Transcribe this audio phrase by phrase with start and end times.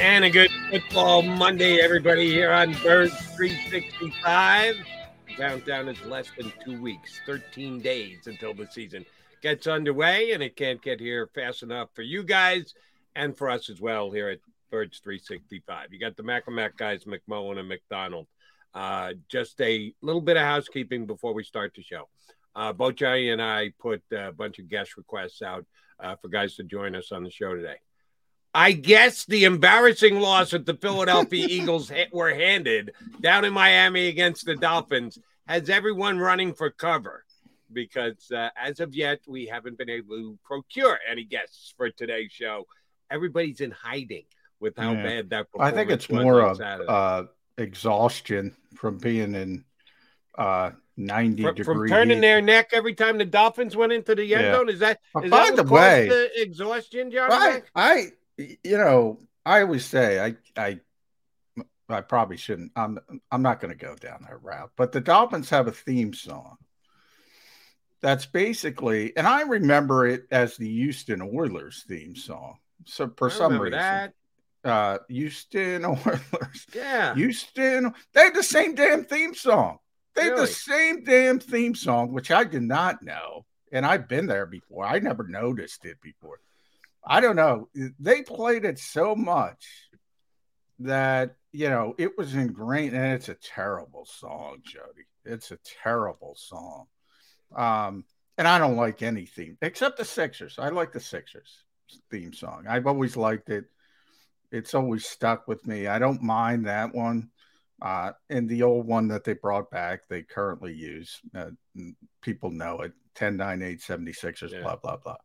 [0.00, 4.76] And a good football Monday, everybody, here on Birds 365.
[5.36, 9.04] Countdown is less than two weeks, 13 days until the season
[9.42, 12.72] gets underway, and it can't get here fast enough for you guys
[13.14, 14.38] and for us as well here at
[14.70, 15.92] Birds 365.
[15.92, 16.46] You got the Mac
[16.78, 18.26] guys, McMullen and McDonald.
[18.72, 22.08] Uh, just a little bit of housekeeping before we start the show.
[22.56, 25.66] Uh, and I put a bunch of guest requests out
[26.02, 27.76] uh, for guys to join us on the show today.
[28.52, 34.44] I guess the embarrassing loss that the Philadelphia Eagles were handed down in Miami against
[34.46, 37.24] the Dolphins has everyone running for cover
[37.72, 42.32] because uh, as of yet, we haven't been able to procure any guests for today's
[42.32, 42.66] show.
[43.10, 44.24] Everybody's in hiding
[44.58, 45.02] with how Yeah.
[45.02, 47.24] bad that I think it's more of uh,
[47.58, 49.64] exhaustion from being in
[50.36, 52.20] uh, 90 from, from turning heat.
[52.20, 54.54] their neck every time the Dolphins went into the end Yeah.
[54.54, 54.68] zone.
[54.68, 57.12] Is that Uh, by that the way- the exhaustion?
[57.16, 57.70] I, Mac?
[57.74, 58.06] I,
[58.64, 60.80] you know, I always say I, I,
[61.88, 62.72] I probably shouldn't.
[62.76, 62.98] I'm,
[63.32, 64.70] I'm not going to go down that route.
[64.76, 66.56] But the Dolphins have a theme song.
[68.02, 72.56] That's basically, and I remember it as the Houston Oilers theme song.
[72.86, 74.14] So for some reason, that.
[74.64, 77.14] uh, Houston Oilers, Yeah.
[77.14, 79.78] Houston, they had the same damn theme song.
[80.14, 80.46] They had Really?
[80.46, 83.44] the same damn theme song, which I did not know.
[83.70, 84.86] And I've been there before.
[84.86, 86.40] I never noticed it before.
[87.04, 87.68] I don't know.
[87.98, 89.66] They played it so much
[90.80, 92.94] that, you know, it was ingrained.
[92.94, 95.06] And it's a terrible song, Jody.
[95.24, 96.86] It's a terrible song.
[97.54, 98.04] Um,
[98.38, 100.58] and I don't like any theme except the Sixers.
[100.58, 101.64] I like the Sixers
[102.10, 102.64] theme song.
[102.68, 103.64] I've always liked it.
[104.52, 105.86] It's always stuck with me.
[105.86, 107.30] I don't mind that one.
[107.82, 111.18] Uh, and the old one that they brought back, they currently use.
[111.34, 111.50] Uh,
[112.20, 114.62] people know it 10 9 8 76ers, Yeah.
[114.62, 115.16] blah, blah, blah.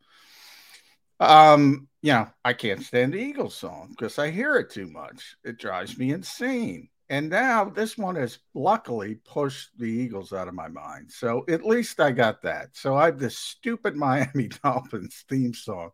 [1.20, 5.36] Um, you know, I can't stand the Eagles song because I hear it too much.
[5.44, 6.90] It drives me insane.
[7.10, 11.12] And now this one has luckily pushed the Eagles out of my mind.
[11.12, 12.70] So at least I got that.
[12.74, 15.92] So I have this stupid Miami Dolphins theme song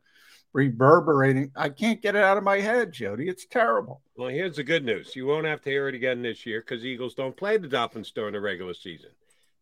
[0.53, 1.51] reverberating.
[1.55, 3.29] I can't get it out of my head, Jody.
[3.29, 4.01] It's terrible.
[4.17, 5.15] Well, here's the good news.
[5.15, 8.11] You won't have to hear it again this year because Eagles don't play the Dolphins
[8.11, 9.11] during the regular season.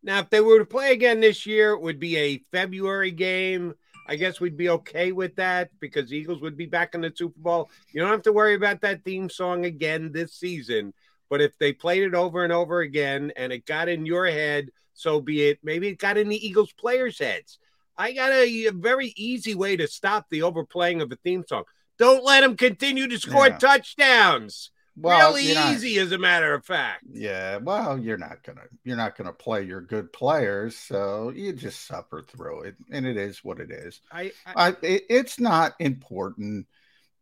[0.02, 3.74] Now, if they were to play again this year, it would be a February game.
[4.06, 7.38] I guess we'd be okay with that because Eagles would be back in the Super
[7.38, 7.70] Bowl.
[7.92, 10.92] You don't have to worry about that theme song again this season.
[11.28, 14.70] But if they played it over and over again and it got in your head,
[14.94, 15.60] so be it.
[15.62, 17.58] Maybe it got in the Eagles players' heads.
[17.96, 21.64] I got a, a very easy way to stop the overplaying of a theme song.
[21.98, 23.58] Don't let them continue to score Yeah.
[23.58, 24.70] touchdowns.
[24.96, 27.04] Well, really you're not- easy, as a matter of fact.
[27.10, 31.86] Yeah, well, you're not gonna you're not gonna play your good players, so you just
[31.86, 34.00] suffer through it, and it is what it is.
[34.12, 36.66] I, I I, it, it's not important,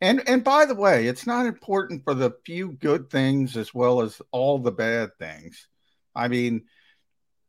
[0.00, 4.00] and and by the way, it's not important for the few good things as well
[4.00, 5.68] as all the bad things.
[6.14, 6.64] I mean,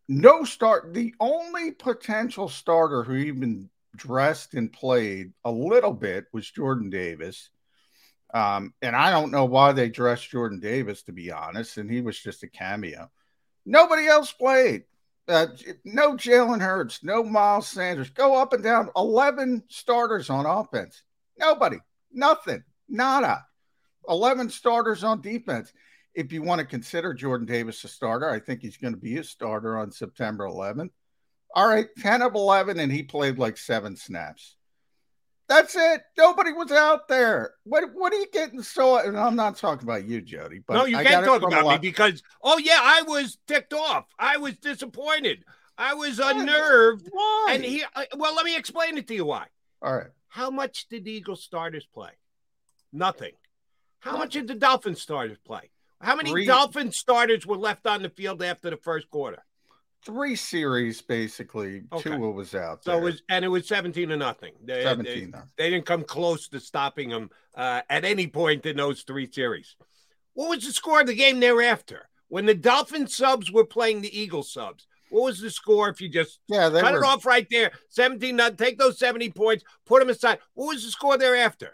[0.08, 0.94] no start.
[0.94, 7.50] The only potential starter who even dressed and played a little bit was Jordan Davis.
[8.34, 12.02] Um, and I don't know why they dressed Jordan Davis, to be honest, and he
[12.02, 13.10] was just a cameo.
[13.66, 14.84] Nobody else played.
[15.28, 15.48] Uh,
[15.84, 18.10] no Jalen Hurts, no Miles Sanders.
[18.10, 21.04] Go up and down 11 starters on offense.
[21.38, 21.78] Nobody,
[22.12, 23.46] nothing, nada.
[24.08, 25.72] 11 starters on defense.
[26.16, 29.18] If you want to consider Jordan Davis a starter, I think he's going to be
[29.18, 30.90] a starter on September 11th.
[31.56, 34.56] All right, 10 of 11, and he played like seven snaps.
[35.50, 36.04] That's it.
[36.16, 37.56] Nobody was out there.
[37.64, 39.00] What what are you getting so?
[39.00, 40.62] And I'm not talking about you, Jody.
[40.66, 44.06] But no, you I can't talk about me because, oh, yeah, I was ticked off.
[44.20, 45.44] I was disappointed.
[45.76, 46.32] I was Why?
[46.32, 47.10] unnerved.
[47.12, 47.48] Why?
[47.52, 49.48] And he, uh, well, let me explain it to you why.
[49.82, 50.12] All right.
[50.28, 52.12] How much did the Eagles starters play?
[52.94, 53.32] Nothing.
[54.02, 55.72] How much did the Dolphins starters play?
[56.00, 56.46] How many Three.
[56.46, 59.44] Dolphin starters were left on the field after the first quarter?
[60.06, 61.84] Three series, basically.
[61.92, 62.10] Okay.
[62.12, 63.00] Tua was out So there.
[63.02, 64.54] it was, and it was 17 to nothing.
[64.64, 68.78] They, 17, They, they didn't come close to stopping them uh, at any point in
[68.78, 69.76] those three series.
[70.34, 72.08] What was the score of the game thereafter?
[72.30, 76.08] When the Dolphin subs were playing the Eagle subs, what was the score if you
[76.08, 77.72] just Yeah, cut were it off right there?
[77.90, 80.40] 17, not take those 70 points, put them aside.
[80.54, 81.72] What was the score thereafter?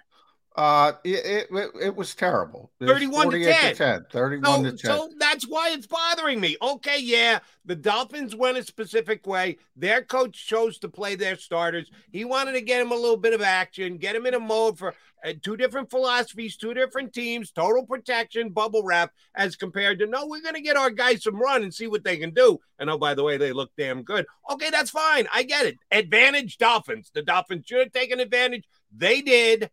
[0.56, 2.72] Uh, it, it, it was terrible.
[2.80, 3.76] It was 31 to 48 10.
[3.76, 4.06] 10.
[4.10, 4.78] 31 to 10.
[4.78, 6.56] so that's why it's bothering me.
[6.62, 9.58] Okay, yeah, the Dolphins went a specific way.
[9.76, 11.92] Their coach chose to play their starters.
[12.10, 14.78] He wanted to get him a little bit of action, get him in a mode
[14.78, 14.94] for
[15.26, 20.26] uh, two different philosophies, two different teams, total protection, bubble wrap, as compared to no,
[20.26, 22.60] we're going to get our guys some run and see what they can do.
[22.80, 24.26] And oh, by the way, they look damn good.
[24.52, 25.28] Okay, that's fine.
[25.34, 25.80] I get it.
[25.92, 27.12] Advantage Dolphins.
[27.14, 28.66] The Dolphins should have taken advantage.
[28.96, 29.70] They did.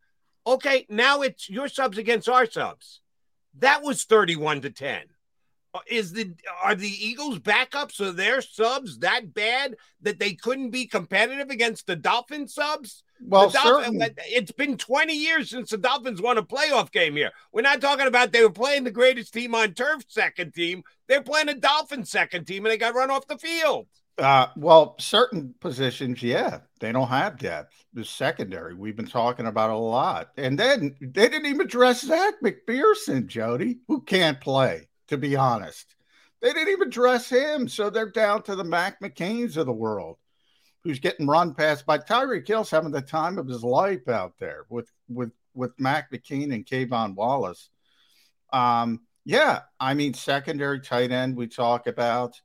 [0.47, 3.01] Okay, now it's your subs against our subs.
[3.59, 5.03] That was 31 to 10.
[5.75, 10.71] Uh, Is the are the Eagles backups or their subs that bad that they couldn't
[10.71, 13.05] be competitive against the Dolphin subs?
[13.25, 17.31] well, Dolphin- it's been 20 years since the Dolphins won a playoff game here.
[17.53, 20.83] We're not talking about they were playing the greatest team on turf second team.
[21.09, 23.87] They're playing a Dolphin second team and they got run off the field.
[24.19, 27.85] Uh, well, certain positions, yeah, they don't have depth.
[27.95, 30.31] The secondary, we've been talking about a lot.
[30.37, 35.95] And then they didn't even address Zech McPhearson, Jody, who can't play, to be honest.
[36.41, 37.69] They didn't even address him.
[37.69, 40.19] So they're down to the Mac McCains of the world,
[40.85, 44.67] who's getting run past by Tyreek Hill's having the time of his life out there
[44.69, 47.71] with with with Mac McCain and K'Von Wallace.
[48.53, 52.41] Um, yeah, I mean, secondary tight end we talk about.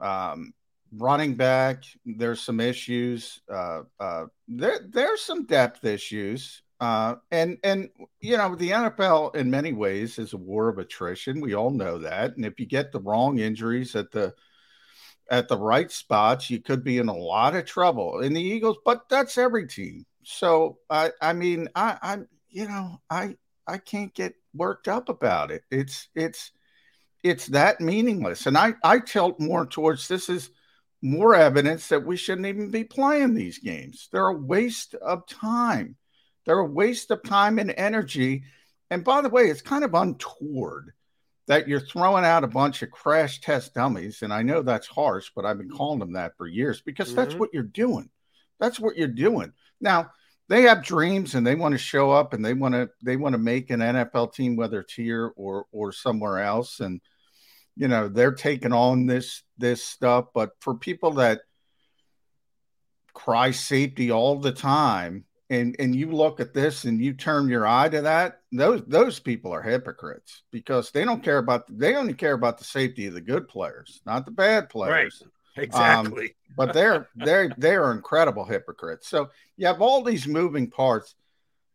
[0.00, 0.52] Um,
[0.92, 3.40] running back, there's some issues.
[3.52, 6.62] Uh, uh, there, there's some depth issues.
[6.78, 7.88] Uh, and and
[8.20, 11.40] you know the NFL in many ways is a war of attrition.
[11.40, 12.36] We all know that.
[12.36, 14.34] And if you get the wrong injuries at the
[15.30, 18.20] at the right spots, you could be in a lot of trouble.
[18.20, 20.04] In the Eagles, but that's every team.
[20.22, 25.50] So I I mean I I'm you know I I can't get worked up about
[25.50, 25.62] it.
[25.70, 26.52] It's it's
[27.22, 28.46] it's that meaningless.
[28.46, 30.50] And I I tilt more towards this is
[31.06, 34.08] more evidence that we shouldn't even be playing these games.
[34.12, 35.96] They're a waste of time.
[36.44, 38.44] They're a waste of time and energy.
[38.90, 40.92] And by the way, it's kind of untoward
[41.48, 44.22] that you're throwing out a bunch of crash test dummies.
[44.22, 47.34] And I know that's harsh, but I've been calling them that for years because that's
[47.34, 47.38] Mhm.
[47.38, 48.10] what you're doing.
[48.58, 49.52] That's what you're doing.
[49.80, 50.10] Now,
[50.48, 53.32] they have dreams and they want to show up and they want to they want
[53.34, 56.80] to make an NFL team, whether it's here or or somewhere else.
[56.80, 57.00] And
[57.76, 60.26] you know, they're taking on this this stuff.
[60.34, 61.42] But for people that
[63.14, 67.66] cry safety all the time and and you look at this and you turn your
[67.66, 72.12] eye to that those those people are hypocrites because they don't care about they only
[72.12, 75.64] care about the safety of the good players not the bad players right.
[75.64, 76.34] Exactly.
[76.56, 81.14] but they're they're they're incredible hypocrites so you have all these moving parts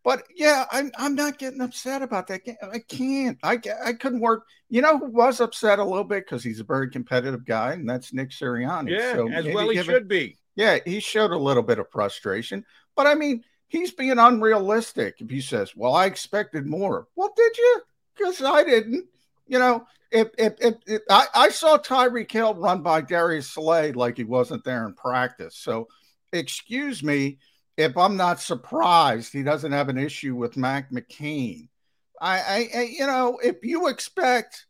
[0.03, 2.55] but yeah i'm, I'm not getting upset about that game.
[2.71, 6.43] i can't i i couldn't work you know who was upset a little bit because
[6.43, 10.07] he's a very competitive guy and that's nick sirianni yeah, so as well he should
[10.07, 10.37] be.
[10.55, 12.65] yeah, he showed a little bit of frustration,
[12.95, 17.07] but I mean, he's being unrealistic if he says, Well, I expected more.
[17.15, 17.81] Well, did you?
[18.15, 19.07] Because I didn't.
[19.47, 23.93] You know, if if, if, if I, I saw Tyreek Hill run by Darius Slay
[23.93, 25.55] like he wasn't there in practice.
[25.57, 25.87] So
[26.33, 27.39] excuse me
[27.81, 31.67] if I'm not surprised he doesn't have an issue with Mac McCain.
[32.19, 34.65] I, I, I you know, if you expect,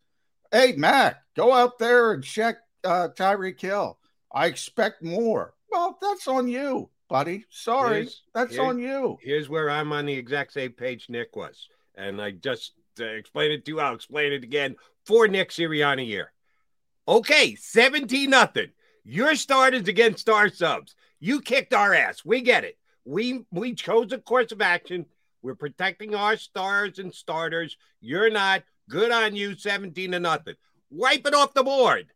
[0.51, 3.97] hey Mac, go out there and check uh, Tyreek Hill.
[4.33, 5.53] I expect more.
[5.69, 7.45] Well, that's on you, buddy.
[7.49, 9.17] Sorry, Here's- that's here- on you.
[9.21, 11.67] Here's where I'm on the exact same page Nick was.
[11.95, 13.79] And I just uh, explained it to you.
[13.79, 14.75] I'll explain it again
[15.05, 16.31] for Nick Sirianni here.
[17.07, 18.71] Okay, 17 nothing.
[19.03, 20.95] Your starters against our subs.
[21.19, 22.23] You kicked our ass.
[22.23, 22.77] We get it.
[23.05, 25.05] We we chose a course of action.
[25.41, 27.77] We're protecting our stars and starters.
[27.99, 28.63] You're not.
[28.89, 30.55] Good on you, 17 to nothing.
[30.89, 32.07] Wipe it off the board.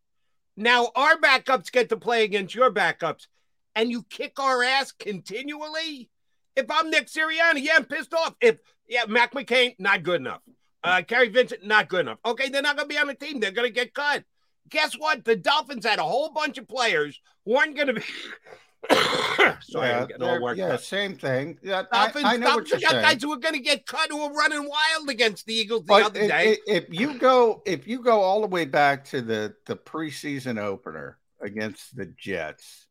[0.57, 3.27] Now our backups get to play against your backups,
[3.75, 6.09] and you kick our ass continually.
[6.55, 8.35] If I'm Nick Sirianni, yeah, I'm pissed off.
[8.41, 10.41] If yeah, Mac McCain, not good enough.
[10.83, 12.19] Uh, Kerry Vincent, not good enough.
[12.25, 13.39] Okay, they're not going to be on the team.
[13.39, 14.23] They're going to get cut.
[14.69, 15.25] Guess what?
[15.25, 18.01] The Dolphins had a whole bunch of players who aren't going to be.
[19.61, 20.81] Sorry, I'm getting all worked yeah, up.
[20.81, 21.57] same thing.
[21.61, 23.03] Yeah, I, Dolphins, I know Dolphins what you're got saying.
[23.03, 25.87] guys who are going to get cut who are running wild against the Eagles the
[25.87, 26.57] But other if, day.
[26.67, 30.59] if- if you go if you go all the way back to the the preseason
[30.59, 32.87] opener against the Jets,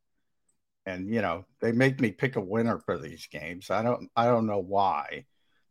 [0.86, 3.70] and you know they make me pick a winner for these games.
[3.70, 5.24] I don't I don't know why,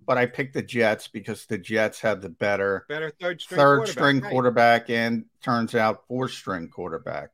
[0.06, 3.76] but I picked the Jets because the Jets had the better Better third string third
[3.78, 4.32] quarterback, string right.
[4.32, 7.30] quarterback and turns out fourth string quarterback.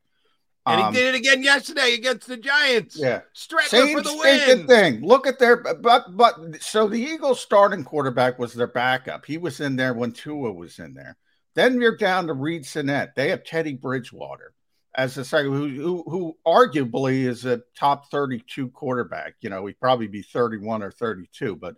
[0.66, 2.98] And Um, he did it again yesterday against the Giants.
[2.98, 3.22] Yeah.
[3.36, 4.68] Streveler Same for the win.
[4.68, 5.02] thing.
[5.02, 9.26] Look at their but but so the Eagles starting quarterback was their backup.
[9.26, 11.18] He was in there when Tua was in there.
[11.56, 13.16] Then you're down to Reid Sinnett.
[13.16, 14.54] They have Teddy Bridgewater
[14.96, 19.36] as the second, who, who who arguably is a top 32 quarterback.
[19.42, 21.76] You know, he'd probably be 31 or 32, but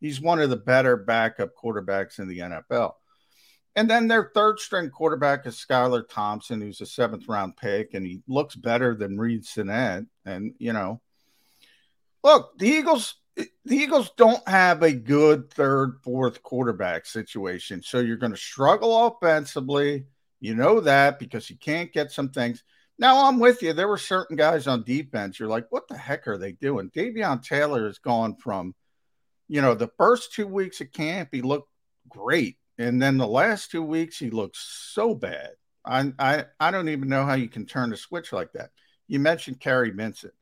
[0.00, 2.94] he's one of the better backup quarterbacks in the NFL.
[3.74, 8.06] And then their third string quarterback is Skylar Thompson, who's a seventh round pick, and
[8.06, 10.04] he looks better than Reid Sinnett.
[10.26, 11.00] And you know,
[12.22, 17.82] look, the Eagles, the Eagles don't have a good third, fourth quarterback situation.
[17.82, 20.06] So you're going to struggle offensively.
[20.40, 22.62] You know that because you can't get some things.
[22.98, 23.72] Now I'm with you.
[23.72, 25.38] There were certain guys on defense.
[25.38, 26.90] You're like, what the heck are they doing?
[26.90, 28.74] Davion Taylor has gone from,
[29.48, 31.70] you know, the first two weeks of camp, he looked
[32.08, 32.58] great.
[32.78, 34.58] And then the last two weeks, he looks
[34.92, 35.50] so bad.
[35.84, 38.70] I, I I don't even know how you can turn a switch like that.
[39.08, 40.32] You mentioned Kerry Vincent.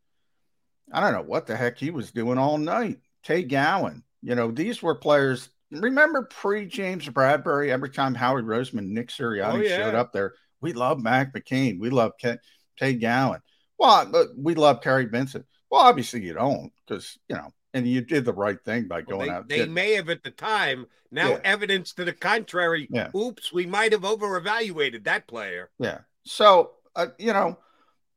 [0.92, 2.99] I don't know what the heck he was doing all night.
[3.22, 4.02] Tay Gowan.
[4.22, 5.49] You know, these were players.
[5.70, 9.76] Remember pre James Bradberry, every time Howie Roseman, Nick Sirianni Oh, yeah.
[9.76, 11.78] showed up there, we love Mac McCain.
[11.78, 12.38] We love Ken,
[12.78, 13.40] Tay Gowan.
[13.78, 15.46] Well, but we love Kerry Vincent.
[15.70, 19.18] Well, obviously you don't because, you know, and you did the right thing by Well,
[19.18, 19.48] going they, out.
[19.48, 20.86] they may have at the time.
[21.10, 21.40] Now, Yeah.
[21.44, 22.88] evidence to the contrary.
[22.90, 23.10] Yeah.
[23.14, 25.70] Oops, we might have over evaluated that player.
[25.78, 26.00] Yeah.
[26.24, 27.58] So, uh, you know,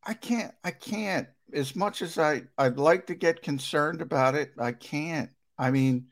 [0.03, 4.53] I can't, I can't, as much as I, I'd like to get concerned about it,
[4.59, 5.29] I can't.
[5.57, 6.07] I mean,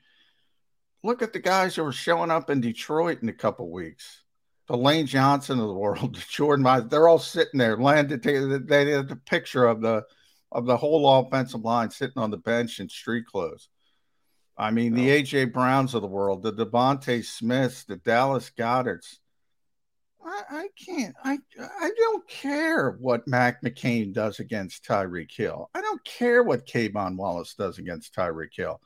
[1.03, 4.21] look at the guys who are showing up in Detroit in a couple weeks.
[4.67, 7.75] The Lane Johnson of the world, the Jordan they're all sitting there.
[7.77, 10.03] Landed, they, they had the picture of the,
[10.51, 13.70] of the whole offensive line sitting on the bench in street clothes.
[14.58, 19.17] I mean, the AJ Browns of the world, the DeVonta Smiths, the Dallas Goederts.
[20.24, 21.15] I, I can't.
[21.24, 25.70] I I don't care what Mac McCain does against Tyreek Hill.
[25.74, 28.79] I don't care what K'Von Wallace does against Tyreek Hill.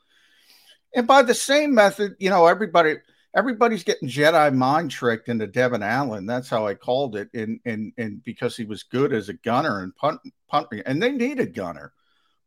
[0.94, 2.96] And by the same method, you know, everybody
[3.36, 6.26] everybody's getting Jedi mind tricked into Devin Allen.
[6.26, 7.28] That's how I called it.
[7.34, 11.12] And and and because he was good as a gunner and punt punt, and they
[11.12, 11.92] needed a gunner.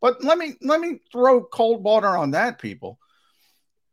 [0.01, 2.99] But let me let me throw cold water on that, people.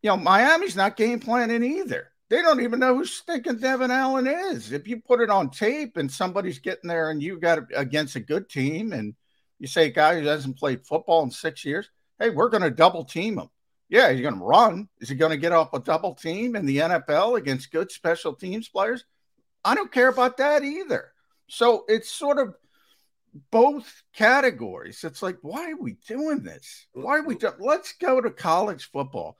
[0.03, 2.11] You know, Miami's not game planning either.
[2.29, 4.73] They don't even know who stinking Devin Allen is.
[4.73, 8.21] If you put it on tape and somebody's getting there and you got against a
[8.21, 9.15] good team and
[9.61, 11.89] you say a guy who hasn't played football in six years,
[12.19, 13.49] hey, we're going to double team him.
[13.89, 14.89] Yeah, he's going to run.
[15.01, 18.35] Is he going to get off a double team in the NFL against good special
[18.35, 19.05] teams players?
[19.65, 21.13] I don't care about that either.
[21.49, 22.55] So it's sort of
[23.51, 25.05] both categories.
[25.05, 26.87] It's like, why are we doing this?
[26.93, 29.37] Why are we do- let's go to college football.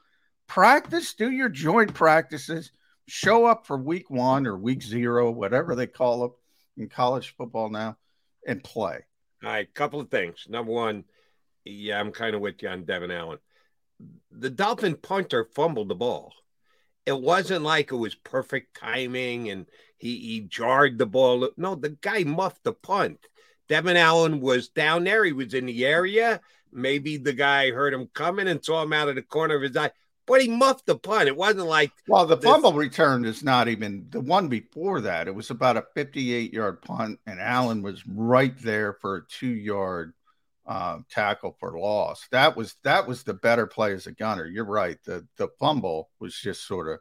[0.47, 2.71] Practice, do your joint practices,
[3.09, 6.33] show up for week one or week zero, whatever they call it
[6.77, 7.97] in college football now,
[8.47, 9.05] and play.
[9.43, 10.47] All right, couple of things.
[10.49, 11.05] Number one,
[11.65, 13.39] yeah, I'm kind of with you on Devin Allen.
[14.31, 16.33] The Dolphin punter fumbled the ball.
[17.07, 21.49] It wasn't like it was perfect timing and he, he jarred the ball.
[21.57, 23.19] No, the guy muffed the punt.
[23.69, 25.25] Devin Allen was down there.
[25.25, 26.41] He was in the area.
[26.73, 29.77] Maybe the guy heard him coming and saw him out of the corner of his
[29.77, 29.91] eye.
[30.27, 31.29] but he muffed the punt.
[31.29, 35.29] It wasn't like Well, the this- fumble return is not even the one before that.
[35.29, 39.47] It was about a 58 yard punt, and Allen was right there for a two
[39.47, 40.13] yard
[40.67, 42.27] uh, tackle for loss.
[42.33, 44.47] That was that was the better play as a gunner.
[44.47, 44.99] You're right.
[45.05, 46.99] The the fumble was just sort of,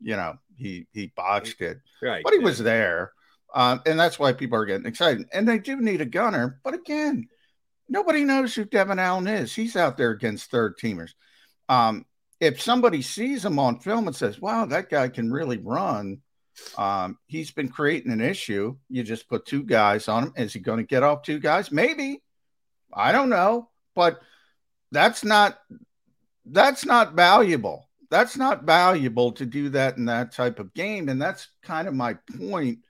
[0.00, 2.22] you know, he he botched it, right.
[2.22, 3.12] but he was there,
[3.54, 5.26] um, and that's why people are getting excited.
[5.32, 7.28] And they do need a gunner, but again,
[7.88, 9.54] nobody knows who Devin Allen is.
[9.54, 11.12] He's out there against third teamers.
[11.68, 12.04] Um,
[12.38, 16.20] if somebody sees him on film and says, "Wow, that guy can really run,"
[16.76, 18.76] um, he's been creating an issue.
[18.88, 20.32] You just put two guys on him.
[20.36, 21.72] Is he going to get off two guys?
[21.72, 22.22] Maybe.
[22.92, 24.20] I don't know, but
[24.92, 25.58] that's not
[26.46, 27.88] that's not valuable.
[28.10, 31.94] That's not valuable to do that in that type of game, and that's kind of
[31.94, 32.80] my point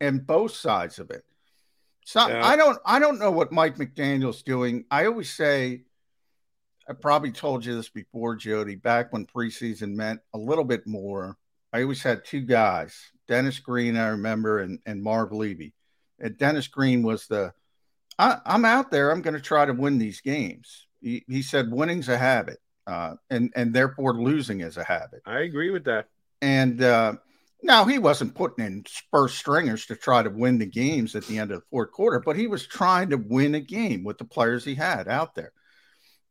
[0.00, 1.24] in both sides of it.
[2.04, 2.44] So Yeah.
[2.44, 4.84] I don't I don't know what Mike McDaniel's doing.
[4.90, 5.82] I always say
[6.88, 11.36] I probably told you this before, Jody, back when preseason meant a little bit more.
[11.70, 15.74] I always had two guys, Dennis Green, I remember, and, and Marv Levy.
[16.18, 17.52] And Dennis Green was the
[18.18, 20.86] I, I'm out there, I'm going to try to win these games.
[21.00, 25.22] He, he said winning's a habit, uh, and, and therefore losing is a habit.
[25.24, 26.08] I agree with that.
[26.42, 27.14] And uh,
[27.62, 31.38] now he wasn't putting in spur stringers to try to win the games at the
[31.38, 34.24] end of the fourth quarter, but he was trying to win a game with the
[34.24, 35.52] players he had out there.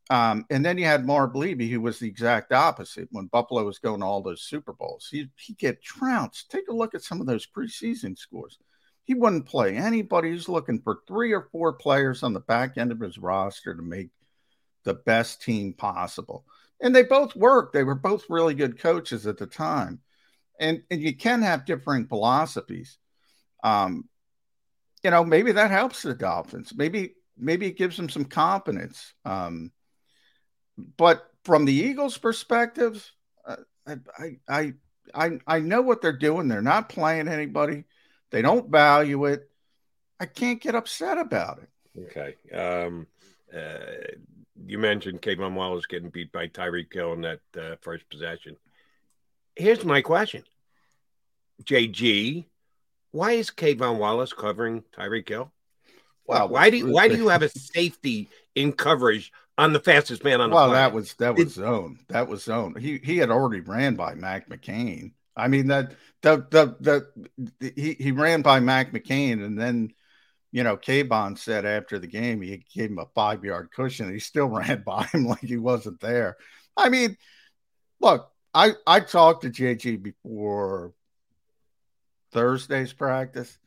[0.09, 3.79] Um, and then you had Marv Levy, who was the exact opposite when Buffalo was
[3.79, 5.09] going to all those Super Bowls.
[5.11, 6.49] He he get trounced.
[6.49, 8.57] Take a look at some of those preseason scores.
[9.07, 10.31] He wouldn't play anybody.
[10.31, 13.81] He's looking for three or four players on the back end of his roster to
[13.81, 14.09] make
[14.83, 16.45] the best team possible.
[16.81, 17.73] And they both worked.
[17.73, 20.01] They were both really good coaches at the time.
[20.59, 22.97] And and you can have differing philosophies.
[23.63, 24.09] Um,
[25.03, 26.73] you know, maybe that helps the Dolphins.
[26.75, 29.13] Maybe maybe it gives them some confidence.
[29.23, 29.71] Um,
[30.97, 33.09] but from the Eagles' perspective,
[33.45, 33.55] uh,
[33.87, 34.73] I, I
[35.15, 36.49] I I know what they're doing.
[36.49, 37.85] They're not playing anybody.
[38.31, 39.49] They don't value it.
[40.19, 41.69] I can't get upset about it.
[42.05, 42.35] Okay.
[42.55, 43.07] Um,
[43.55, 43.77] uh,
[44.65, 48.57] you mentioned K'Von Wallace getting beat by Tyreek Hill in that uh, first possession.
[49.55, 50.43] Here's my question,
[51.63, 52.45] JG.
[53.11, 55.51] Why is K'Von Wallace covering Tyreek Hill?
[56.25, 60.23] Well, why do you, why do you have a safety in coverage on the fastest
[60.23, 60.91] man on the Well, planet?
[60.91, 61.99] that was that was zone.
[62.09, 62.75] That was zone.
[62.79, 65.13] He he had already ran by Mac McCain.
[65.37, 69.93] I mean that the the the, he he ran by Mac McCain, and then
[70.51, 74.11] you know K'Von said after the game he gave him a five yard cushion.
[74.11, 76.37] He still ran by him like he wasn't there.
[76.75, 77.17] I mean,
[78.01, 80.93] look, I I talked to JG before
[82.31, 83.57] Thursday's practice.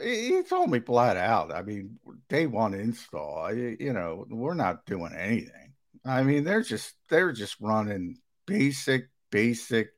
[0.00, 1.52] He told me flat out.
[1.52, 3.52] I mean, day one install.
[3.54, 5.74] You know, we're not doing anything.
[6.04, 9.90] I mean, they're just they're just running basic, basic.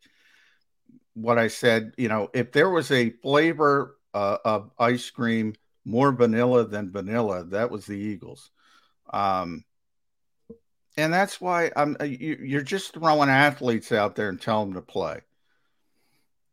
[1.14, 6.12] What I said, you know, if there was a flavor uh, of ice cream more
[6.12, 8.50] vanilla than vanilla, that was the Eagles.
[9.12, 9.64] Um,
[10.96, 11.96] and that's why I'm.
[12.00, 15.20] uh, You, you're just throwing athletes out there and telling them to play.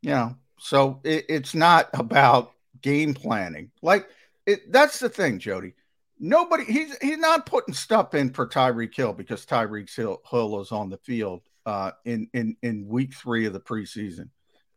[0.02, 3.72] You know, so it, it's not about game planning.
[3.82, 4.08] Like
[4.46, 5.74] it, that's the thing, Jody.
[6.20, 10.72] Nobody he's he's not putting stuff in for Tyreek Hill because Tyreek Hill, Hill is
[10.72, 14.30] on the field uh, in in in week three of the preseason,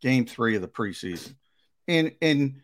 [0.05, 1.35] game three of the preseason.
[1.87, 2.61] In in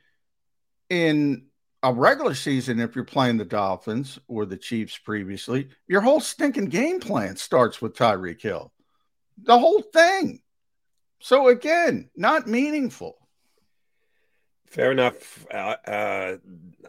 [0.91, 1.47] in
[1.83, 6.67] a regular season, if you're playing the Dolphins or the Chiefs previously, your whole stinking
[6.67, 8.71] game plan starts with Tyreek Hill.
[9.43, 10.43] The whole thing.
[11.21, 13.17] So again, not meaningful.
[14.71, 15.45] Fair enough.
[15.53, 16.37] Uh, uh,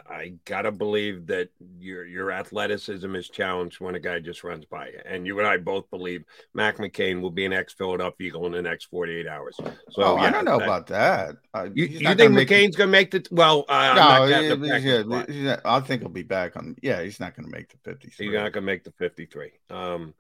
[0.08, 4.90] I gotta believe that your your athleticism is challenged when a guy just runs by
[4.90, 8.46] you, and you and I both believe Mac McCain will be an ex Philadelphia Eagle
[8.46, 9.56] in the next forty eight hours.
[9.58, 11.38] So oh, yeah, I don't know that- about that.
[11.56, 13.26] Uh, You, you think gonna McCain's gonna make the?
[13.32, 14.80] Well, uh, I'm no, not counting the
[15.28, 16.76] yeah, not- I think he'll be back on.
[16.84, 18.28] Yeah, he's not going to make the fifty-three.
[18.28, 19.54] He's not gonna make the fifty three.
[19.72, 20.14] Um,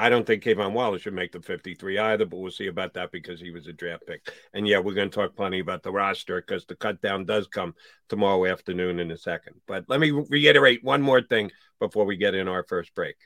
[0.00, 3.10] I don't think K'Von Wallace should make the 53 either, but we'll see about that
[3.10, 4.30] because he was a draft pick.
[4.54, 7.48] And yeah, we're going to talk plenty about the roster because the cut down does
[7.48, 7.74] come
[8.08, 9.56] tomorrow afternoon in a second.
[9.66, 13.16] But let me reiterate one more thing before we get in our first break.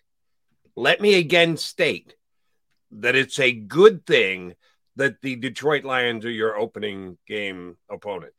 [0.74, 2.14] Let me again state
[2.92, 4.54] that it's a good thing
[4.96, 8.32] that the Detroit Lions are your opening game opponent.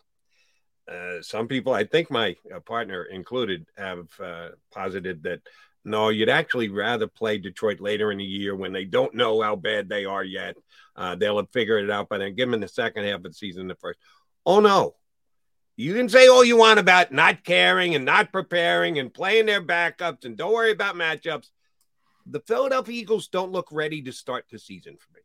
[0.92, 5.42] Uh, some people, I think my uh, partner included, have uh, posited that
[5.86, 9.56] no, you'd actually rather play Detroit later in the year when they don't know how
[9.56, 10.56] bad they are yet.
[10.96, 12.36] Uh, they'll have figured it out by then.
[12.36, 14.00] Give them the second half of the season, the first.
[14.46, 14.96] Oh no,
[15.76, 19.62] you can say all you want about not caring and not preparing and playing their
[19.62, 21.50] backups and don't worry about matchups.
[22.26, 25.22] The Philadelphia Eagles don't look ready to start the season for me.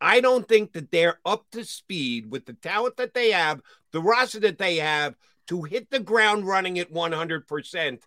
[0.00, 3.60] I don't think that they're up to speed with the talent that they have,
[3.92, 5.14] the roster that they have
[5.46, 7.98] to hit the ground running at 100%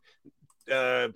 [0.71, 1.07] uh,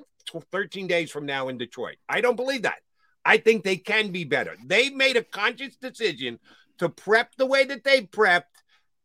[0.51, 1.97] 13 days from now in Detroit.
[2.07, 2.79] I don't believe that.
[3.23, 4.55] I think they can be better.
[4.65, 6.39] They've made a conscious decision
[6.79, 8.43] to prep the way that they prepped.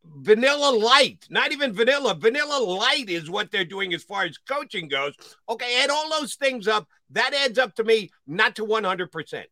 [0.04, 2.14] Vanilla light, not even vanilla.
[2.14, 5.14] Vanilla light is what they're doing as far as coaching goes.
[5.48, 6.86] Okay, add all those things up.
[7.10, 9.44] That adds up to me not to 100%.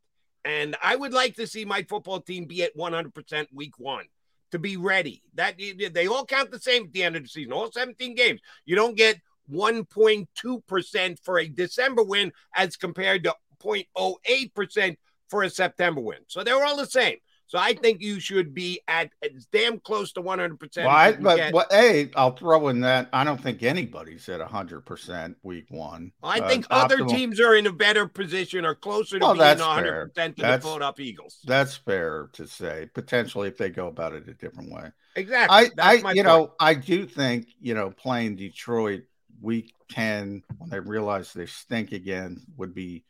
[0.44, 4.04] And I would like to see my football team be at 100% week one
[4.52, 5.22] to be ready.
[5.34, 5.58] That
[5.92, 8.40] they all count the same at the end of the season, all 17 games.
[8.64, 14.96] You don't get 1.2% for a December win as compared to 0.08%
[15.28, 16.18] for a September win.
[16.26, 17.16] So they're all the same.
[17.46, 20.76] So I think you should be at as damn close to 100%.
[20.78, 25.34] Well, I, but well, hey, I'll throw in that I don't think anybody's at 100%
[25.42, 26.12] week one.
[26.22, 27.10] I uh, think other optimal.
[27.10, 30.06] teams are in a better position or closer to well, being 100% fair.
[30.06, 31.38] to that's, the Philadelphia Eagles.
[31.44, 34.90] That's fair to say, potentially, if they go about it a different way.
[35.14, 35.56] Exactly.
[35.56, 36.24] I, I you point.
[36.24, 39.02] know, I do think, you know, playing Detroit
[39.40, 43.04] week 10 when they realize they stink again would be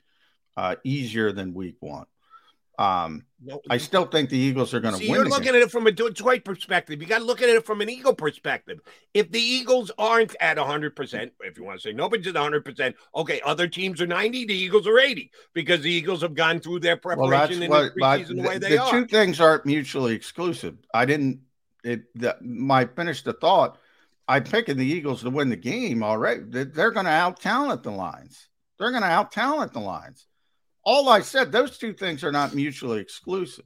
[0.57, 2.07] uh, easier than week one.
[2.77, 5.11] Um, no, I still think the Eagles are going to win.
[5.11, 5.57] You're looking game.
[5.57, 7.01] at it from a Detroit perspective.
[7.01, 8.81] You got to look at it from an Eagle perspective.
[9.13, 13.41] If the Eagles aren't at 100%, if you want to say nobody's at 100%, okay,
[13.45, 16.97] other teams are 90, the Eagles are 80 because the Eagles have gone through their
[16.97, 18.93] preparation well, in what, the preseason the way they the are.
[18.93, 20.77] The two things aren't mutually exclusive.
[20.93, 21.41] I didn't,
[21.85, 23.79] it, the, my finish the thought.
[24.27, 27.83] I'm picking the Eagles to win the game All right, They're going to out talent
[27.83, 28.49] the Lions.
[28.79, 30.27] They're going to out talent the Lions.
[30.83, 33.65] all I said, those two things are not mutually exclusive.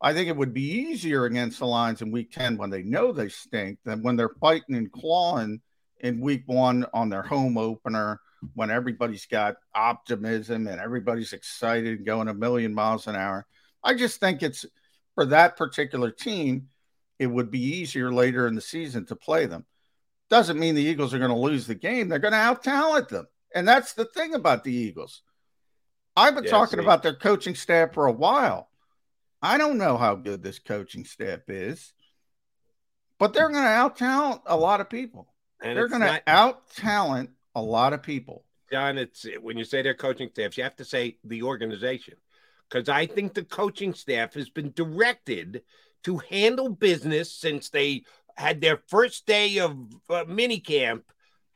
[0.00, 3.12] I think it would be easier against the Lions in week 10 when they know
[3.12, 5.60] they stink than when they're fighting and clawing
[6.00, 8.20] in week one on their home opener
[8.54, 13.46] when everybody's got optimism and everybody's excited and going a million miles an hour.
[13.82, 14.64] I just think it's
[15.14, 16.68] for that particular team,
[17.18, 19.66] it would be easier later in the season to play them.
[20.30, 22.08] Doesn't mean the Eagles are going to lose the game.
[22.08, 23.26] They're going to out talent them.
[23.54, 25.22] And that's the thing about the Eagles.
[26.16, 28.68] I've been yeah, talking about their coaching staff for a while.
[29.40, 31.92] I don't know how good this coaching staff is,
[33.18, 35.32] but they're going to out talent a lot of people.
[35.62, 38.44] And they're going to out talent a lot of people.
[38.70, 42.14] John, it's when you say their coaching staff, you have to say the organization,
[42.68, 45.62] because I think the coaching staff has been directed
[46.04, 48.04] to handle business since they
[48.38, 49.76] had their first day of
[50.08, 51.04] uh, mini camp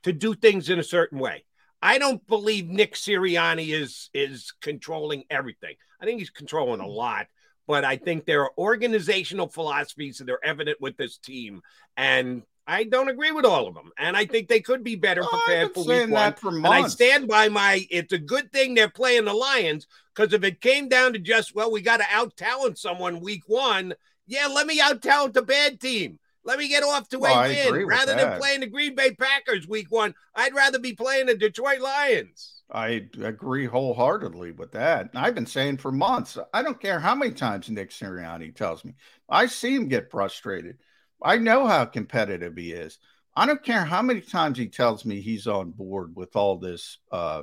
[0.03, 1.45] to do things in a certain way.
[1.81, 5.77] I don't believe Nick Sirianni is is controlling everything.
[6.01, 7.29] I think he's controlling a lot,
[7.69, 11.63] but I think there are organizational philosophies that are evident with this team,
[11.97, 13.91] and I don't agree with all of them.
[13.97, 16.35] And I think they could be better prepared for week one.
[16.35, 17.87] For and I stand by my.
[17.91, 21.55] It's a good thing they're playing the Lions because if it came down to just
[21.55, 23.95] well, we got to out talent someone week one.
[24.27, 26.19] Yeah, let me out talent the bad team.
[26.45, 29.87] Let me get off to a win rather than playing the Green Bay Packers week
[29.91, 30.15] one.
[30.35, 32.63] I'd rather be playing the Detroit Lions.
[32.71, 35.11] I agree wholeheartedly with that.
[35.15, 38.95] I've been saying for months, I don't care how many times Nick Sirianni tells me.
[39.29, 40.79] I see him get frustrated.
[41.23, 42.99] I know how competitive he is.
[43.37, 46.99] I don't care how many times he tells me he's on board with all this,
[47.11, 47.43] uh,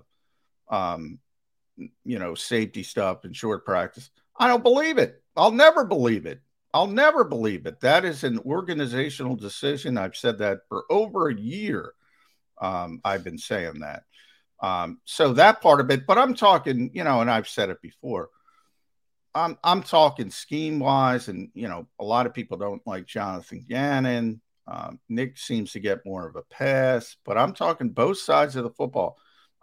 [0.69, 1.19] um,
[1.77, 4.09] you know, safety stuff and short practice.
[4.37, 5.21] I don't believe it.
[5.35, 6.41] I'll never believe it.
[6.73, 7.79] I'll never believe it.
[7.81, 9.97] That is an organizational decision.
[9.97, 11.93] I've said that for over a year.
[12.61, 14.03] Um, I've been saying that.
[14.61, 17.81] Um, so that part of it, but I'm talking, you know, and I've said it
[17.81, 18.29] before.
[19.33, 23.63] I'm I'm talking scheme wise, and you know, a lot of people don't like Jonathan
[23.67, 24.41] Gannon.
[24.67, 28.63] Um, Nick seems to get more of a pass, but I'm talking both sides of
[28.63, 29.17] the football.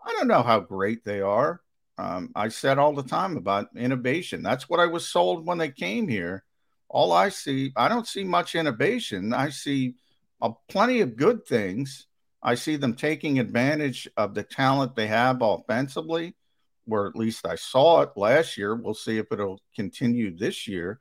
[0.05, 1.61] I don't know how great they are.
[1.99, 4.43] Um, I said all the time about innovation.
[4.43, 6.45] That's what I was sold when they came here
[6.89, 9.33] all I see, I don't see much innovation.
[9.33, 9.95] I see
[10.41, 12.07] uh, plenty of good things.
[12.43, 16.37] I see them taking advantage of the talent they have offensively,
[16.85, 18.75] where at least I saw it last year.
[18.75, 21.01] We'll see if it'll continue this year.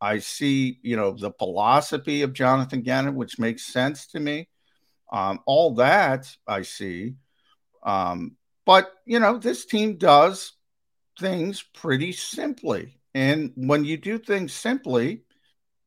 [0.00, 4.48] I see, you know, the philosophy of Jonathan Gannon, which makes sense to me.
[5.12, 7.14] Um, all that I see.
[7.82, 10.52] Um, but, you know, this team does
[11.18, 12.97] things pretty simply.
[13.18, 15.22] And when you do things simply,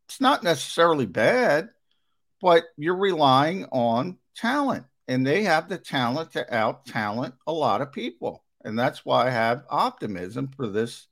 [0.05, 1.69] it's not necessarily bad,
[2.41, 4.83] but you're relying on talent.
[5.07, 8.43] And they have the talent to out talent a lot of people.
[8.65, 11.07] And that's why I have optimism for this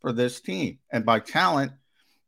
[0.00, 0.80] for this team.
[0.90, 1.70] And by talent,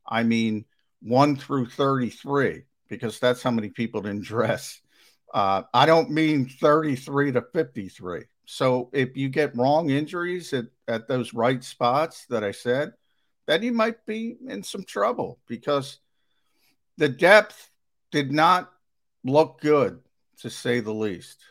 [0.06, 0.64] I mean
[1.02, 4.80] one through 33, because that's how many people didn't dress.
[5.32, 8.26] Uh, I don't mean 33 to 53.
[8.46, 12.92] So if you get wrong injuries at, at those right spots that I said,
[13.46, 15.98] then you might be in some trouble because
[16.96, 17.70] the depth
[18.10, 18.72] did not
[19.24, 20.00] look good,
[20.40, 21.42] to say the least.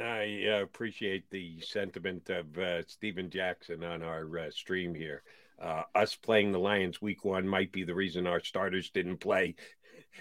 [0.00, 5.22] I uh, appreciate the sentiment of uh, Stephen Jackson on our uh, stream here.
[5.60, 9.54] Uh, us playing the Lions week one might be the reason our starters didn't play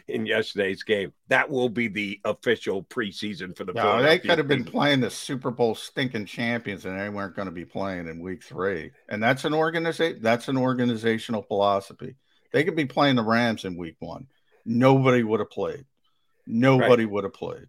[0.07, 1.13] in yesterday's game.
[1.29, 3.73] That will be the official preseason for the.
[3.73, 7.47] No, they could have been playing the Super Bowl stinking champions, and they weren't going
[7.47, 8.91] to be playing in week three.
[9.09, 10.19] And that's an organization.
[10.21, 12.15] That's an organizational philosophy.
[12.51, 14.27] They could be playing the Rams in week one.
[14.65, 15.85] Nobody would have played.
[16.45, 17.11] Nobody right.
[17.11, 17.67] would have played.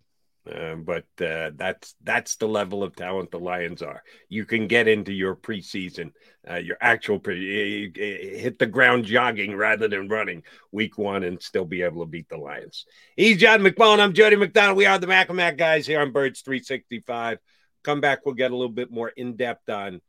[0.50, 4.02] Uh, but uh, that's that's the level of talent the Lions are.
[4.28, 6.12] You can get into your preseason,
[6.48, 11.64] uh, your actual pre- hit the ground jogging rather than running week one and still
[11.64, 12.84] be able to beat the Lions.
[13.16, 14.00] He's John McMullen.
[14.00, 14.76] I'm Jody McDonald.
[14.76, 17.38] We are the Mac guys here on Birds 365.
[17.82, 20.02] Come back, we'll get a little bit more in depth on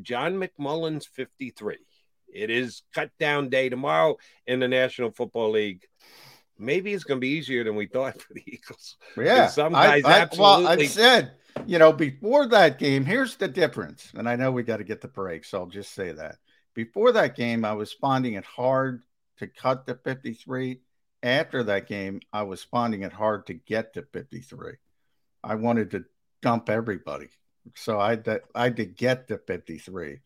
[0.00, 1.76] John McMullen's 53.
[2.32, 5.84] It is cut down day tomorrow in the National Football League
[6.58, 8.96] maybe it's going to be easier than we thought for the Eagles.
[9.16, 10.64] Yeah, some guys I, I, absolutely.
[10.64, 11.32] Well, I said,
[11.66, 15.00] you know, before that game, here's the difference, and I know we got to get
[15.00, 16.36] the break, so I'll just say that
[16.74, 19.02] before that game, I was finding it hard
[19.38, 20.80] to cut the 53.
[21.22, 24.72] After that game, I was finding it hard to get to 53.
[25.44, 26.04] I wanted to
[26.40, 27.28] dump everybody,
[27.74, 30.18] so I had to, I had to get to 53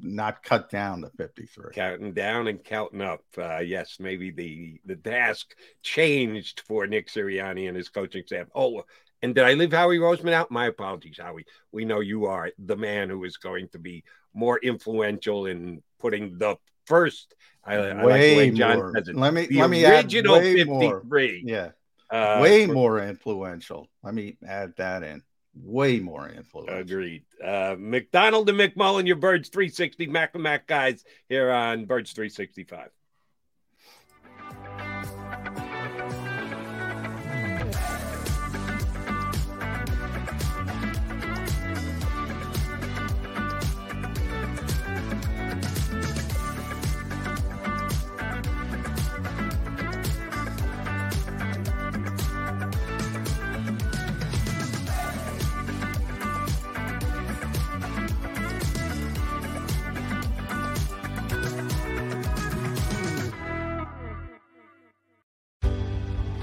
[0.00, 4.96] not cut down to 53 counting down and counting up uh, yes maybe the the
[4.96, 8.82] task changed for nick sirianni and his coaching staff oh
[9.22, 12.76] and did i leave howie roseman out my apologies howie we know you are the
[12.76, 14.02] man who is going to be
[14.34, 18.92] more influential in putting the first I, I like the way John more.
[18.92, 19.14] says it.
[19.14, 20.66] Let me the let me original add way 53.
[20.66, 21.02] More.
[21.44, 21.70] Yeah.
[22.10, 23.88] Uh, way for, more influential.
[24.02, 25.22] Let me add that in
[25.54, 26.70] way more influence.
[26.72, 27.24] Agreed.
[27.42, 32.90] Uh, McDonald and McMullen, your Birds 360 Mac and Mac guys here on Birds 365.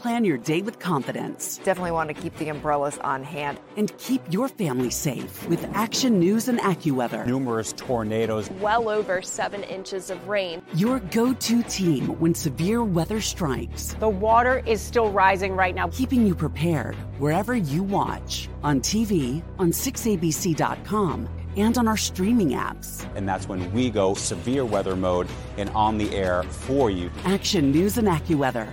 [0.00, 1.58] Plan your day with confidence.
[1.62, 3.60] Definitely want to keep the umbrellas on hand.
[3.76, 7.26] And keep your family safe with Action News and AccuWeather.
[7.26, 8.50] Numerous tornadoes.
[8.62, 10.62] Well over seven inches of rain.
[10.72, 13.92] Your go to team when severe weather strikes.
[14.00, 15.88] The water is still rising right now.
[15.88, 23.06] Keeping you prepared wherever you watch on TV, on 6abc.com, and on our streaming apps.
[23.16, 27.10] And that's when we go severe weather mode and on the air for you.
[27.26, 28.72] Action News and AccuWeather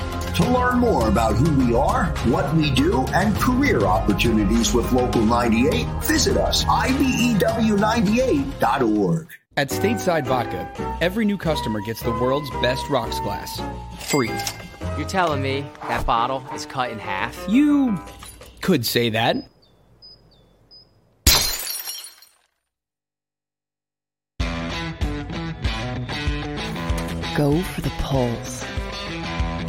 [0.41, 5.23] To learn more about who we are, what we do, and career opportunities with Local
[5.23, 9.27] 98, visit us, IBEW98.org.
[9.55, 13.61] At Stateside Vodka, every new customer gets the world's best rocks glass,
[13.99, 14.31] free.
[14.97, 17.37] You're telling me that bottle is cut in half?
[17.47, 17.99] You
[18.61, 19.35] could say that.
[27.35, 28.60] Go for the poles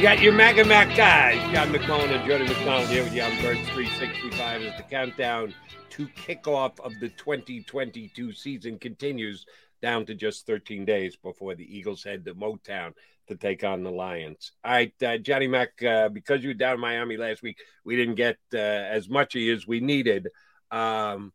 [0.00, 3.20] You got your Mac and Mac guys, John McMullen and Jody McDonald here with you
[3.20, 5.52] on Birds 365 as the countdown
[5.90, 9.44] to kickoff of the 2022 season continues
[9.82, 12.94] down to just 13 days before the Eagles head to Motown
[13.28, 14.52] to take on the Lions.
[14.64, 17.94] All right, uh, Johnny Mac, uh, because you were down in Miami last week, we
[17.94, 20.28] didn't get uh, as much of you as we needed.
[20.70, 21.30] Um,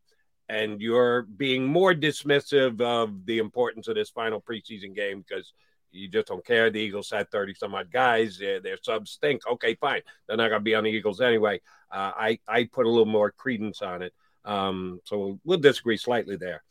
[0.48, 5.52] and you're being more dismissive of the importance of this final preseason game because
[5.96, 6.70] you just don't care.
[6.70, 8.38] The Eagles had 30 some odd guys.
[8.38, 9.42] Their, their subs stink.
[9.46, 10.02] Okay, fine.
[10.26, 11.60] They're not going to be on the Eagles anyway.
[11.90, 14.12] Uh, I, I put a little more credence on it.
[14.44, 16.62] Um, so we'll disagree slightly there.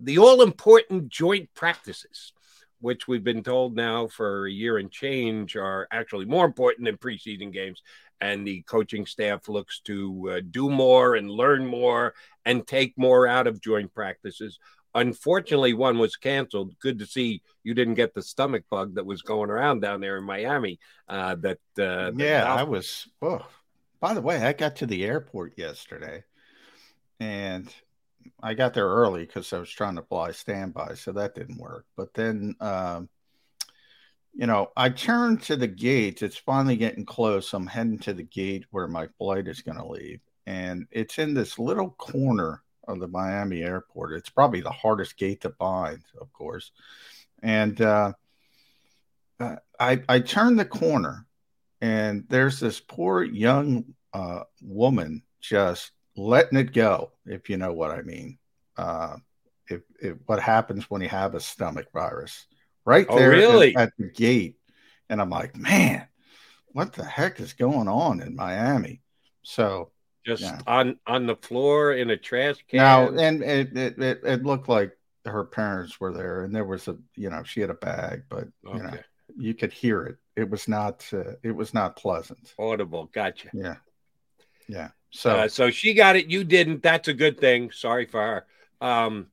[0.00, 2.32] The all important joint practices,
[2.80, 6.96] which we've been told now for a year and change, are actually more important than
[6.96, 7.82] preseason games.
[8.20, 12.14] And the coaching staff looks to uh, do more and learn more
[12.44, 14.58] and take more out of joint practices.
[14.94, 16.74] Unfortunately, one was canceled.
[16.80, 20.16] Good to see you didn't get the stomach bug that was going around down there
[20.16, 20.78] in Miami.
[21.08, 23.08] Uh, that uh, yeah, I was.
[23.20, 23.46] Oh,
[24.00, 26.24] by the way, I got to the airport yesterday,
[27.20, 27.72] and
[28.42, 31.84] I got there early because I was trying to fly standby, so that didn't work.
[31.96, 33.08] But then, um,
[34.34, 36.22] you know, I turned to the gate.
[36.22, 37.52] It's finally getting close.
[37.52, 41.34] I'm heading to the gate where my flight is going to leave, and it's in
[41.34, 44.14] this little corner of the Miami airport.
[44.14, 46.72] It's probably the hardest gate to find, of course.
[47.42, 48.14] And uh,
[49.38, 51.26] uh, I I turn the corner,
[51.80, 57.92] and there's this poor young uh, woman just letting it go, if you know what
[57.92, 58.38] I mean.
[58.76, 59.16] Uh,
[59.68, 62.46] if, if what happens when you have a stomach virus,
[62.84, 63.76] right Oh, there really?
[63.76, 64.56] at, at the gate,
[65.08, 66.08] and I'm like, man,
[66.68, 69.02] what the heck is going on in Miami?
[69.42, 69.90] So
[70.24, 70.58] just yeah.
[70.66, 72.78] on on the floor in a trash can.
[72.78, 74.92] Now, and it, it, it, it looked like
[75.24, 78.48] her parents were there, and there was a, you know, she had a bag, but
[78.64, 79.00] you know, Okay.
[79.36, 80.16] you could hear it.
[80.36, 82.54] It was not, uh, it was not pleasant.
[82.58, 83.10] audible.
[83.12, 83.48] Gotcha.
[83.52, 83.76] Yeah,
[84.68, 84.88] yeah.
[85.10, 86.26] So, So, uh, so she got it.
[86.28, 86.82] You didn't.
[86.82, 87.70] That's a good thing.
[87.70, 88.46] Sorry for her.
[88.86, 89.26] Um,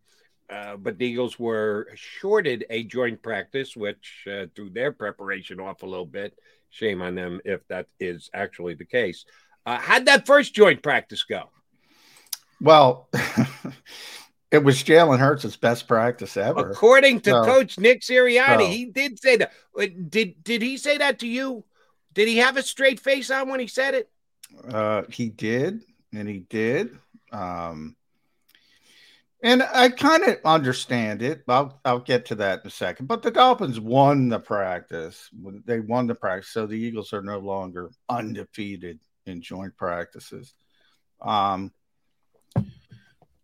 [0.50, 5.84] uh, but the Eagles were shorted a joint practice, which uh, threw their preparation off
[5.84, 6.38] a little bit.
[6.70, 9.26] Shame on them if that is actually the case.
[9.66, 11.50] Uh, how'd that first joint practice go?
[12.62, 13.10] well,
[14.52, 16.72] it was Jalen Hurts' best practice ever.
[16.72, 19.52] According to So- Coach Nick Sirianni, so- he did say that.
[19.78, 21.66] Uh, Did did he say that to you?
[22.14, 24.10] Did he have a straight face on when he said it?
[24.72, 25.82] Uh, he did,
[26.14, 26.98] and he did.
[27.32, 27.98] Um,
[29.44, 31.44] and I kind of understand it.
[31.48, 33.08] I'll I'll get to that in a second.
[33.08, 35.30] But the Dolphins won the practice.
[35.66, 40.54] They won the practice, so the Eagles are no longer undefeated in joint practices.
[41.22, 41.72] Um,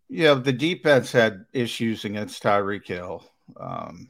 [0.08, 3.24] yeah, the defense had issues against Tyreek Hill.
[3.58, 4.08] Um,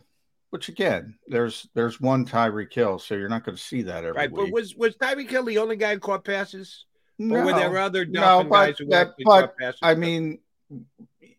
[0.51, 4.13] which again, there's there's one Tyreek Hill, so you're not going to see that every
[4.13, 4.47] Right, week.
[4.47, 6.85] but was was Tyreek Hill the only guy who caught passes?
[7.19, 9.79] No, or were there other no, but guys who that- but, caught passes?
[9.83, 10.41] I mean,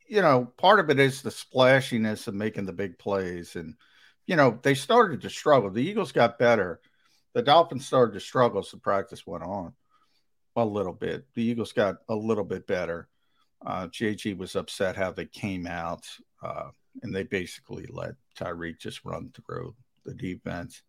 [0.07, 3.75] you know, part of it is the splashiness of making the big plays, and
[4.25, 5.69] you know they started to struggle.
[5.69, 6.79] The Eagles got better.
[7.33, 9.73] The Dolphins started to struggle as the practice went on
[10.55, 11.25] a little bit.
[11.35, 13.07] The Eagles got a little bit better.
[13.65, 16.05] Uh, JG was upset how they came out,
[16.41, 16.69] uh,
[17.01, 20.81] and they basically let Tyreek just run through the defense.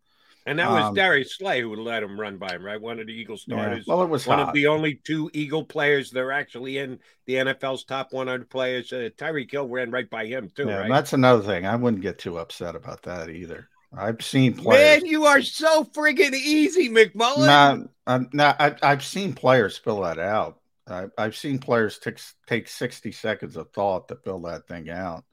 [0.45, 2.79] and that was um, Darius Slay who let him run by him, right?
[2.79, 3.85] One of the Eagle Yeah, starters.
[3.87, 4.49] well, it was one hot.
[4.49, 8.91] of the only two Eagle players that are actually in the NFL's top 100 players.
[8.93, 10.89] Uh, Tyreek Hill ran right by him too, Yeah, right?
[10.89, 11.65] that's another thing.
[11.65, 13.69] I wouldn't get too upset about that either.
[13.97, 15.01] I've seen players.
[15.01, 17.89] Man, you are so friggin' easy, McMullen.
[18.07, 20.59] Not, not, I, I've seen players fill that out.
[20.87, 25.23] I, I've seen players take take 60 seconds of thought to fill that thing out.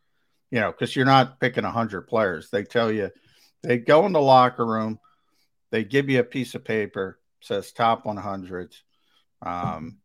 [0.51, 2.51] You know, because you're not picking 100 players.
[2.51, 3.11] They tell you,
[3.63, 4.99] they go in the locker room,
[5.71, 8.75] they give you a piece of paper, says top 100,
[9.41, 9.99] um,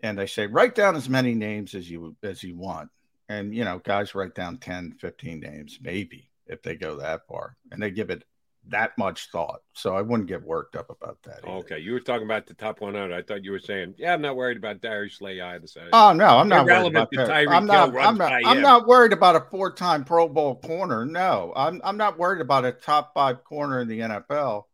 [0.00, 2.90] and they say, write down as many names as you as you want.
[3.28, 7.56] And, you know, guys write down 10, 15 names, maybe, if they go that far.
[7.70, 8.24] And they give it
[8.68, 9.60] that much thought.
[9.72, 11.40] So I wouldn't get worked up about that.
[11.44, 11.48] either.
[11.58, 13.12] Okay, you were talking about the top 100.
[13.12, 15.66] I thought you were saying, yeah, I'm not worried about Darius Slay either.
[15.66, 17.30] So Oh no, I'm not worried about that.
[17.30, 17.96] I'm not.
[17.96, 18.32] I'm not.
[18.44, 21.04] I'm not worried about a four-time Pro Bowl corner.
[21.04, 21.80] No, I'm.
[21.84, 24.64] I'm not worried about a top five corner in the NFL.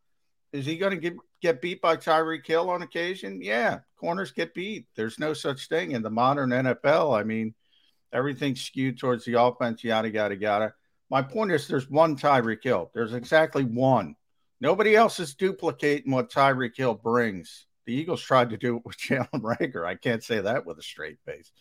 [0.53, 3.40] Is he going to get get beat by Tyreek Hill on occasion?
[3.42, 4.86] Yeah, corners get beat.
[4.96, 7.18] There's no such thing in the modern NFL.
[7.18, 7.55] I mean,
[8.12, 9.84] everything's skewed towards the offense.
[9.84, 10.74] Yada yada yada.
[11.11, 12.90] My point is, there's one Tyreek Hill.
[12.94, 14.16] There's exactly one.
[14.61, 17.66] Nobody else is duplicating what Tyreek Hill brings.
[17.86, 19.86] The Eagles tried to do it with Jalen Reagor.
[19.86, 21.52] I can't say that with a straight face.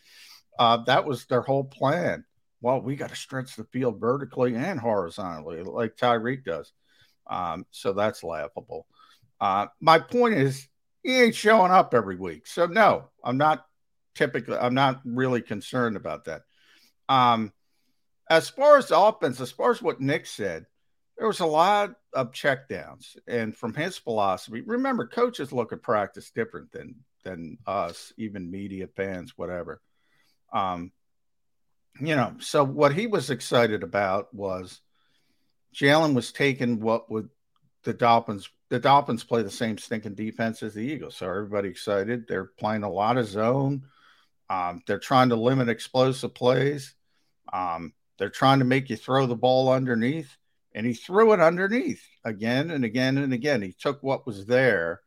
[0.57, 2.23] Uh, that was their whole plan.
[2.61, 6.71] Well, we got to stretch the field vertically and horizontally, like Tyreek does.
[7.27, 8.87] Um, so that's laughable.
[9.41, 10.67] Uh, my point is,
[11.03, 12.47] he ain't showing up every week.
[12.47, 13.65] So no, I'm not
[14.15, 14.57] typically.
[14.57, 16.43] I'm not really concerned about that.
[17.09, 17.51] Um,
[18.29, 20.65] as far as offense, as far as what Nick said,
[21.17, 26.31] there was a lot of checkdowns, and from his philosophy, remember, coaches look at practice
[26.31, 29.81] different than than us, even media fans, whatever.
[30.51, 30.91] Um,
[31.99, 34.81] you know, so what he was excited about was
[35.75, 37.29] Jalen was taking what would
[37.83, 38.49] the Dolphins.
[38.69, 42.27] The Dolphins play the same stinking defense as the Eagles, so everybody excited.
[42.27, 43.83] They're playing a lot of zone.
[44.49, 46.95] Um, they're trying to limit explosive plays.
[47.51, 47.93] Um,
[48.23, 50.37] they're trying to make you throw the ball underneath,
[50.73, 53.61] and he threw it underneath again and again and again.
[53.61, 55.01] He took what was there,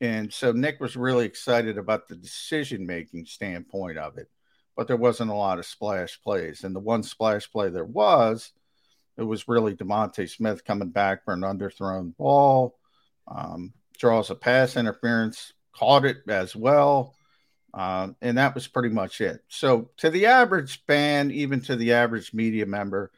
[0.00, 4.28] and so Nick was really excited about the decision making standpoint of it.
[4.76, 8.52] But there wasn't a lot of splash plays, and the one splash play there was
[9.16, 12.78] it was really DeVonta Smith coming back for an underthrown ball,
[13.26, 17.16] um, draws a pass interference, caught it as well.
[17.74, 19.42] Um, and that was pretty much it.
[19.48, 23.10] So, to the average fan, even to the average media member,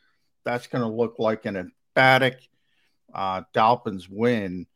[0.45, 2.49] that's going to look like an emphatic
[3.15, 4.67] uh, Dolphins win.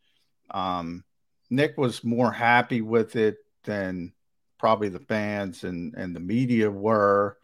[0.51, 1.05] Um,
[1.49, 4.12] Nick was more happy with it than
[4.59, 7.39] probably the fans and, and the media were.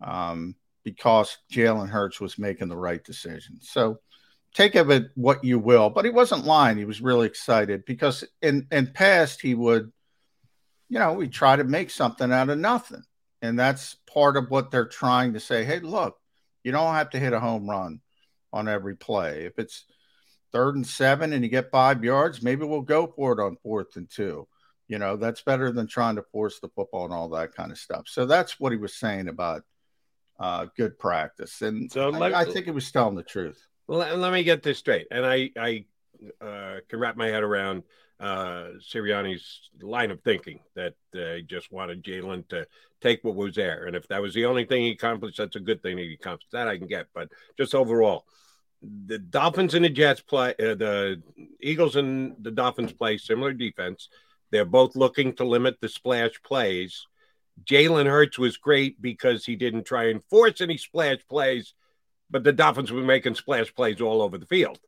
[0.00, 0.56] Um,
[0.86, 3.58] because Jalen Hurts was making the right decision.
[3.60, 3.98] So
[4.54, 6.78] take of it what you will, but he wasn't lying.
[6.78, 9.90] He was really excited because in in past he would,
[10.88, 13.02] you know, we try to make something out of nothing,
[13.42, 15.64] and that's part of what they're trying to say.
[15.64, 16.18] Hey, look,
[16.62, 18.00] you don't have to hit a home run
[18.52, 19.44] on every play.
[19.44, 19.84] If it's
[20.52, 23.96] third and seven and you get five yards, maybe we'll go for it on fourth
[23.96, 24.48] and two.
[24.88, 27.78] You know, that's better than trying to force the football and all that kind of
[27.78, 28.04] stuff.
[28.06, 29.64] So that's what he was saying about
[30.38, 31.60] uh, good practice.
[31.62, 33.66] And so I, I, think it was telling the truth.
[33.88, 35.08] Well, let, let me get this straight.
[35.10, 35.84] And I, I
[36.40, 37.82] uh, can wrap my head around
[38.18, 42.66] uh, Sirianni's line of thinking that uh, he just wanted Jalen to
[43.00, 43.84] take what was there.
[43.84, 46.52] And if that was the only thing he accomplished, that's a good thing he accomplished.
[46.52, 47.08] That I can get.
[47.14, 48.24] But just overall,
[48.82, 51.22] the Dolphins and the Jets play, uh, the
[51.60, 54.08] Eagles and the Dolphins play similar defense.
[54.50, 57.06] They're both looking to limit the splash plays.
[57.64, 61.74] Jalen Hurts was great because he didn't try and force any splash plays,
[62.30, 64.78] but the Dolphins were making splash plays all over the field.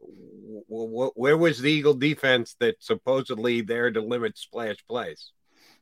[0.00, 5.32] Where was the Eagle defense that supposedly there to limit splash plays?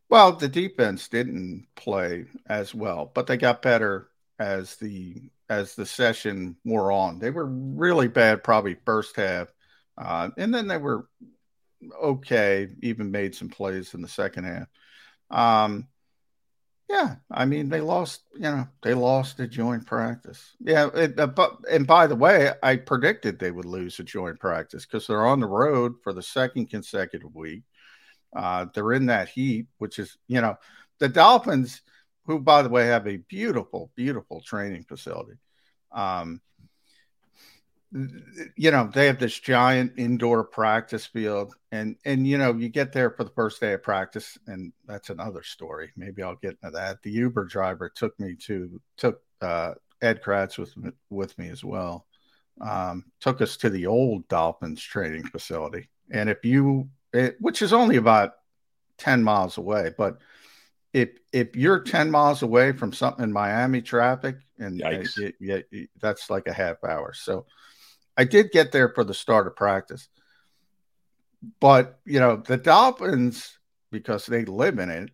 [0.09, 4.09] Well, the defense didn't play as well, but they got better
[4.39, 7.19] as the as the session wore on.
[7.19, 9.53] They were really bad, probably first half,
[9.99, 11.09] uh, and then they were
[12.01, 12.69] okay.
[12.83, 14.69] Even made some plays in the second half.
[15.31, 15.89] Um,
[16.89, 18.23] yeah, I mean they lost.
[18.35, 20.55] You know, they lost a joint practice.
[20.61, 24.39] Yeah, it, uh, but and by the way, I predicted they would lose a joint
[24.39, 27.63] practice because they're on the road for the second consecutive week.
[28.35, 30.57] Uh, they're in that heat, which is you know
[31.01, 31.83] the Dolphins,
[32.27, 35.39] who by the way have a beautiful, beautiful training facility.
[35.93, 36.41] Um,
[38.57, 42.93] you know they have this giant indoor practice field and and you know you get
[42.93, 45.93] there for the first day of practice and that's another story.
[45.97, 47.03] Maybe i'll get into that.
[47.03, 50.75] The uber driver took me to took uh, Ed Kracz with
[51.11, 52.07] with me as well.
[52.61, 55.89] Um, took us to the old dolphins training facility.
[56.11, 58.33] And if you it, which is only about
[58.99, 60.19] 10 miles away but
[60.93, 64.81] if if you're 10 miles away from something in miami traffic and
[65.71, 67.13] it, that's like a half hour.
[67.15, 67.47] So
[68.17, 70.09] I did get there for the start of practice.
[71.61, 73.59] But, you know, the Dolphins,
[73.91, 75.11] because they live in it,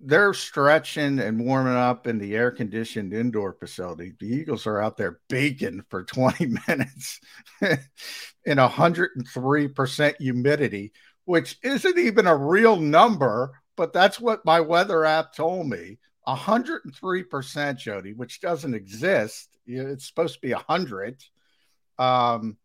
[0.00, 4.12] they're stretching and warming up in the air conditioned indoor facility.
[4.18, 7.20] The Eagles are out there baking for 20 minutes
[7.60, 10.92] in 103% humidity,
[11.24, 15.98] which isn't even a real number, but that's what my weather app told me.
[16.28, 19.48] 103%, Jody, which doesn't exist.
[19.66, 21.22] It's supposed to be 100
[21.98, 22.56] um,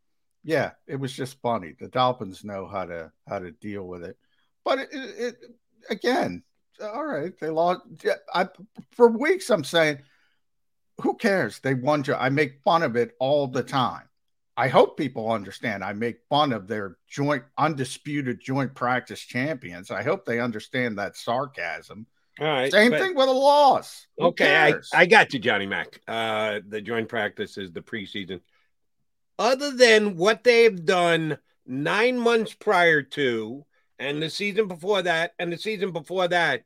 [0.43, 1.75] yeah, it was just funny.
[1.79, 4.17] The Dolphins know how to how to deal with it,
[4.65, 5.35] but it, it, it
[5.89, 6.43] again,
[6.81, 7.81] all right, they lost.
[8.33, 8.47] I
[8.91, 9.99] for weeks I'm saying,
[11.01, 11.59] who cares?
[11.59, 12.03] They won.
[12.17, 14.03] I make fun of it all the time.
[14.57, 15.83] I hope people understand.
[15.83, 19.91] I make fun of their joint undisputed joint practice champions.
[19.91, 22.05] I hope they understand that sarcasm.
[22.39, 22.71] All right.
[22.71, 24.07] Same but, thing with a loss.
[24.17, 26.01] Who okay, I, I got you, Johnny Mac.
[26.07, 28.41] Uh, the joint practice is the preseason
[29.39, 33.65] other than what they've done nine months prior to,
[33.99, 36.63] and the season before that, and the season before that,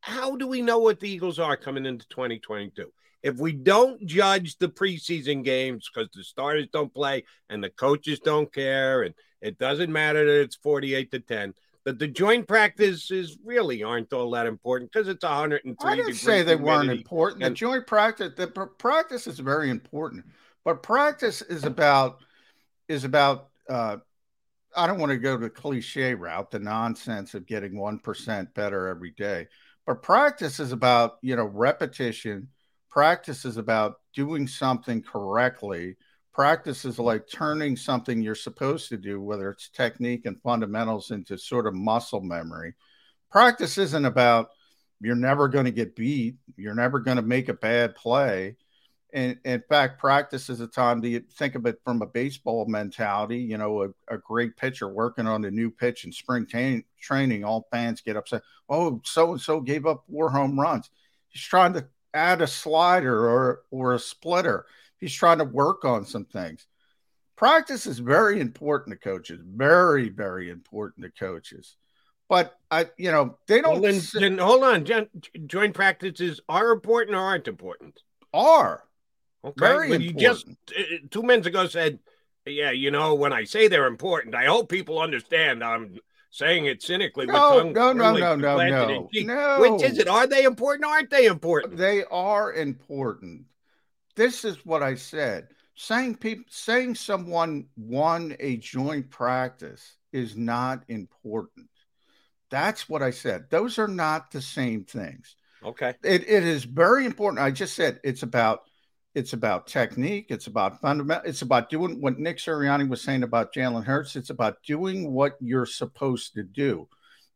[0.00, 2.92] how do we know what the Eagles are coming into 2022?
[3.22, 8.20] If we don't judge the preseason games because the starters don't play and the coaches
[8.20, 11.54] don't care, and It doesn't matter that it's 48 to 10.
[11.84, 15.88] That the joint practices really aren't all that important because it's 103.
[15.88, 17.44] I didn't say they weren't important.
[17.44, 20.24] The joint practice, the practice is very important,
[20.66, 22.18] but practice is about
[22.88, 23.48] is about.
[23.70, 23.96] Uh,
[24.76, 28.88] I don't want to go the cliche route, the nonsense of getting one percent better
[28.88, 29.46] every day,
[29.86, 32.48] but practice is about you know repetition.
[32.90, 35.96] Practice is about doing something correctly
[36.36, 41.38] practice is like turning something you're supposed to do, whether it's technique and fundamentals, into
[41.38, 42.74] sort of muscle memory.
[43.30, 44.50] Practice isn't about
[45.00, 48.56] you're never going to get beat, you're never going to make a bad play.
[49.16, 53.38] And in fact, practice is a time to think of it from a baseball mentality.
[53.38, 57.42] You know, a, a great pitcher working on a new pitch in spring t- training,
[57.42, 58.42] all fans get upset.
[58.68, 60.90] Oh, so and so gave up four home runs.
[61.30, 64.66] He's trying to add a slider or or a splitter
[64.98, 66.66] he's trying to work on some things.
[67.36, 71.76] Practice is very important to coaches, very, very important to coaches.
[72.28, 73.74] But I, you know, they don't.
[73.74, 74.84] Well, then, sit- then hold on.
[75.46, 78.00] Joint practices are important or aren't important?
[78.32, 78.82] Are
[79.46, 79.54] okay.
[79.56, 80.20] Very but important.
[80.20, 81.98] You just uh, two minutes ago said,
[82.44, 85.98] "Yeah, you know, when I say they're important, I hope people understand I'm
[86.30, 87.26] saying it cynically.
[87.26, 89.58] No, no, no, no, no, no, no.
[89.60, 90.08] Which is it?
[90.08, 90.84] Are they important?
[90.84, 91.76] Aren't they important?
[91.76, 93.46] They are important
[94.16, 95.48] this is what I said.
[95.76, 101.68] Saying people saying someone won a joint practice is not important.
[102.50, 103.50] That's what I said.
[103.50, 105.36] Those are not the same things.
[105.62, 105.94] Okay.
[106.02, 107.42] It, it is very important.
[107.42, 108.62] I just said it's about
[109.16, 110.26] it's about technique.
[110.28, 111.26] It's about fundamental.
[111.26, 114.14] It's about doing what Nick Sirianni was saying about Jalen Hurts.
[114.14, 116.86] It's about doing what you're supposed to do.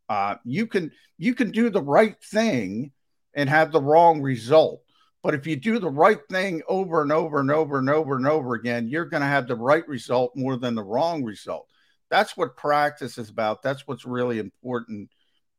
[0.06, 2.92] Uh, you can you can do the right thing
[3.32, 4.82] and have the wrong result.
[5.22, 8.26] But if you do the right thing over and over and over and over and
[8.26, 11.66] over again, you're going to have the right result more than the wrong result.
[12.10, 13.62] That's what practice is about.
[13.62, 15.08] That's what's really important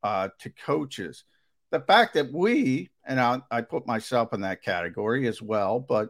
[0.04, 1.24] uh, to coaches.
[1.72, 6.10] The fact that we, and I, I put myself in that category as well, but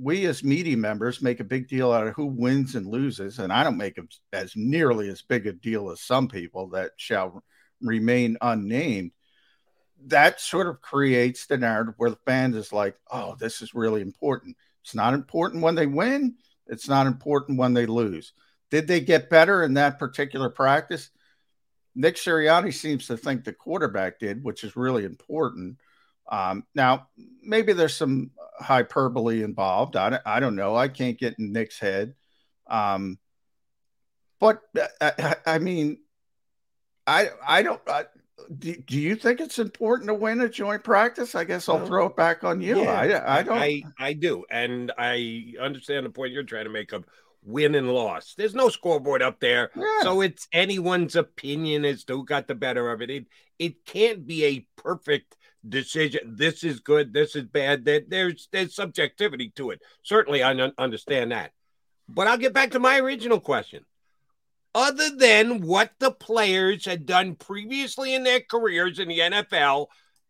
[0.00, 3.38] we as media members make a big deal out of who wins and loses.
[3.38, 3.98] And I don't make
[4.32, 7.42] as nearly as big a deal as some people that shall
[7.80, 9.12] remain unnamed
[10.06, 14.00] that sort of creates the narrative where the fans is like, oh, this is really
[14.00, 14.56] important.
[14.82, 16.36] It's not important when they win.
[16.66, 18.32] It's not important when they lose.
[18.70, 21.10] Did they get better in that particular practice?
[21.94, 25.78] Nick Sirianni seems to think the quarterback did, which is really important.
[26.30, 27.08] Um, now,
[27.42, 28.30] maybe there's some
[28.60, 29.96] hyperbole involved.
[29.96, 30.76] I, I don't know.
[30.76, 32.14] I can't get in Nick's head.
[32.66, 33.18] Um,
[34.38, 34.60] but
[35.00, 35.98] uh, I, I mean,
[37.06, 37.80] I I don't.
[37.88, 38.04] I,
[38.56, 41.34] do, do you think it's important to win a joint practice?
[41.34, 42.82] I guess I'll throw it back on you.
[42.82, 43.58] Yeah, I, I don't.
[43.58, 44.44] I, I do.
[44.50, 47.04] And I understand the point you're trying to make of
[47.48, 48.34] win and loss.
[48.36, 49.70] There's no scoreboard up there.
[49.74, 50.02] Yeah.
[50.02, 53.10] So it's anyone's opinion as to who got the better of it.
[53.10, 53.26] It,
[53.58, 55.36] it can't be a perfect
[55.66, 56.34] decision.
[56.36, 57.12] This is good.
[57.12, 57.84] This is bad.
[57.84, 59.80] There's, there's subjectivity to it.
[60.02, 61.52] Certainly, I understand that.
[62.08, 63.84] But I'll get back to my original question
[64.74, 69.86] other than what the players had done previously in their careers in the NFL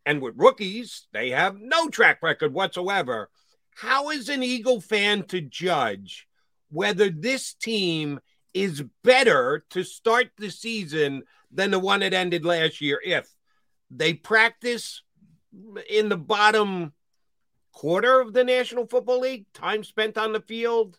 [0.07, 3.29] and with rookies, they have no track record whatsoever.
[3.75, 6.28] How is an Eagle fan to judge
[6.71, 8.21] whether this team
[8.55, 13.29] is better to start the season than the one that ended last year if
[13.91, 15.03] they practice
[15.89, 16.93] in the bottom
[17.73, 20.99] quarter of the National Football League, time spent on the field,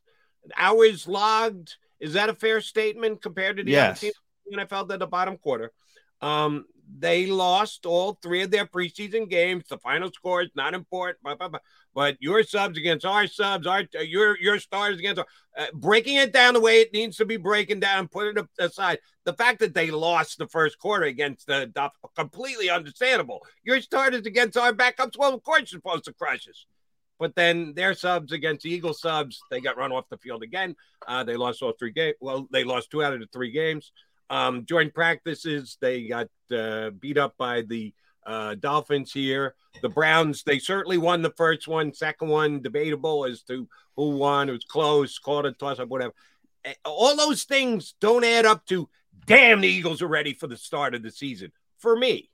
[0.56, 3.92] hours logged, is that a fair statement compared to the yes.
[3.92, 4.14] other teams
[4.48, 5.72] in the NFL at the bottom quarter?
[6.22, 6.66] Um,
[6.98, 9.66] they lost all three of their preseason games.
[9.70, 11.60] The final score is not important, blah, blah, blah.
[11.94, 15.28] but your subs against our subs, our your your stars against our,
[15.58, 19.00] uh, breaking it down the way it needs to be breaking down, put it aside.
[19.26, 23.46] The fact that they lost the first quarter against the Duff, completely understandable.
[23.64, 26.66] Your starters against our backups, well, of course you're supposed to crush us.
[27.20, 30.76] But then their subs against the Eagle subs, they got run off the field again.
[31.06, 32.16] Uh, they lost all three games.
[32.22, 33.92] Well, they lost two out of the three games.
[34.30, 37.94] Um, joint practices, they got uh, beat up by the
[38.26, 39.56] uh, Dolphins here.
[39.82, 41.94] The Browns, they certainly won the first one.
[41.94, 44.50] Second one, debatable as to who won.
[44.50, 46.14] It was close, called a toss up, whatever.
[46.86, 48.90] All those things don't add up to
[49.26, 51.52] damn the Eagles are ready for the start of the season.
[51.78, 52.30] For me,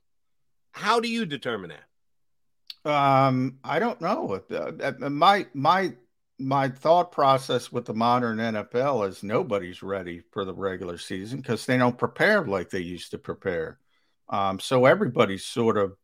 [0.72, 2.90] how do you determine that?
[2.90, 4.42] Um, I don't know.
[4.52, 5.94] Uh, my my
[6.38, 11.66] my thought process with the modern NFL is nobody's ready for the regular season because
[11.66, 13.80] they don't prepare like they used to prepare.
[14.28, 15.96] Um, so everybody's sort of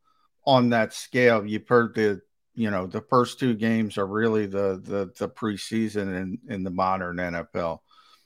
[0.45, 1.45] on that scale.
[1.45, 2.21] You've heard the
[2.53, 6.69] you know the first two games are really the the the preseason in in the
[6.69, 7.79] modern NFL.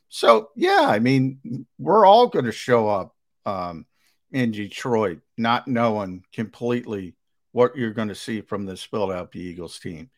[0.09, 3.85] So yeah, I mean, we're all going to show up um,
[4.31, 7.15] in Detroit not knowing completely
[7.51, 10.09] what you're going to see from this Philadelphia Eagles team.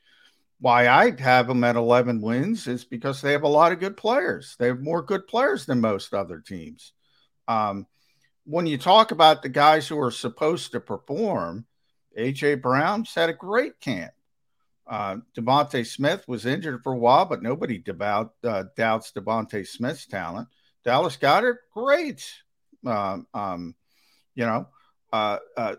[0.60, 3.96] Why I have them at 11 wins is because they have a lot of good
[3.96, 4.56] players.
[4.58, 6.94] They have more good players than most other teams.
[7.48, 7.86] Um,
[8.46, 11.66] when you talk about the guys who are supposed to perform,
[12.18, 14.14] AJ Brown's had a great camp.
[14.88, 20.08] Uh, DeVonta Smith was injured for a while, but nobody devout, uh, doubts DeVonta Smith's
[20.08, 20.48] talent.
[20.86, 22.26] Dallas Goedert, great.
[22.86, 23.76] Um, um,
[24.34, 24.70] you know,
[25.12, 25.76] uh, uh,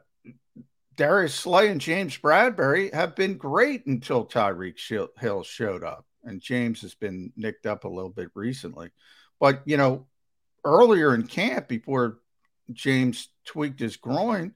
[0.98, 4.78] Darius Slay and James Bradberry have been great until Tyreek
[5.16, 8.90] Hill showed up, and James has been nicked up a little bit recently.
[9.38, 10.08] But you know,
[10.64, 12.18] earlier in camp, before
[12.72, 14.54] James tweaked his groin,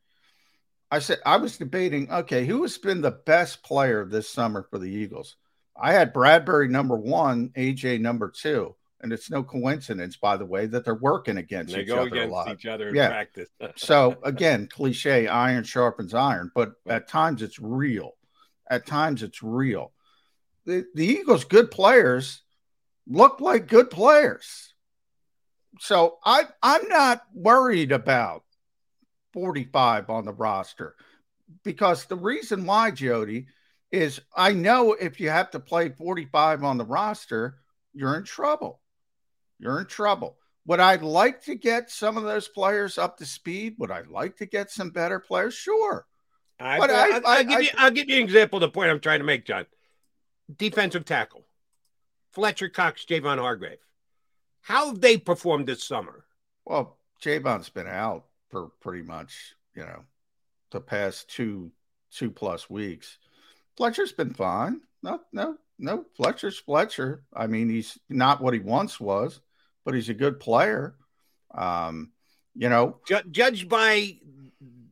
[0.91, 4.81] I said I was debating, okay, who has been the best player this summer for
[4.81, 5.37] the Eagles?
[5.81, 8.75] I had Bradberry number one, AJ number two.
[9.03, 12.07] And it's no coincidence, by the way, that they're working against they each go other
[12.07, 12.53] against a lot.
[12.53, 13.09] each other in yeah.
[13.09, 13.49] practice.
[13.77, 18.13] so again, cliche, iron sharpens iron, but at times it's real.
[18.71, 19.93] At times it's real.
[20.65, 22.43] The the Eagles' good players
[23.09, 24.75] look like good players.
[25.81, 28.45] So I I'm not worried about
[29.33, 30.95] 45 on the roster
[31.65, 33.47] because the reason why, Jody,
[33.91, 37.59] is I know if you have to play 45 on the roster,
[37.93, 38.81] you're in trouble.
[39.63, 40.37] You're in trouble.
[40.67, 43.77] Would I like to get some of those players up to speed?
[43.79, 45.55] Would I like to get some better players?
[45.55, 46.05] Sure.
[46.59, 48.69] I, But I, I- will give I- you, I'll give you an example of the
[48.75, 49.67] point I'm trying to make, John.
[50.57, 51.45] Defensive tackle,
[52.33, 53.79] Fletcher Cox, Javon Hargrave.
[54.63, 56.25] How have they performed this summer?
[56.65, 60.03] Well, Javon's been out for pretty much, you know,
[60.73, 61.71] the past two
[62.11, 63.19] two plus weeks.
[63.77, 64.81] Fletcher's been fine.
[65.03, 66.05] No, no, no.
[66.17, 67.23] Fletcher's Fletcher.
[67.35, 69.41] I mean, he's not what he once was,
[69.85, 70.95] but he's a good player.
[71.55, 72.13] Um,
[72.55, 72.99] you know,
[73.31, 74.19] judged by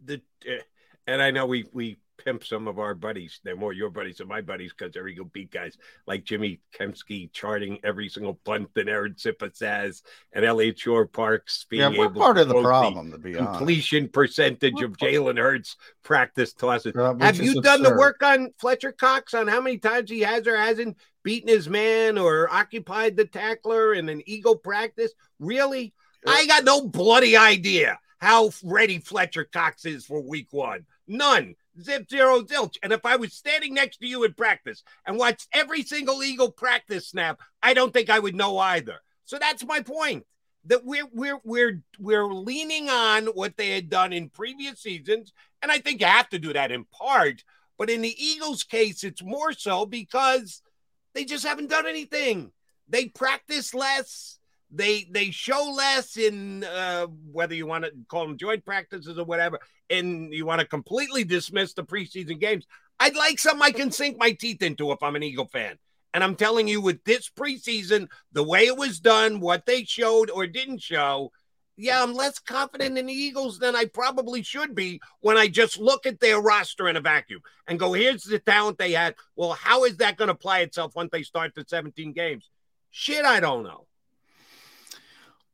[0.04, 0.62] the, uh,
[1.06, 3.40] and I know we we pimp some of our buddies.
[3.42, 7.32] They're more your buddies than my buddies because they're Eagle beat guys like Jimmy Kempski
[7.32, 10.02] charting every single punt that Arryn Siposs says,
[10.32, 13.36] and Eliot Shorr-Parks being yeah, we're able part to of the quote problem, to be
[13.36, 13.58] honest.
[13.58, 16.94] completion percentage of Jalen Hurts practice tosses.
[16.96, 20.46] Uh, Have you done the work on Fletcher Cox on how many times he has
[20.46, 25.12] or hasn't beaten his man or occupied the tackler in an Eagle practice?
[25.38, 25.94] Really?
[26.26, 30.84] I got no bloody idea how ready Fletcher Cox is for week one.
[31.08, 31.56] None.
[31.80, 32.76] Zip zero zilch.
[32.82, 36.50] And if I was standing next to you in practice and watched every single Eagle
[36.50, 38.96] practice snap, I don't think I would know either.
[39.24, 40.26] So that's my point.
[40.66, 45.70] That we're we're we're we're leaning on what they had done in previous seasons, and
[45.70, 47.44] I think you have to do that in part.
[47.78, 50.60] But in the Eagles' case, it's more so because
[51.14, 52.52] they just haven't done anything.
[52.88, 54.39] They practice less.
[54.70, 59.24] They they show less in uh, whether you want to call them joint practices or
[59.24, 59.58] whatever,
[59.88, 62.66] and you want to completely dismiss the preseason games.
[62.98, 65.78] I'd like something I can sink my teeth into if I'm an Eagle fan.
[66.12, 70.28] And I'm telling you, with this preseason, the way it was done, what they showed
[70.28, 71.30] or didn't show,
[71.76, 75.78] yeah, I'm less confident in the Eagles than I probably should be when I just
[75.78, 79.14] look at their roster in a vacuum and go, here's the talent they had.
[79.34, 82.50] Well, how is that going to apply itself once they start the 17 games?
[82.90, 83.86] Shit, I don't know.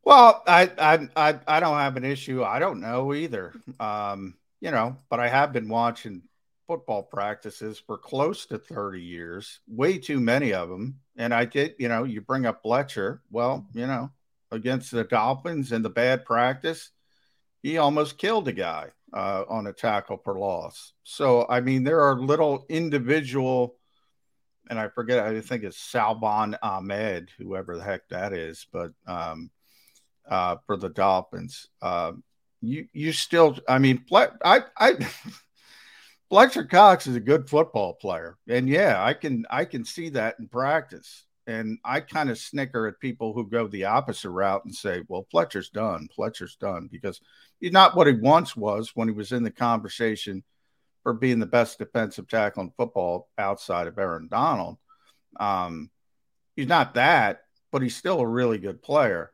[0.07, 2.41] Well, I, I I I don't have an issue.
[2.41, 3.51] I don't know either.
[3.77, 6.21] Um, you know, but I have been watching
[6.65, 11.01] football practices for close to 30 years, way too many of them.
[11.17, 13.19] And I did, you know, you bring up Bletcher.
[13.31, 14.09] Well, you know,
[14.49, 16.91] against the Dolphins in the bad practice,
[17.61, 20.93] he almost killed a guy uh, on a tackle for loss.
[21.03, 23.75] So, I mean, there are little individual,
[24.69, 29.51] and I forget, I think it's Salvon Ahmed, whoever the heck that is, but um,
[30.29, 31.67] uh, for the Dolphins.
[31.81, 32.13] Uh,
[32.61, 34.93] you you still, I mean, I I
[36.29, 40.35] Fletcher Cox is a good football player, and yeah, I can I can see that
[40.39, 41.23] in practice.
[41.45, 45.27] And I kind of snicker at people who go the opposite route and say, "Well,
[45.31, 46.09] Fletcher's done.
[46.13, 47.21] Fletcher's done," because
[47.59, 50.43] he's not what he once was when he was in the conversation
[51.03, 54.77] for being the best defensive tackle in football outside of Aaron Donald.
[55.39, 55.89] Um,
[56.57, 59.31] he's not that, but he's still a really good player,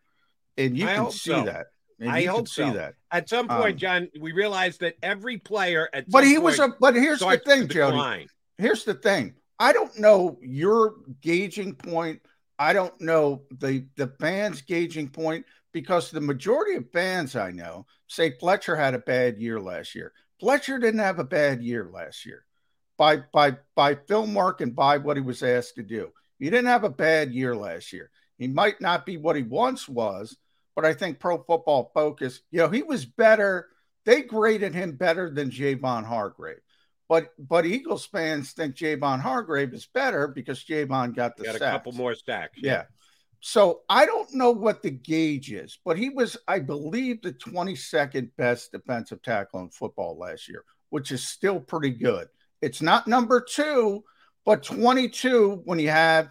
[0.57, 1.45] and you I can see so.
[1.45, 1.67] that.
[1.99, 2.73] And I hope see so.
[2.73, 2.95] that.
[3.11, 6.59] At some point, Um, John, we realized that every player at But some he was
[6.59, 6.69] a.
[6.79, 8.27] But here's the thing, Jody.
[8.57, 9.35] Here's the thing.
[9.59, 12.21] I don't know your gauging point.
[12.59, 17.85] I don't know the the fans' gauging point because the majority of fans I know
[18.07, 20.11] say Fletcher had a bad year last year.
[20.39, 22.45] Fletcher didn't have a bad year last year,
[22.97, 26.11] by by by film work and by what he was asked to do.
[26.39, 28.09] He didn't have a bad year last year.
[28.37, 30.35] He might not be what he once was,
[30.75, 33.69] but I think Pro Football Focus, you know, he was better.
[34.05, 36.59] They graded him better than Javon Hargrave.
[37.09, 41.59] But but Eagles fans think Javon Hargrave is better because Javon got the got a
[41.59, 42.57] couple more stacks.
[42.61, 42.85] Yeah.
[43.45, 48.29] So I don't know what the gauge is, but he was, I believe, the 22nd
[48.37, 52.29] best defensive tackle in football last year, which is still pretty good.
[52.61, 54.05] It's not number two,
[54.45, 56.29] but 22 when you have,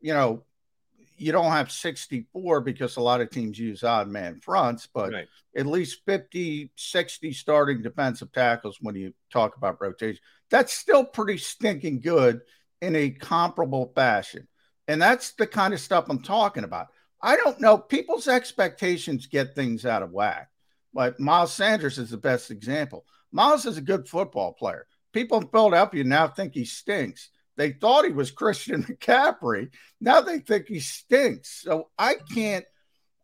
[0.00, 0.42] you know,
[1.20, 5.28] you don't have 64 because a lot of teams use odd man fronts, but Right.
[5.56, 10.20] at least 50, 60 starting defensive tackles when you talk about rotation.
[10.50, 12.40] That's still pretty stinking good
[12.80, 14.48] in a comparable fashion.
[14.86, 16.88] And that's the kind of stuff I'm talking about.
[17.20, 17.76] I don't know.
[17.76, 20.48] People's expectations get things out of whack.
[20.94, 23.04] But Miles Sanders is the best example.
[23.30, 24.86] Miles is a good football player.
[25.12, 27.28] People in Philadelphia now think he stinks.
[27.58, 29.70] They thought he was Christian McCaffrey.
[30.00, 31.62] Now they think he stinks.
[31.62, 32.64] So I can't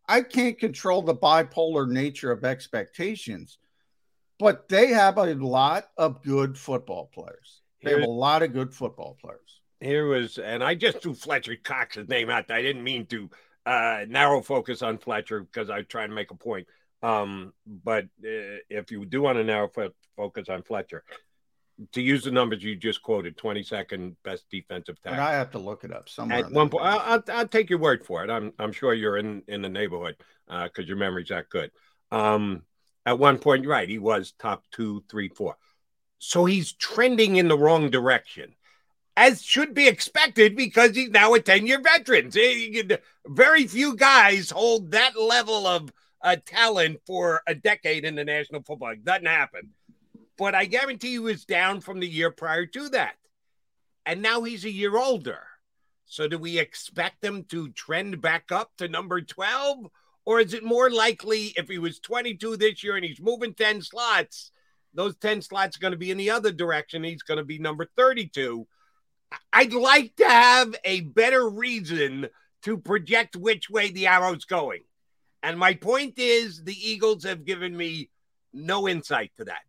[0.06, 3.56] I can't control the bipolar nature of expectations.
[4.38, 7.62] But they have a lot of good football players.
[7.82, 9.60] They have a lot of good football players.
[9.80, 12.48] Here was, and I just threw Fletcher Cox's name out.
[12.48, 12.56] there.
[12.56, 13.30] I didn't mean to
[13.64, 16.66] uh, narrow focus on Fletcher because I tried to make a point.
[17.02, 21.04] Um, but uh, if you do want to narrow fo- focus on Fletcher,
[21.92, 25.26] to use the numbers you just quoted, 22nd best defensive And tackle.
[25.26, 26.38] I have to look it up somewhere.
[26.38, 28.30] At one point, I'll, I'll, I'll take your word for it.
[28.30, 30.16] I'm I'm sure you're in in the neighborhood
[30.46, 31.70] because your memory's that good.
[32.10, 32.62] Um,
[33.06, 35.56] at one point, you're right, he was top two, three, four.
[36.18, 38.54] So he's trending in the wrong direction,
[39.16, 42.30] as should be expected because he's now a 10 year veteran.
[43.26, 48.62] Very few guys hold that level of uh, talent for a decade in the National
[48.62, 49.04] Football League.
[49.04, 49.70] Doesn't happen.
[50.36, 53.14] But I guarantee he was down from the year prior to that.
[54.06, 55.40] And now he's a year older.
[56.06, 59.86] So do we expect him to trend back up to number 12?
[60.26, 63.82] Or is it more likely if he was 22 this year and he's moving 10
[63.82, 64.50] slots,
[64.92, 67.04] those 10 slots are going to be in the other direction?
[67.04, 68.66] He's going to be number 32.
[69.52, 72.28] I'd like to have a better reason
[72.62, 74.82] to project which way the arrow's going.
[75.42, 78.10] And my point is the Eagles have given me
[78.52, 79.62] no insight to that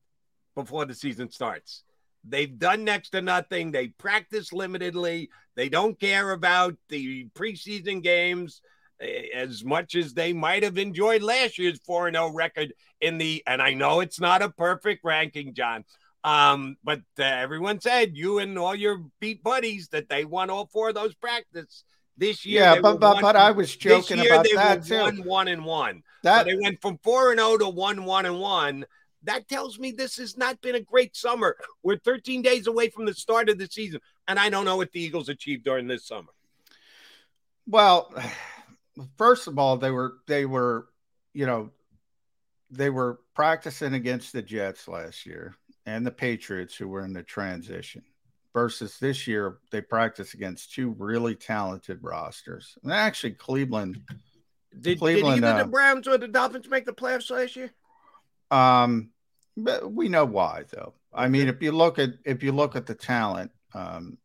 [0.56, 1.84] before the season starts.
[2.28, 3.72] They've done next to nothing.
[3.72, 5.30] They practice limitedly.
[5.56, 8.62] They don't care about the preseason games
[9.00, 13.44] eh, as much as they might have enjoyed last year's 4 0 record in the.
[13.46, 15.86] And I know it's not a perfect ranking, John.
[16.24, 20.66] Um, but uh, everyone said you and all your beat buddies that they won all
[20.66, 21.84] four of those practice
[22.18, 22.62] this year.
[22.62, 24.98] Yeah, but- but- one- but I was this joking year about they that, were too.
[25.02, 26.02] One, one, and one.
[26.24, 28.86] That- so they went from four and zero to one, one, and one.
[29.26, 31.58] That tells me this has not been a great summer.
[31.84, 34.92] We're 13 days away from the start of the season, and I don't know what
[34.92, 36.30] the Eagles achieved during this summer.
[37.68, 38.14] Well,
[39.18, 40.88] first of all, they were they were,
[41.34, 41.72] you know,
[42.70, 45.56] they were practicing against the Jets last year
[45.86, 48.04] and the Patriots who were in the transition.
[48.54, 52.78] Versus this year, they practice against two really talented rosters.
[52.84, 54.00] And actually, Cleveland,
[54.80, 57.74] Did, Cleveland, did either uh, the Browns or the Dolphins make the playoffs last year?
[58.52, 59.10] Um,
[59.58, 60.94] but we know why, though.
[61.14, 64.18] I mean, if you look at if you look at the talent, um,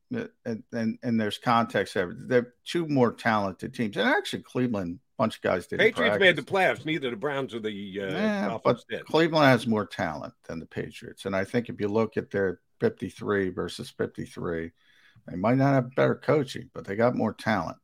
[0.44, 2.14] and and, and there's context there.
[2.16, 5.78] They're two more talented teams, and actually, Cleveland, bunch of guys did.
[5.78, 6.84] Patriots made the playoffs.
[6.84, 9.04] Neither the Browns or the uh, yeah, but did.
[9.04, 12.60] Cleveland has more talent than the Patriots, and I think if you look at their
[12.80, 14.70] 53 versus 53,
[15.26, 17.76] they might not have better coaching, but they got more talent.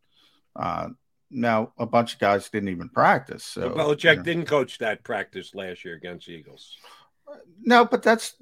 [0.55, 0.89] Uh,
[1.31, 3.45] now, a bunch of guys didn't even practice.
[3.45, 4.23] So Belichick you know.
[4.23, 6.77] didn't coach that practice last year against the Eagles.
[7.63, 8.35] No, but that's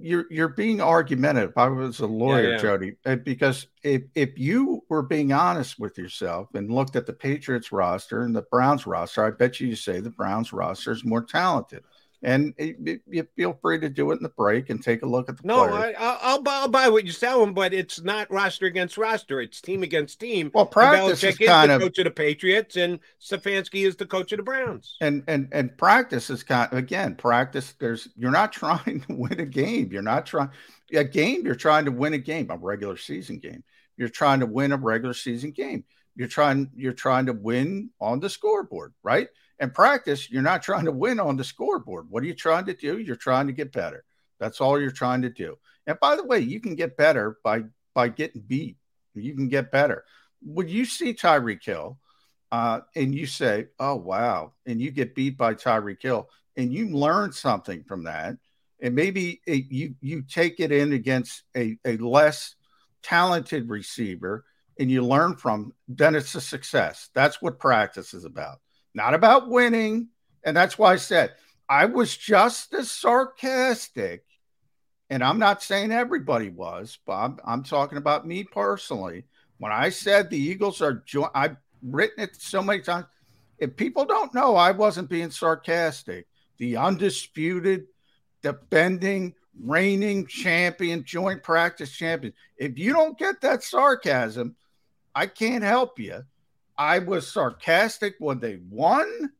[0.00, 1.52] you're you're being argumentative.
[1.56, 2.56] I was a lawyer, yeah.
[2.56, 7.12] Jody, uh, because if if you were being honest with yourself and looked at the
[7.12, 11.04] Patriots roster and the Browns roster, I bet you you say the Browns roster is
[11.04, 11.84] more talented.
[12.24, 15.06] And it, it- you feel free to do it in the break and take a
[15.06, 15.94] look at the No, players.
[15.98, 19.40] I, I'll, I'll, buy, buy what you're selling, but it's not roster against roster.
[19.40, 20.50] It's team against team.
[20.54, 24.06] Well, practice is is kind the of- coach of the Patriots, and Stefanski is the
[24.06, 24.96] coach of the Browns.
[25.00, 29.40] and and and practice is kind of, again practice there's you're not trying to win
[29.40, 30.50] a game you're not trying
[30.94, 33.64] a game you're trying to win a game a regular season game
[33.96, 38.20] you're trying to win a regular season game you're trying you're trying to win on
[38.20, 39.28] the scoreboard right
[39.58, 42.06] and practice you're not trying to win on the scoreboard.
[42.10, 42.98] What are you trying to do?
[42.98, 44.04] You're trying to get better.
[44.38, 45.58] That's all you're trying to do.
[45.86, 47.62] And by the way you can get better by
[47.94, 48.76] by getting beat.
[49.14, 50.04] You can get better.
[50.40, 51.98] When you see Tyreek Hill
[52.50, 56.88] uh, and you say, "Oh wow," and you get beat by Tyreek Hill, and you
[56.88, 58.36] learn something from that,
[58.80, 62.56] and maybe it, you you take it in against a, a less
[63.02, 64.44] talented receiver,
[64.78, 67.10] and you learn from, then it's a success.
[67.14, 68.60] That's what practice is about,
[68.94, 70.08] not about winning.
[70.44, 71.34] And that's why I said
[71.68, 74.24] I was just as sarcastic.
[75.10, 79.24] And I'm not saying everybody was, but I'm, I'm talking about me personally.
[79.58, 83.06] When I said the Eagles are, jo- I've written it so many times.
[83.58, 86.26] If people don't know, I wasn't being sarcastic.
[86.58, 87.86] The undisputed,
[88.42, 92.32] defending, reigning champion, joint practice champion.
[92.56, 94.56] If you don't get that sarcasm,
[95.14, 96.24] I can't help you.
[96.76, 99.32] I was sarcastic when they won,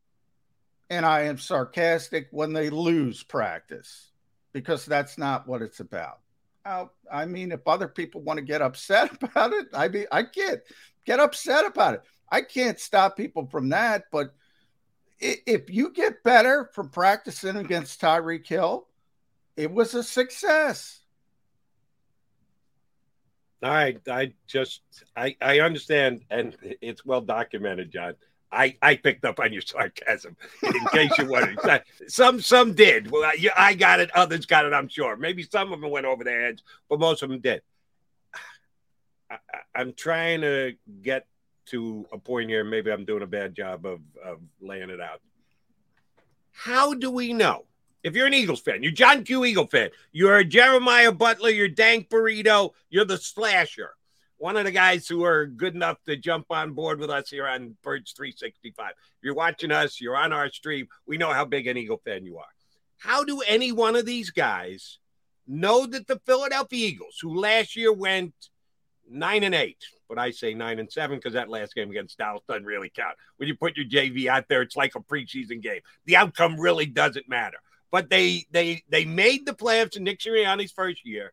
[0.91, 4.11] and I am sarcastic when they lose practice
[4.53, 6.19] because that's not what it's about.
[6.65, 10.61] I mean, if other people want to get upset about it, I mean, I can't
[11.05, 12.03] get upset about it.
[12.31, 14.05] I can't stop people from that.
[14.11, 14.35] But
[15.19, 18.87] if you get better from practicing against Tyreek Hill,
[19.57, 21.02] it was a success.
[23.63, 24.81] Right, I just
[25.17, 28.15] I I understand, and it's well documented, John.
[28.51, 31.59] I I picked up on your sarcasm in case you wanted.
[32.09, 33.11] some some did.
[33.11, 34.11] Well, I, I got it.
[34.17, 34.73] Others got it.
[34.73, 35.17] I'm sure.
[35.17, 37.63] Maybe some of them went over their heads, but most of them did.
[39.31, 39.39] I,
[39.75, 41.27] I'm trying to get
[41.67, 42.65] to a point here.
[42.65, 45.21] Maybe I'm doing a bad job of of laying it out.
[46.51, 47.65] How do we know
[48.03, 49.45] if you're an Eagles fan, you're John Q.
[49.45, 53.95] Eagle fan, you're Jeremiah Butler, you're Dank Burrito, you're the slasher.
[54.39, 57.47] One of the guys who are good enough to jump on board with us here
[57.47, 58.91] on Birds 365.
[58.91, 62.25] If you're watching us, you're on our stream, we know how big an Eagle fan
[62.25, 62.45] you are.
[62.99, 64.99] How do any one of these guys
[65.47, 68.35] know that the Philadelphia Eagles, who last year went
[69.09, 72.43] nine and eight, but I say nine and seven because that last game against Dallas
[72.49, 73.15] doesn't really count.
[73.37, 75.81] When you put your JV out there, it's like a preseason game.
[76.07, 77.59] The outcome really doesn't matter
[77.93, 81.33] but they they they made the playoffs in Nick Sirianni's first year.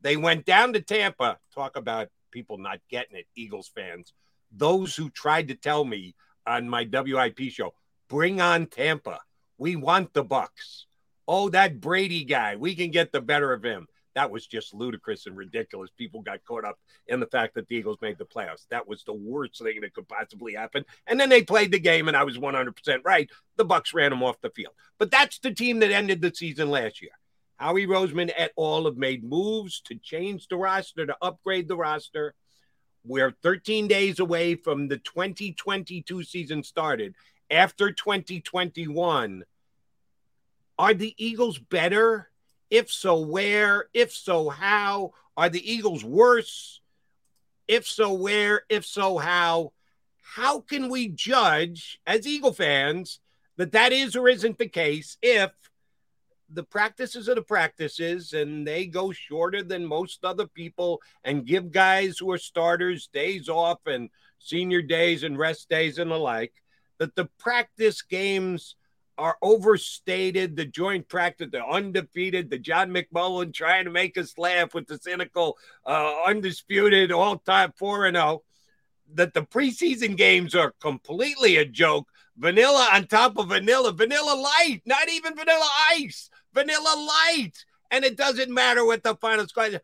[0.00, 1.38] They went down to Tampa.
[1.54, 4.12] Talk about people not getting it, Eagles fans.
[4.50, 6.14] Those who tried to tell me
[6.46, 7.74] on my WIP show,
[8.08, 9.20] bring on Tampa.
[9.58, 10.86] We want the Bucks.
[11.26, 13.86] Oh, that Brady guy, we can get the better of him
[14.18, 15.90] that was just ludicrous and ridiculous.
[15.96, 18.66] People got caught up in the fact that the Eagles made the playoffs.
[18.68, 20.84] That was the worst thing that could possibly happen.
[21.06, 23.30] And then they played the game, and I was 100% right.
[23.54, 24.72] The Bucks ran them off the field.
[24.98, 27.12] But that's the team that ended the season last year.
[27.58, 28.86] Howie Roseman et al.
[28.86, 32.34] have made moves to change the roster, to upgrade the roster.
[33.04, 37.14] We're 13 days away from the 2022 season started.
[37.52, 39.44] After 2021,
[40.76, 42.27] are the Eagles better
[42.70, 43.88] if so, where?
[43.94, 45.12] If so, how?
[45.36, 46.80] Are the Eagles worse?
[47.66, 48.62] If so, where?
[48.68, 49.72] If so, how?
[50.22, 53.20] How can we judge as Eagle fans
[53.56, 55.50] that that is or isn't the case if
[56.50, 61.70] the practices are the practices and they go shorter than most other people and give
[61.70, 64.08] guys who are starters days off and
[64.38, 66.52] senior days and rest days and the like?
[66.98, 68.76] That the practice games
[69.18, 70.56] are overstated.
[70.56, 74.96] The joint practice, the undefeated, the John McMullen trying to make us laugh with the
[74.98, 78.42] cynical, uh, undisputed, all time 4 and 0.
[79.14, 82.08] That the preseason games are completely a joke.
[82.36, 87.64] Vanilla on top of vanilla, vanilla light, not even vanilla ice, vanilla light.
[87.90, 89.80] And it doesn't matter what the final score is.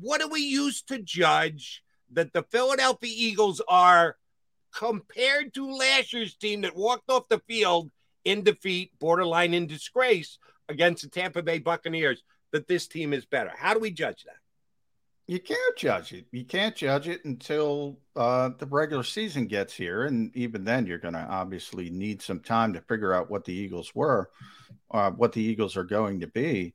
[0.00, 4.16] What do we use to judge that the Philadelphia Eagles are
[4.74, 7.90] compared to last year's team that walked off the field
[8.24, 12.22] in defeat, borderline in disgrace against the Tampa Bay Buccaneers,
[12.52, 13.52] that this team is better.
[13.56, 14.36] How do we judge that?
[15.26, 16.26] You can't judge it.
[16.32, 20.98] You can't judge it until uh, the regular season gets here, and even then, you're
[20.98, 24.30] going to obviously need some time to figure out what the Eagles were,
[24.90, 26.74] uh, what the Eagles are going to be.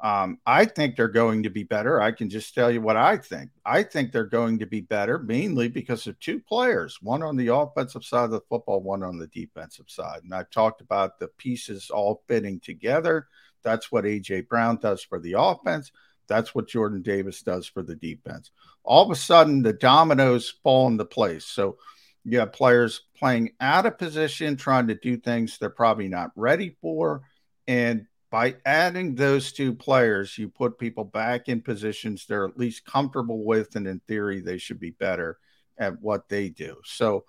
[0.00, 2.00] Um, I think they're going to be better.
[2.00, 3.50] I can just tell you what I think.
[3.64, 7.52] I think they're going to be better mainly because of two players, one on the
[7.52, 10.20] offensive side of the football, one on the defensive side.
[10.22, 13.26] And I've talked about the pieces all fitting together.
[13.64, 15.90] That's what AJ Brown does for the offense.
[16.28, 18.52] That's what Jordan Davis does for the defense.
[18.84, 21.44] All of a sudden, the dominoes fall into place.
[21.44, 21.78] So
[22.24, 26.76] you have players playing out of position, trying to do things they're probably not ready
[26.80, 27.22] for.
[27.66, 32.84] And by adding those two players, you put people back in positions they're at least
[32.84, 35.38] comfortable with, and in theory, they should be better
[35.78, 36.76] at what they do.
[36.84, 37.24] So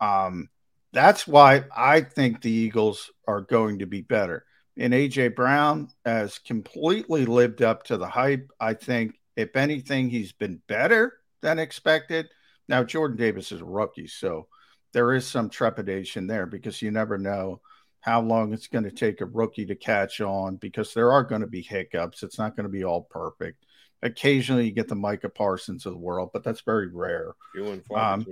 [0.00, 0.48] um,
[0.92, 4.44] that's why I think the Eagles are going to be better.
[4.76, 8.50] And AJ Brown has completely lived up to the hype.
[8.58, 12.28] I think, if anything, he's been better than expected.
[12.68, 14.48] Now, Jordan Davis is a rookie, so
[14.92, 17.60] there is some trepidation there because you never know
[18.02, 21.40] how long it's going to take a rookie to catch on because there are going
[21.40, 22.22] to be hiccups.
[22.22, 23.64] It's not going to be all perfect.
[24.02, 27.32] Occasionally, you get the Micah Parsons of the world, but that's very rare.
[27.54, 28.26] Few and far Um.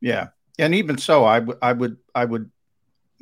[0.00, 0.28] Yeah,
[0.58, 2.50] and even so, I would, I would, I would,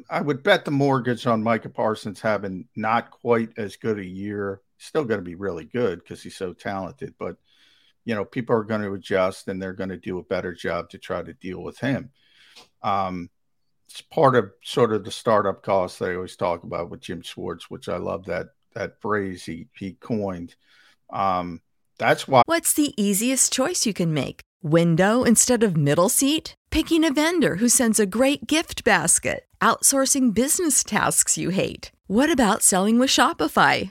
[0.09, 4.61] I would bet the mortgage on Micah Parsons having not quite as good a year.
[4.79, 7.37] Still going to be really good because he's so talented, but
[8.05, 10.91] you know, people are going to adjust and they're going to do a better job
[10.91, 12.11] to try to deal with him.
[12.83, 13.31] Um,
[13.93, 17.71] it's part of sort of the startup costs they always talk about with Jim Schwartz,
[17.71, 20.55] which I love that that phrase he he coined.
[21.11, 21.61] Um,
[21.99, 24.41] that's why What's the easiest choice you can make?
[24.63, 26.55] Window instead of middle seat?
[26.71, 29.45] Picking a vendor who sends a great gift basket?
[29.61, 31.93] Outsourcing business tasks you hate?
[32.07, 33.91] What about selling with Shopify?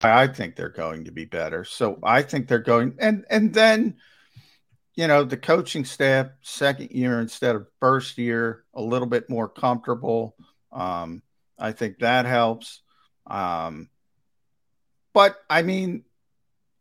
[0.00, 1.64] I think they're going to be better.
[1.64, 3.96] So I think they're going and and then
[4.94, 9.48] you know the coaching staff second year instead of first year a little bit more
[9.48, 10.36] comfortable.
[10.72, 11.22] Um,
[11.58, 12.82] I think that helps.
[13.26, 13.90] Um,
[15.12, 16.04] but I mean,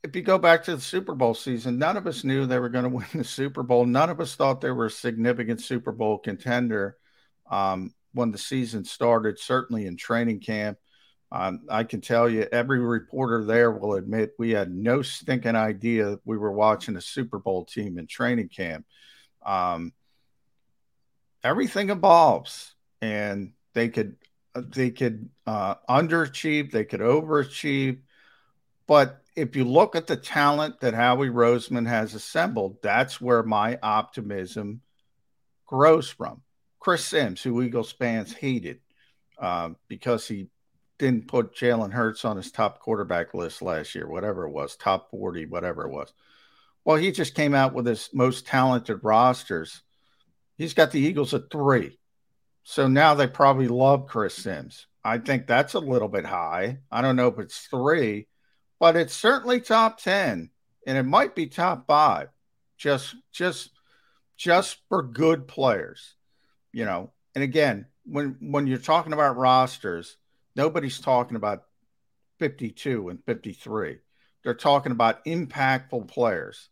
[0.04, 2.70] if you go back to the Super Bowl season, none of us knew they were
[2.70, 3.86] going to win the Super Bowl.
[3.86, 6.98] None of us thought they were a significant Super Bowl contender
[7.50, 9.40] um, when the season started.
[9.40, 10.78] Certainly in training camp.
[11.32, 16.20] Um, I can tell you, every reporter there will admit we had no stinking idea
[16.24, 18.86] we were watching a Super Bowl team in training camp.
[19.46, 19.94] Um,
[21.44, 24.16] everything evolves, and they could
[24.56, 28.00] they could uh, underachieve, they could overachieve,
[28.88, 33.78] but if you look at the talent that Howie Roseman has assembled, that's where my
[33.84, 34.82] optimism
[35.68, 36.42] grows from.
[36.80, 38.80] Chris Sims, who Eagles fans hated
[39.38, 40.48] uh, because he
[41.00, 45.12] didn't put Jalen Hurts on his top quarterback list last year, whatever it was, top
[45.12, 46.12] 40, whatever it was.
[46.84, 49.82] Well, he just came out with his most talented rosters.
[50.58, 52.00] He's got the Eagles at three.
[52.64, 54.88] So now they probably love Chris Sims.
[55.04, 56.80] I think that's a little bit high.
[56.92, 58.28] I don't know if it's three,
[58.80, 60.50] but it's certainly top 10
[60.88, 62.30] and it might be top five
[62.78, 63.72] just just
[64.38, 66.16] just for good players
[66.72, 70.18] you know and again when when you're talking about rosters
[70.58, 71.64] nobody's talking about
[72.40, 73.98] 52 and 53
[74.44, 76.70] they're talking about impactful players.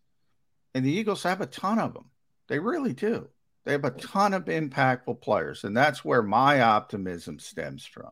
[0.73, 2.05] And the eagles have a ton of them
[2.47, 3.27] they really do.
[3.63, 8.11] They have a ton of impactful players and that's where my optimism stems from.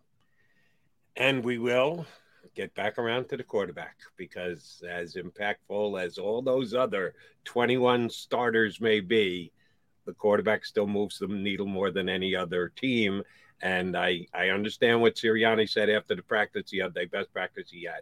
[1.15, 2.05] And we will
[2.55, 7.13] get back around to the quarterback because, as impactful as all those other
[7.45, 9.51] 21 starters may be,
[10.05, 13.23] the quarterback still moves the needle more than any other team.
[13.63, 17.69] And I, I understand what Sirianni said after the practice he had, the best practice
[17.71, 18.01] he had.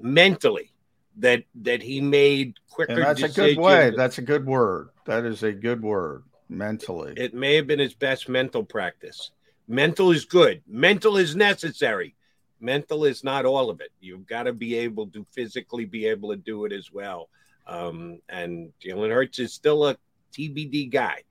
[0.00, 0.72] Mentally,
[1.18, 5.24] that that he made quicker and that's a good way that's a good word that
[5.24, 9.30] is a good word mentally It may have been his best mental practice.
[9.66, 10.62] Mental is good.
[10.66, 12.14] Mental is necessary.
[12.60, 13.90] Mental is not all of it.
[14.00, 17.28] You've got to be able to physically be able to do it as well.
[17.66, 19.96] Um, and Jalen Hurts is still a
[20.32, 21.22] TBD guy.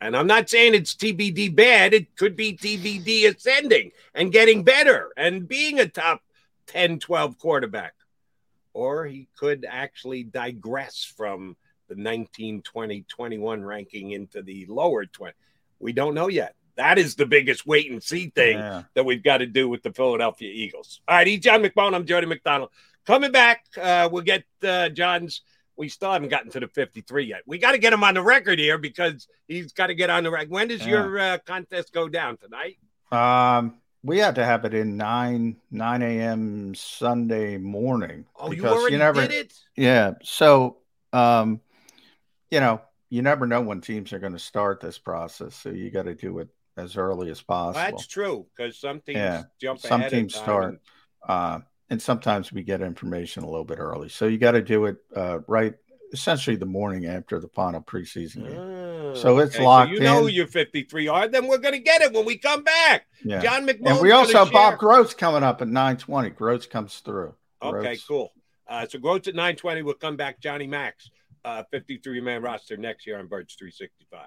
[0.00, 1.94] And I'm not saying it's TBD bad.
[1.94, 6.22] It could be TBD ascending and getting better and being a top
[6.66, 7.94] 10, 12 quarterback.
[8.74, 11.56] Or he could actually digress from
[11.88, 15.32] the 19, 20, 21 ranking into the lower 20.
[15.78, 16.54] We don't know yet.
[16.76, 18.82] That is the biggest wait and see thing Yeah.
[18.94, 21.00] that we've got to do with the Philadelphia Eagles.
[21.08, 21.94] All right, he's John McMullen.
[21.94, 22.68] I'm Jody McDonald.
[23.06, 25.40] Coming back, uh, we'll get uh, John's.
[25.76, 27.42] We still haven't gotten to the 53 yet.
[27.46, 30.24] We got to get him on the record here because he's got to get on
[30.24, 30.50] the record.
[30.50, 30.88] When does Yeah.
[30.88, 32.78] your uh, contest go down tonight?
[33.12, 36.74] um we had to have it in nine nine a.m.
[36.74, 38.24] Sunday morning.
[38.36, 39.54] Oh, you already never, did it?
[39.76, 40.12] Yeah.
[40.22, 40.78] So,
[41.12, 41.60] um,
[42.50, 45.90] you know, you never know when teams are going to start this process, so you
[45.90, 47.80] got to do it as early as possible.
[47.80, 49.42] That's true because some teams yeah.
[49.60, 49.80] jump.
[49.80, 50.80] Some ahead teams start,
[51.28, 51.60] uh,
[51.90, 54.08] and sometimes we get information a little bit early.
[54.08, 55.74] So you got to do it uh, right,
[56.12, 59.16] essentially the morning after the final preseason game.
[59.16, 60.34] so it's Okay, locked you know in.
[60.34, 63.06] your 53 are, then we're going to get it when we come back.
[63.24, 63.40] Yeah.
[63.40, 63.86] John McMullen.
[63.92, 66.30] and we also have Bob Gross coming up at nine twenty.
[66.30, 67.34] Gross comes through.
[67.62, 68.32] Okay, cool.
[68.68, 69.82] Uh, so Gross at 920.
[69.82, 70.40] We'll come back.
[70.40, 71.10] Johnny Max,
[71.44, 74.26] uh, 53 man roster next year on Birds 365.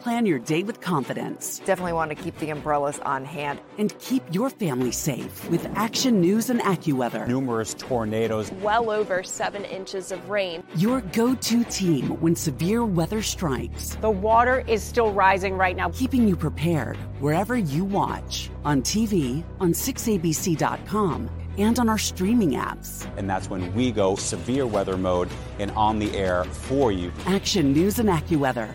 [0.00, 1.58] Plan your day with confidence.
[1.64, 3.60] Definitely want to keep the umbrellas on hand.
[3.78, 7.26] And keep your family safe with Action News and AccuWeather.
[7.26, 8.52] Numerous tornadoes.
[8.62, 10.62] Well over seven inches of rain.
[10.76, 13.96] Your go to team when severe weather strikes.
[13.96, 15.90] The water is still rising right now.
[15.90, 21.28] Keeping you prepared wherever you watch on TV, on 6abc.com,
[21.58, 23.04] and on our streaming apps.
[23.16, 25.28] And that's when we go severe weather mode
[25.58, 27.12] and on the air for you.
[27.26, 28.74] Action News and AccuWeather,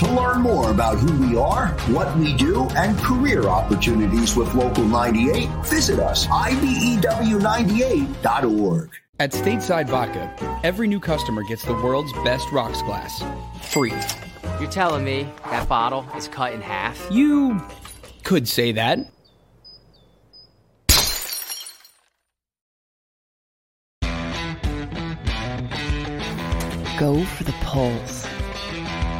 [0.00, 4.84] To learn more about who we are, what we do, and career opportunities with Local
[4.84, 8.90] 98, visit us, E IBEW98.org.
[9.18, 10.34] At Stateside Vodka,
[10.64, 13.22] every new customer gets the world's best rocks glass.
[13.60, 13.92] Free.
[14.58, 17.06] You're telling me that bottle is cut in half?
[17.10, 17.62] You
[18.24, 19.00] could say that.
[26.98, 28.29] Go for the poles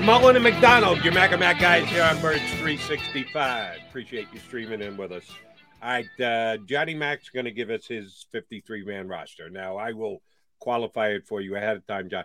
[0.00, 3.80] McMullen and McDonald, your Mac and Mac guys here on Birds 365.
[3.86, 5.26] Appreciate you streaming in with us.
[5.82, 9.50] All right, uh, Johnny Mac's going to give us his 53 man roster.
[9.50, 10.22] Now, I will
[10.58, 12.24] qualify it for you ahead of time, John.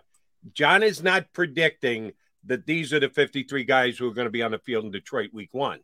[0.54, 2.12] John is not predicting
[2.46, 4.90] that these are the 53 guys who are going to be on the field in
[4.90, 5.80] Detroit week one.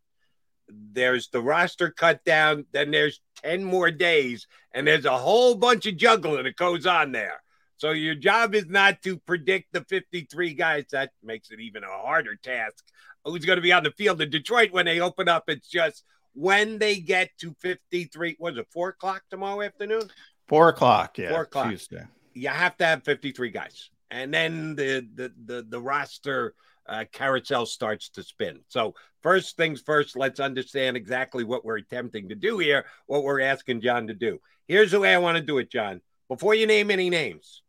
[0.71, 5.85] There's the roster cut down, then there's 10 more days, and there's a whole bunch
[5.85, 7.42] of juggling that goes on there.
[7.83, 10.85] So your job is not to predict the 53 guys.
[10.93, 12.85] That makes it even a harder task.
[13.25, 15.47] Who's going to be on the field in Detroit when they open up?
[15.49, 18.37] It's just when they get to 53.
[18.39, 20.09] Was it four o'clock tomorrow afternoon?
[20.47, 21.19] Four o'clock.
[21.19, 21.31] Yeah.
[21.31, 21.71] Four o'clock.
[21.71, 22.05] Tuesday.
[22.35, 26.55] You have to have 53 guys, and then the the the, the roster
[26.89, 28.61] uh, carousel starts to spin.
[28.69, 28.95] So
[29.25, 32.85] first things first, let's understand exactly what we're attempting to do here.
[33.07, 34.39] What we're asking John to do.
[34.69, 36.01] Here's the way I want to do it, John.
[36.29, 37.63] Before you name any names.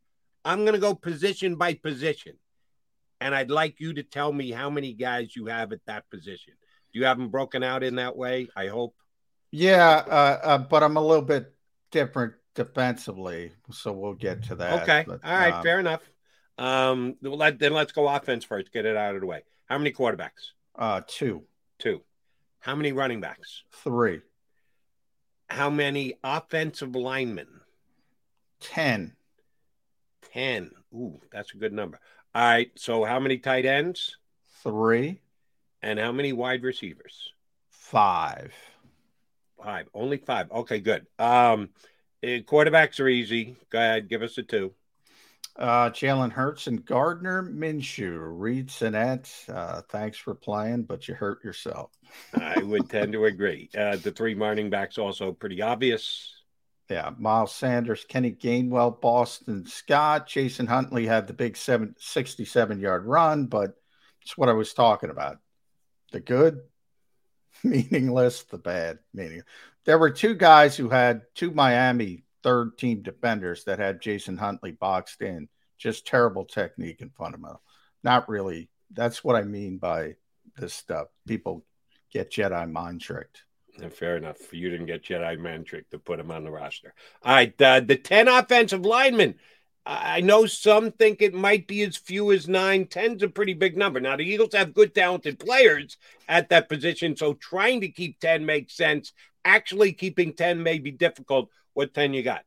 [0.46, 2.34] I'm going to go position by position.
[3.22, 6.54] And I'd like you to tell me how many guys you have at that position.
[6.92, 8.50] Do you have them broken out in that way?
[8.56, 8.96] I hope.
[9.52, 11.54] Yeah, uh, uh, but I'm a little bit
[11.92, 14.84] different defensively, so we'll get to that.
[14.84, 15.04] Okay.
[15.08, 15.54] But, All right.
[15.54, 16.02] um, fair enough.
[16.58, 18.72] Um, let, then let's go offense first.
[18.72, 19.44] Get it out of the way.
[19.66, 20.52] How many quarterbacks?
[20.76, 21.44] Uh, two.
[21.80, 22.02] Two.
[22.60, 23.64] How many running backs?
[23.84, 24.22] Three.
[25.50, 27.48] How many offensive linemen?
[28.60, 29.16] Ten.
[30.34, 30.72] Ten.
[30.94, 32.00] Ooh, that's a good number.
[32.34, 32.72] All right.
[32.76, 34.18] So how many tight ends?
[34.64, 35.20] Three.
[35.82, 37.34] And how many wide receivers?
[37.70, 38.54] Five.
[39.62, 39.88] Five.
[39.94, 40.52] Only five.
[40.52, 41.06] Okay, good.
[41.20, 41.70] Um,
[42.24, 43.56] eh, quarterbacks are easy.
[43.70, 44.74] Go ahead, give us a two.
[45.56, 48.20] Uh, Jalen Hurts and Gardner Minshew.
[48.20, 51.92] Reid Sinnett, uh, thanks for playing, but you hurt yourself.
[52.34, 53.70] I would tend to agree.
[53.78, 56.43] Uh, the three running backs also pretty obvious.
[56.94, 63.06] Yeah, Miles Sanders, Kenny Gainwell, Boston Scott, Jason Huntley had the big seven, 67 yard
[63.08, 63.74] run, but
[64.22, 65.40] it's what I was talking about.
[66.12, 66.62] The good,
[67.64, 69.42] meaningless, the bad, meaning.
[69.86, 74.74] There were two guys who had two Miami third team defenders that had Jason Huntley
[74.74, 75.50] boxed in.
[75.80, 77.64] Just terrible technique and fundamental.
[78.04, 78.70] Not really.
[78.92, 80.18] That's what I mean by
[80.56, 81.08] this stuff.
[81.28, 81.66] People
[82.12, 83.46] get Jedi mind tricked.
[83.80, 84.54] Yeah, fair enough.
[84.54, 86.94] You didn't get Jedi mind tricked to put him on the roster.
[87.24, 87.62] All right.
[87.62, 89.36] Uh, the 10 offensive linemen.
[89.86, 92.86] I know some think it might be as few as nine.
[92.86, 94.00] Ten's a pretty big number.
[94.00, 95.98] Now, the Eagles have good, talented players
[96.30, 97.18] at that position.
[97.18, 99.12] So trying to keep 10 makes sense.
[99.44, 101.50] Actually, keeping 10 may be difficult.
[101.74, 102.46] What 10 you got?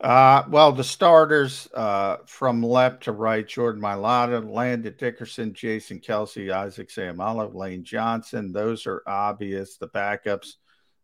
[0.00, 6.52] Uh, well, the starters uh, from left to right Jordan Mailata, Landon Dickerson, Jason Kelce,
[6.52, 8.52] Isaac Seumalo, Lane Johnson.
[8.52, 9.76] Those are obvious.
[9.76, 10.54] The backups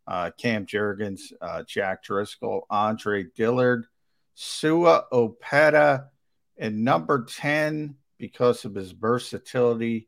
[0.07, 3.85] uh, Cam Jurgens, uh, Jack Driscoll, Andre Dillard,
[4.35, 6.05] Sua Opeta,
[6.57, 10.07] and number 10, because of his versatility,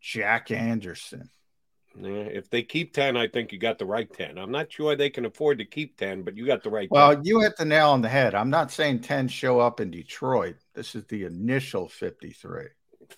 [0.00, 1.30] Jack Anderson.
[1.96, 4.38] If they keep 10, I think you got the right 10.
[4.38, 7.14] I'm not sure they can afford to keep 10, but you got the right well,
[7.14, 7.24] 10.
[7.24, 8.34] you hit the nail on the head.
[8.34, 10.56] I'm not saying 10 show up in Detroit.
[10.74, 12.66] This is the initial 53.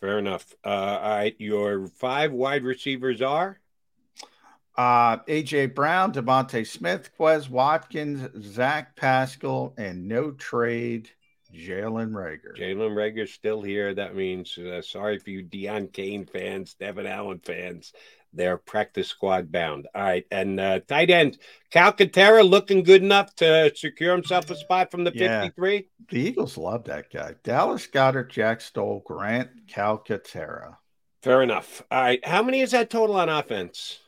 [0.00, 0.54] Fair enough.
[0.64, 1.34] Uh, all right.
[1.38, 3.58] Your five wide receivers are?
[4.76, 11.10] Uh, AJ Brown, DeVonta Smith, Quez Watkins, Zach Pascal, and no trade,
[11.54, 12.56] Jalen Reagor.
[12.56, 13.92] Jalen Reagor's still here.
[13.92, 17.92] That means, uh, sorry for you Deon Cain fans, Devin Allen fans.
[18.32, 19.88] They're practice squad bound.
[19.94, 20.24] All right.
[20.30, 21.38] And uh, tight end,
[21.72, 25.42] Calcaterra looking good enough to secure himself a spot from the Yeah.
[25.42, 25.88] 53.
[26.08, 27.34] The Eagles love that guy.
[27.42, 30.76] Dallas Goedert, Jack Stoll, Grant Calcaterra.
[31.22, 31.82] Fair enough.
[31.90, 32.24] All right.
[32.24, 33.98] How many is that total on offense?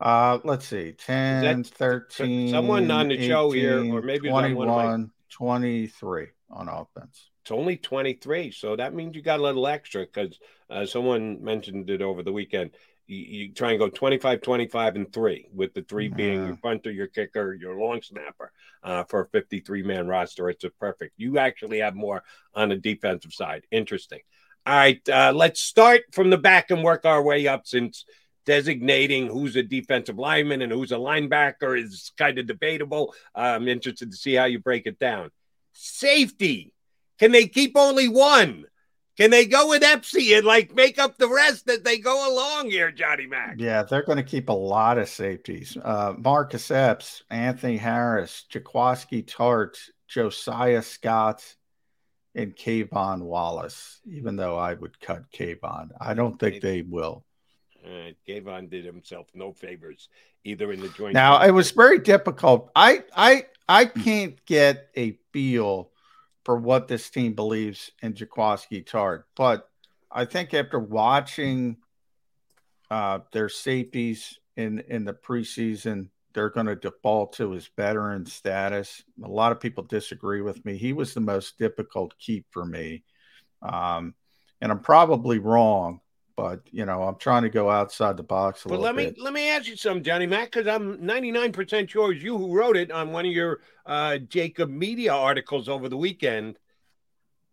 [0.00, 2.50] Uh, let's see, 10, that 13.
[2.50, 6.68] someone on the show here, or maybe it was on one my- 21, 23 on
[6.68, 7.30] offense.
[7.42, 8.50] It's only 23.
[8.52, 10.38] So that means you got a little extra because
[10.70, 12.72] uh, someone mentioned it over the weekend.
[13.08, 16.90] You, you try and go 25, 25, and three, with the three being your punter,
[16.90, 18.52] your kicker, your long snapper
[18.84, 20.48] uh, for a 53 man roster.
[20.50, 21.14] It's a perfect.
[21.16, 22.22] You actually have more
[22.54, 23.66] on the defensive side.
[23.70, 24.20] Interesting.
[24.66, 25.08] All right.
[25.08, 28.04] Uh, let's start from the back and work our way up since
[28.44, 33.14] designating who's a defensive lineman and who's a linebacker is kind of debatable.
[33.34, 35.30] I'm interested to see how you break it down.
[35.72, 36.72] Safety.
[37.18, 38.64] Can they keep only one?
[39.18, 42.70] Can they go with Epsy and like make up the rest as they go along
[42.70, 43.56] here, Johnny Mac?
[43.58, 45.76] Yeah, they're going to keep a lot of safeties.
[45.82, 49.76] Uh, Marcus Epps, Anthony Harris, Jaquiski Tartt,
[50.06, 51.42] Josiah Scott,
[52.36, 55.88] and K'Von Wallace, even though I would cut K'Von.
[56.00, 57.24] I don't think they will.
[57.84, 60.08] Uh, K'Von did himself no favors
[60.44, 61.14] either in the joint.
[61.14, 62.70] Now it was very difficult.
[62.76, 65.90] I I I can't get a feel
[66.48, 69.68] for what this team believes in Jaquiski Tartt, but
[70.10, 71.76] I think after watching
[72.90, 79.04] uh, their safeties in in the preseason, they're going to default to his veteran status.
[79.22, 80.78] A lot of people disagree with me.
[80.78, 83.04] He was the most difficult keep for me,
[83.60, 84.14] um,
[84.62, 86.00] and I'm probably wrong.
[86.38, 89.16] But you know, I'm trying to go outside the box a But little let bit.
[89.16, 92.56] me let me ask you something, Johnny Mac, because I'm 99% sure it's you who
[92.56, 96.56] wrote it on one of your uh, JAKIB Media articles over the weekend.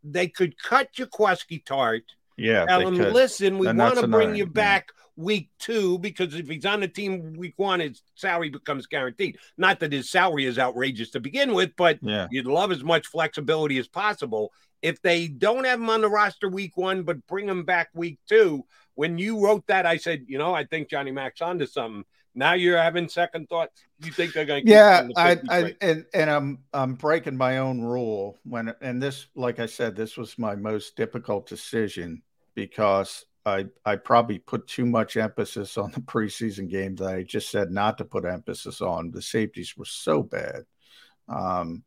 [0.04, 2.04] They could cut Jaquiski Tartt.
[2.38, 3.12] Yeah, tell him, could.
[3.14, 4.50] listen, we want to bring another- you yeah.
[4.52, 9.38] back week two because if he's on the team week one, his salary becomes guaranteed.
[9.58, 12.28] Not that his salary is outrageous to begin with, but Yeah.
[12.30, 14.52] you'd love as much flexibility as possible.
[14.86, 18.20] If they don't have him on the roster week one, but bring him back week
[18.30, 22.06] two, when you wrote that, I said, you know, I think Johnny Mac's onto something.
[22.36, 23.82] Now you're having second thoughts.
[24.04, 24.72] You think they're going to?
[24.72, 29.60] yeah I, I and and i'm i'm breaking my own rule when and this like
[29.60, 32.22] i said this was my most difficult decision
[32.54, 37.50] because i i probably put too much emphasis on the preseason game that i just
[37.50, 40.66] said not to put emphasis on the safeties were so bad
[41.30, 41.84] um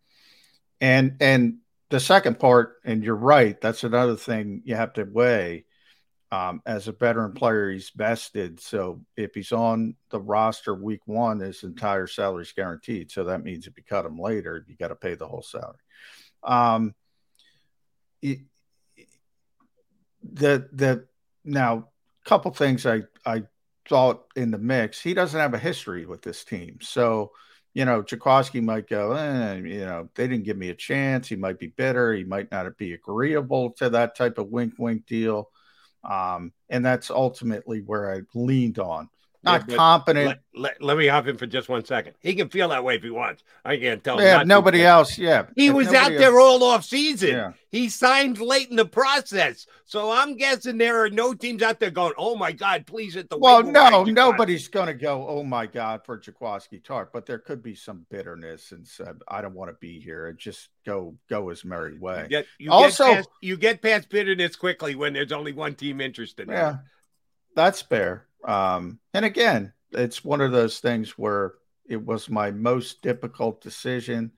[0.80, 1.58] and and
[1.90, 5.64] the second part and you're right that's another thing you have to weigh
[6.30, 8.60] Um, as a veteran player, he's vested.
[8.60, 13.10] So if he's on the roster week one, his entire salary is guaranteed.
[13.10, 15.80] So that means if you cut him later, you got to pay the whole salary.
[16.42, 16.94] Um,
[18.20, 18.40] it,
[20.22, 21.06] the the
[21.44, 21.88] now
[22.24, 23.44] couple things I I
[23.88, 25.00] thought in the mix.
[25.00, 27.32] He doesn't have a history with this team, so
[27.78, 29.12] you know Jaquiski might go.
[29.12, 31.28] Eh, you know they didn't give me a chance.
[31.28, 32.12] He might be bitter.
[32.12, 35.48] He might not be agreeable to that type of wink wink deal,
[36.02, 39.08] um, and that's ultimately where I leaned on
[39.42, 40.26] not yeah, competent.
[40.26, 42.14] Let, let, let, me hop in for just one second.
[42.20, 43.44] He can feel that way if he wants.
[43.64, 44.20] I can't tell.
[44.20, 45.16] Yeah, nobody else.
[45.16, 47.30] Yeah, he was out there all off season.
[47.30, 47.52] Yeah.
[47.70, 51.90] He signed late in the process, so I'm guessing there are no teams out there
[51.90, 55.66] going, "Oh my God, please hit the." Well, no, nobody's going to go, "Oh my
[55.66, 59.70] God" for Jaquiski Tartt, but there could be some bitterness and said, "I don't want
[59.70, 62.22] to be here," and just go go his merry way.
[62.22, 65.74] You get, you also, get past, you get past bitterness quickly when there's only one
[65.74, 66.48] team interested.
[66.48, 66.78] Yeah, in
[67.54, 68.27] that's fair.
[68.44, 71.54] Um, and again, it's one of those things where
[71.88, 74.32] it was my most difficult decision.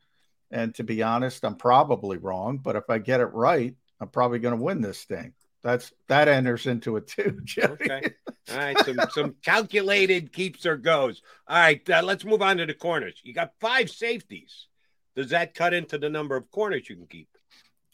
[0.51, 4.39] And to be honest, I'm probably wrong, but if I get it right, I'm probably
[4.39, 5.35] going to win this thing.
[5.63, 7.41] That's that enters into it too.
[7.59, 8.15] Okay.
[8.51, 8.79] All right.
[8.79, 11.23] Some some calculated keeps or goes.
[11.47, 11.89] All right.
[11.89, 13.21] Uh, let's move on to the corners.
[13.23, 14.67] You got five safeties.
[15.15, 17.29] Does that cut into the number of corners you can keep?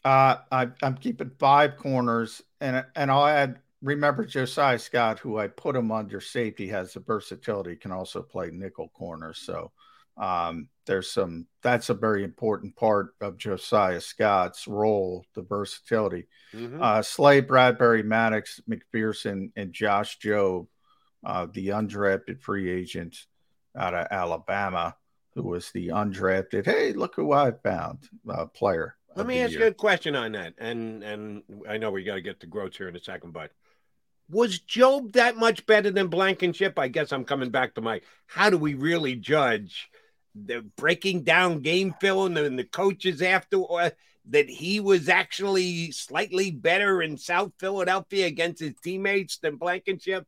[0.05, 5.47] Uh, I, I'm keeping five corners, and and I'll add remember Josiah Scott, who I
[5.47, 9.33] put him under safety, has the versatility, can also play nickel corner.
[9.33, 9.71] So
[10.17, 16.27] um, there's some that's a very important part of Josiah Scott's role, the versatility.
[16.53, 16.81] Mm-hmm.
[16.81, 20.67] Uh, Slay, Bradberry, Maddox, McPhearson, and Josh Jobe,
[21.25, 23.15] uh, the undrafted free agent
[23.77, 24.97] out of Alabama,
[25.33, 26.65] who was the undrafted.
[26.65, 27.99] Hey, look who I found
[28.29, 28.95] uh, player.
[29.15, 29.61] Let me ask year.
[29.61, 32.75] you a question on that, and and I know we got to get to Grotz
[32.75, 33.51] here in a second, but
[34.29, 36.77] was Jobe that much better than Blankenship?
[36.77, 39.89] I guess I'm coming back to my how do we really judge
[40.35, 43.89] the breaking down game film and the coaches after uh,
[44.29, 50.27] that he was actually slightly better in South Philadelphia against his teammates than Blankenship?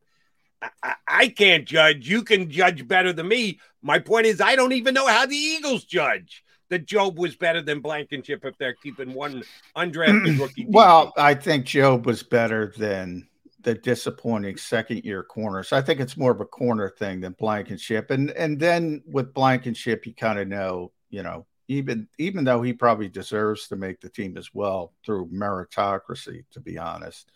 [0.62, 2.08] I, I can't judge.
[2.08, 3.60] You can judge better than me.
[3.82, 7.62] My point is, I don't even know how the Eagles judge that Jobe was better
[7.62, 9.44] than Blankenship if they're keeping one
[9.76, 10.66] undrafted rookie.
[10.70, 13.28] well, I think Jobe was better than
[13.62, 15.74] the disappointing second year corners.
[15.74, 18.12] I think it's more of a corner thing than Blankenship.
[18.12, 22.74] And and then with Blankenship, you kind of know, you know, even even though he
[22.74, 27.32] probably deserves to make the team as well through meritocracy, to be honest.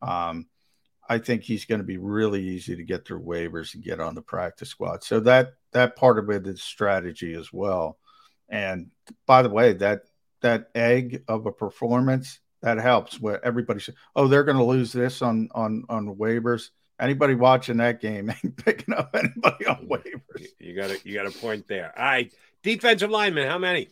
[0.00, 0.46] Um,
[1.08, 4.14] I think he's going to be really easy to get through waivers and get on
[4.14, 5.04] the practice squad.
[5.04, 7.98] So that that part of it is strategy as well.
[8.48, 8.90] And
[9.26, 10.02] by the way, that
[10.40, 13.20] that egg of a performance that helps.
[13.20, 17.76] Where everybody says, "Oh, they're going to lose this on on on waivers." Anybody watching
[17.76, 20.46] that game ain't picking up anybody on waivers.
[20.58, 21.92] You got a you got a point there.
[21.96, 22.32] All right,
[22.62, 23.88] defensive linemen, how many?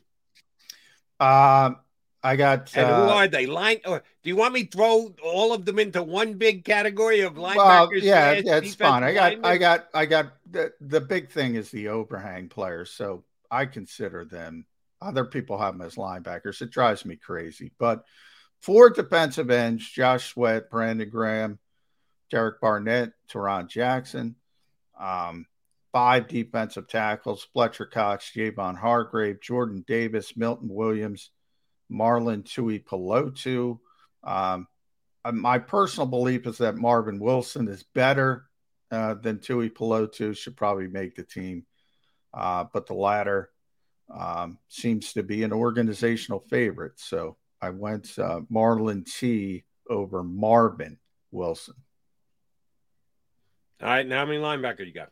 [1.20, 1.77] Um,
[2.23, 2.74] I got.
[2.74, 3.44] And uh, who are they?
[3.44, 3.81] Line?
[3.85, 7.35] Or do you want me to throw all of them into one big category of
[7.35, 7.57] linebackers?
[7.57, 9.03] Well, yeah, it's fine.
[9.03, 9.51] I got, linemen?
[9.51, 10.32] I got, I got.
[10.51, 14.65] The, the big thing is the overhang players, so I consider them.
[15.03, 16.62] Other people have them as linebackers.
[16.62, 18.05] It drives me crazy, but
[18.62, 21.59] Four defensive ends Josh Sweat, Brandon Graham,
[22.30, 24.36] Derek Barnett, Tarron Jackson.
[24.98, 25.47] Um,
[25.93, 31.30] five defensive tackles Fletcher Cox, Javon Hargrave, Jordan Davis, Milton Williams,
[31.90, 33.80] Marlon Tuipulotu.
[34.22, 34.68] Um,
[35.24, 38.47] uh, my personal belief is that Marvin Wilson is better
[38.93, 41.66] uh, than Tuipulotu, should probably make the team.
[42.32, 43.51] Uh, but the latter
[44.09, 47.01] um, seems to be an organizational favorite.
[47.01, 50.98] So I went uh, Marlon T over Marvin
[51.30, 51.74] Wilson.
[53.80, 55.10] All right, now how many linebackers you got?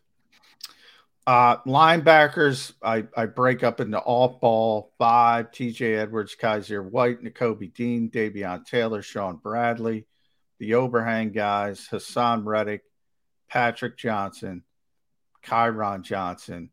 [1.27, 7.73] Uh, linebackers, I, I break up into off ball five TJ Edwards, Kyzir White, Nakobe
[7.73, 10.07] Dean, Davion Taylor, Shaun Bradley.
[10.59, 12.83] The overhang guys, Haason Reddick,
[13.49, 14.65] Patrick Johnson,
[15.45, 16.71] Kyron Johnson.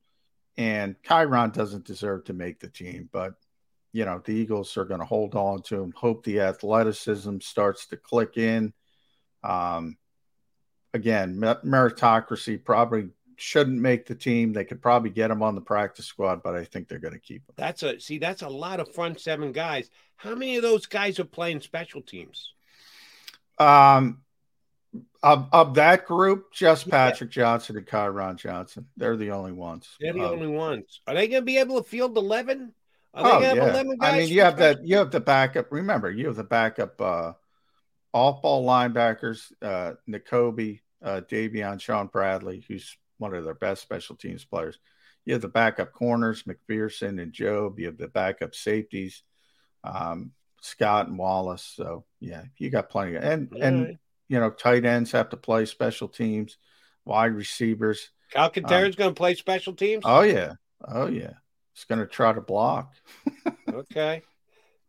[0.58, 3.36] And Kyron doesn't deserve to make the team, but
[3.94, 7.88] you know, the Eagles are going to hold on to him, hope the athleticism starts
[7.88, 8.74] to click in.
[9.44, 9.98] Um,
[10.94, 14.52] again, meritocracy probably shouldn't make the team.
[14.52, 17.20] They could probably get him on the practice squad, but I think they're going to
[17.20, 17.54] keep him.
[17.56, 18.18] That's a see.
[18.18, 19.90] That's a lot of front seven guys.
[20.16, 22.54] How many of those guys are playing special teams?
[23.60, 24.22] Um,
[25.22, 27.44] of, of that group, just Patrick yeah.
[27.44, 28.88] Johnson and Kyron Johnson.
[28.98, 29.88] They're the only ones.
[30.00, 31.02] They're the um, only ones.
[31.08, 32.74] Are they going to be able to field eleven?
[33.18, 33.84] Oh, yeah.
[34.00, 34.86] I mean, you have that.
[34.86, 35.72] You have the backup.
[35.72, 37.34] Remember, you have the backup uh,
[38.14, 44.16] off ball linebackers, uh, Nakobe, uh, Davion, Shaun Bradley, who's one of their best special
[44.16, 44.80] teams players.
[45.26, 47.80] You have the backup corners, McPhearson and Jobe.
[47.80, 49.24] You have the backup safeties,
[49.84, 50.32] um,
[50.62, 51.64] Scott and Wallace.
[51.76, 53.98] So yeah, you got plenty of and All and
[54.30, 56.58] you know tight ends have to play special teams,
[57.04, 58.10] wide receivers.
[58.34, 60.04] Calcaterra's going to play special teams.
[60.06, 60.54] Oh yeah,
[60.88, 61.34] oh yeah,
[61.78, 62.92] it's going to try to block.
[63.70, 64.24] Okay.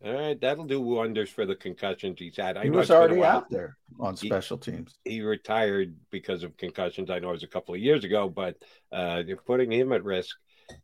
[0.03, 2.57] All right, that'll do wonders for the concussions he's had.
[2.57, 4.95] I He was it's been a already out there on He- special teams.
[5.05, 7.11] He retired because of concussions.
[7.11, 8.57] I know it was a couple of years ago, but
[8.91, 10.35] uh, you're putting him at risk.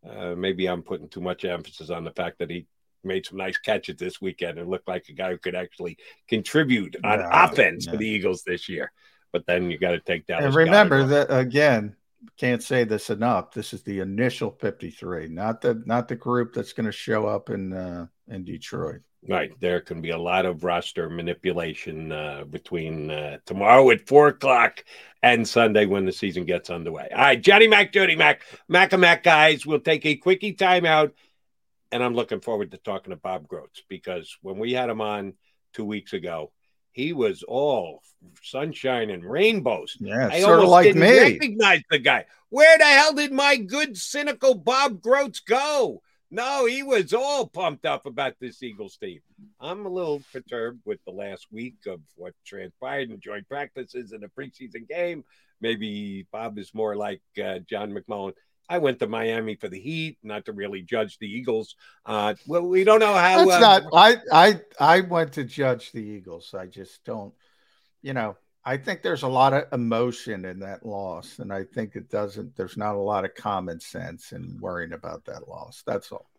[0.07, 2.67] Uh, maybe I'm putting too much emphasis on the fact that he
[3.03, 5.97] made some nice catches this weekend and looked like a guy who could actually
[6.29, 8.93] contribute on Yeah, offense for the Eagles this year.
[9.33, 10.43] But then you got to take down.
[10.45, 11.97] And remember that again.
[12.39, 13.53] Can't say this enough.
[13.53, 17.51] This is the initial 53, not the not the group that's going to show up
[17.51, 19.01] in uh, in Detroit.
[19.27, 19.53] Right.
[19.61, 24.85] There can be a lot of roster manipulation uh, between uh, tomorrow at four o'clock
[25.23, 27.09] and Sunday when the season gets underway.
[27.11, 31.13] All right, Johnny Mac, Jody Mac, Mac and Mac guys, we'll take a quickie timeout.
[31.91, 35.35] And I'm looking forward to talking to Bob Grotz because when we had him on
[35.73, 36.53] two weeks ago,
[36.95, 38.03] he was all
[38.43, 39.97] sunshine and rainbows.
[40.01, 41.19] Yeah, I sort of like didn't me.
[41.19, 42.25] recognize the guy.
[42.49, 46.01] Where the hell did my good, cynical Bob Grotz go?
[46.31, 49.21] No, he was all pumped up about this Eagles team.
[49.61, 54.23] I'm a little perturbed with the last week of what transpired in joint practices in
[54.25, 55.25] a preseason game.
[55.61, 58.33] Maybe Bob is more like uh, John McMullen.
[58.69, 61.77] I went to Miami for the Heat, not to really judge the Eagles.
[62.07, 63.45] Uh, well, we don't know how.
[63.45, 63.83] That's uh, not.
[63.93, 66.55] I I I went to judge the Eagles.
[66.59, 67.35] I just don't.
[68.03, 71.97] You know, I think there's a lot of emotion in that loss, and I think
[71.97, 72.57] it doesn't.
[72.57, 75.83] There's not a lot of common sense in worrying about that loss.
[75.87, 76.31] That's all.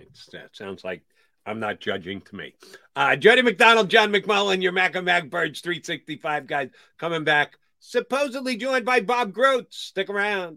[0.00, 1.02] It's, that sounds like
[1.44, 2.54] I'm not judging to me.
[2.96, 8.56] Uh, Jody McDonald, John McMullen, your Mac and Mac Birds 365 guys coming back, supposedly
[8.56, 9.74] joined by Bob Grotz.
[9.74, 10.56] Stick around.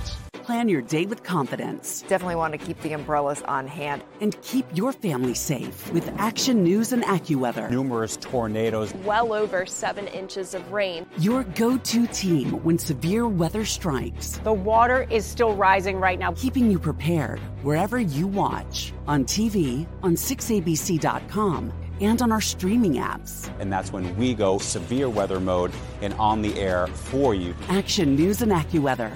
[0.51, 2.03] Plan your day with confidence.
[2.09, 4.03] Definitely want to keep the umbrellas on hand.
[4.19, 7.71] And keep your family safe with Action News and AccuWeather.
[7.71, 8.93] Numerous tornadoes.
[9.05, 11.05] Well over seven inches of rain.
[11.19, 14.39] Your go to team when severe weather strikes.
[14.39, 16.33] The water is still rising right now.
[16.33, 21.71] Keeping you prepared wherever you watch on TV, on 6abc.com,
[22.01, 23.49] and on our streaming apps.
[23.61, 25.71] And that's when we go severe weather mode
[26.01, 27.55] and on the air for you.
[27.69, 29.15] Action News and AccuWeather,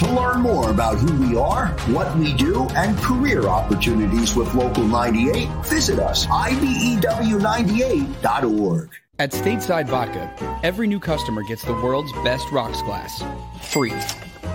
[0.00, 4.84] To learn more about who we are, what we do, and career opportunities with Local
[4.84, 6.56] 98, visit us, E
[6.96, 8.88] IBEW98.org.
[9.18, 13.22] At Stateside Vodka, every new customer gets the world's best rocks glass.
[13.60, 13.92] Free.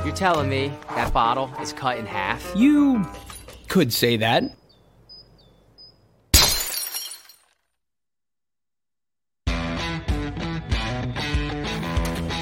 [0.04, 2.52] You're telling me that bottle is cut in half?
[2.56, 3.08] You
[3.68, 4.46] could say that.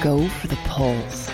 [0.02, 1.33] Go for the poles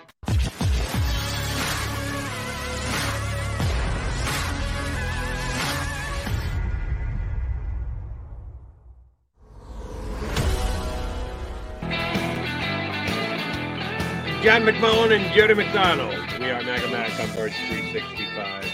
[14.41, 16.15] John McMullen and Jody McDonald.
[16.39, 18.65] We are Mac Mac on Birds 365.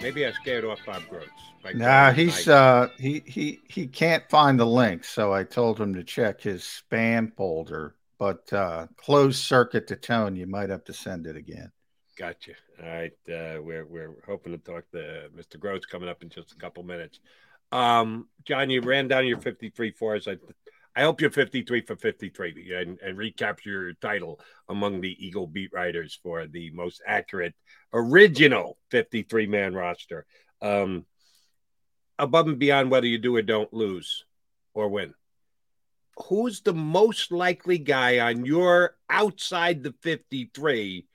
[0.00, 1.74] Maybe I scared off Bob Grotz.
[1.74, 6.02] Nah, he's uh he he he can't find the link, so I told him to
[6.02, 7.96] check his spam folder.
[8.18, 11.70] But uh closed circuit to tone, you might have to send it again.
[12.16, 12.52] Gotcha.
[12.82, 13.12] All right.
[13.28, 15.58] Uh, we're we're hoping to talk to Mr.
[15.58, 17.20] Grotz coming up in just a couple minutes.
[17.72, 20.26] Um, John, you ran down your 53 for us.
[20.26, 20.38] I,
[20.98, 25.72] I hope you're 53 for 53 and, and recapture your title among the Eagle beat
[25.72, 27.54] writers for the most accurate
[27.92, 30.26] original 53 man roster.
[30.60, 31.06] Um,
[32.18, 34.24] above and beyond whether you do or don't lose
[34.74, 35.14] or win.
[36.28, 41.06] Who's the most likely guy on your outside the 53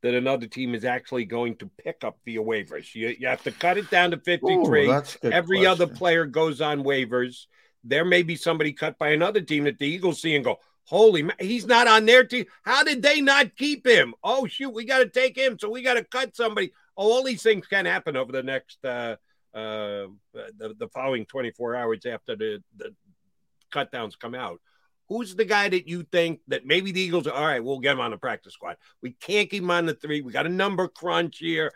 [0.00, 2.94] that another team is actually going to pick up via waivers.
[2.94, 4.84] You, you have to cut it down to 53.
[4.84, 7.44] Ooh, that's a good Every other player goes on waivers.
[7.84, 11.28] There may be somebody cut by another team that the Eagles see and go, Holy,
[11.38, 12.46] he's not on their team.
[12.62, 14.14] How did they not keep him?
[14.24, 15.58] Oh, shoot, we got to take him.
[15.58, 16.72] So we got to cut somebody.
[16.96, 19.16] Oh, all these things can happen over the next, uh,
[19.54, 22.94] uh, the, the following 24 hours after the, the
[23.70, 24.60] cut downs come out.
[25.10, 27.62] Who's the guy that you think that maybe the Eagles are all right?
[27.62, 28.76] We'll get him on the practice squad.
[29.02, 30.22] We can't keep him on the three.
[30.22, 31.70] We got a number crunch here,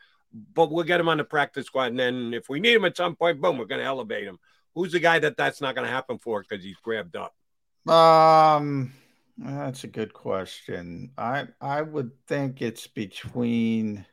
[0.55, 1.89] but we'll get him on the practice squad.
[1.89, 4.39] And then if we need him at some point, boom, we're going to elevate him.
[4.75, 7.35] Who's the guy that that's not going to happen for because he's grabbed up?
[7.93, 8.93] Um,
[9.37, 11.11] that's a good question.
[11.19, 14.07] I I would think it's between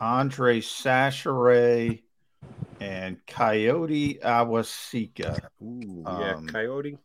[0.00, 2.02] Andre Sachare
[2.80, 5.38] and Kayode Awosika.
[5.62, 6.98] Ooh, yeah, Um, Kayode.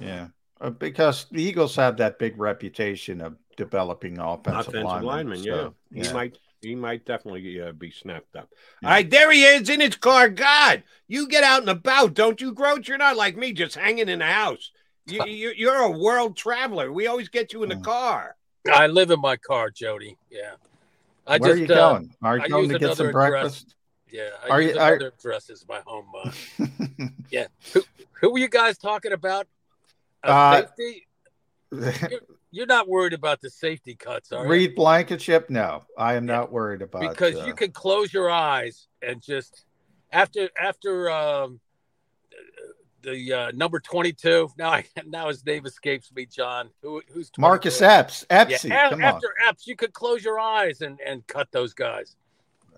[0.00, 0.28] Yeah,
[0.60, 5.04] uh, because the Eagles have that big reputation of developing offensive, offensive lineman.
[5.04, 5.42] linemen.
[5.42, 5.52] yeah.
[5.52, 8.48] so, he might he might definitely uh, be snapped up.
[8.82, 8.88] Yeah.
[8.88, 10.28] All right, there he is in his car.
[10.28, 12.88] God, you get out and about, don't you, Groach?
[12.88, 14.72] You're not like me, just hanging in the house.
[15.06, 16.92] You, you, you're a world traveler.
[16.92, 18.34] We always get you in the car.
[18.72, 20.18] I live in my car, Jody.
[20.30, 20.54] Yeah.
[21.26, 22.14] I Where are just, you uh, going?
[22.22, 23.42] Are you I going to get some another address.
[23.42, 23.74] breakfast?
[24.12, 26.06] Yeah, I Are use you- are- another address as my home.
[26.14, 26.30] Uh,
[27.30, 27.46] yeah.
[27.74, 27.82] Who,
[28.20, 29.46] who were you guys talking about?
[30.24, 31.06] Uh, Uh, safety?
[32.50, 34.50] You're, you're not worried about the safety cuts, are you?
[34.50, 35.50] Reed Blankenship?
[35.50, 39.64] No, I am not worried about because uh, you can close your eyes and just
[40.12, 41.60] after after um,
[43.02, 44.50] the uh, number twenty two.
[44.58, 46.70] Now I now his name escapes me, John.
[46.82, 47.40] Who who's 22?
[47.40, 48.24] Marcus Epps.
[48.30, 49.04] Epsy, Yeah, a- come on.
[49.04, 52.16] after Epps, you could close your eyes and and cut those guys.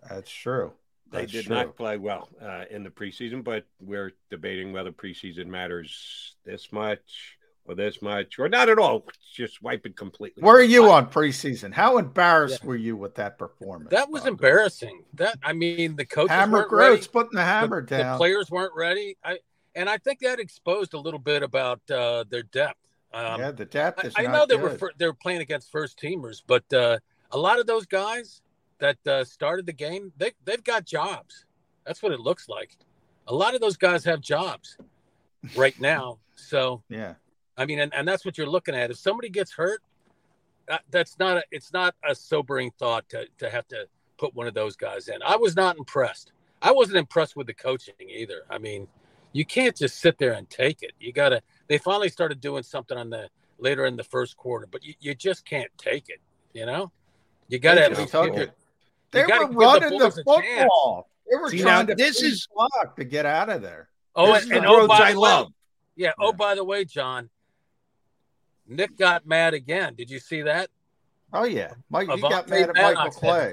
[0.08, 0.72] That's true.
[1.10, 1.56] They That's did true.
[1.56, 7.37] not play well uh, in the preseason, but we're debating whether preseason matters this much
[7.68, 9.04] or this much or not at all.
[9.32, 10.42] Just wipe it completely.
[10.42, 11.72] Where are you on preseason?
[11.72, 13.90] How embarrassed were you with that performance?
[13.90, 15.04] That was embarrassing.
[15.14, 16.96] That I mean, the coaches Hammer weren't ready.
[16.96, 18.12] Grotz putting the hammer the, down.
[18.12, 19.16] The players weren't ready.
[19.22, 19.38] I
[19.74, 22.78] and I think that exposed a little bit about uh, their depth.
[23.12, 24.80] Um, yeah, the depth is I, I know they were good.
[24.80, 26.98] fir- they were playing against first teamers, but uh,
[27.30, 28.42] a lot of those guys
[28.78, 31.46] that uh, started the game, they they've got jobs.
[31.86, 32.76] That's what it looks like.
[33.28, 34.76] A lot of those guys have jobs
[35.56, 36.18] right now.
[36.34, 37.14] So yeah,
[37.58, 38.90] I mean, and, and that's what you're looking at.
[38.90, 39.82] If somebody gets hurt,
[40.68, 43.86] that, that's not a, it's not a sobering thought to to have to
[44.18, 45.18] put one of those guys in.
[45.26, 46.32] I was not impressed.
[46.62, 48.42] I wasn't impressed with the coaching either.
[48.50, 48.86] I mean,
[49.32, 50.92] you can't just sit there and take it.
[51.00, 51.42] You got to.
[51.68, 53.28] They finally started doing something on the
[53.58, 56.20] later in the first quarter, but you, you just can't take it.
[56.54, 56.92] You know,
[57.48, 58.52] you got to They at least give it.
[59.10, 60.58] They were give the running the, boys a chance.
[60.62, 61.08] football.
[61.30, 63.88] They were See, trying now, to this is- block to get out of there.
[64.16, 65.52] Oh, This and, is and the oh, by I the way, love.
[65.96, 66.10] yeah.
[66.18, 67.30] Oh, by the way, John,
[68.68, 69.94] Nick got mad again.
[69.94, 70.70] Did you see that?
[71.32, 72.08] Oh yeah, Mike.
[72.10, 73.52] He got mad at Michael Clay.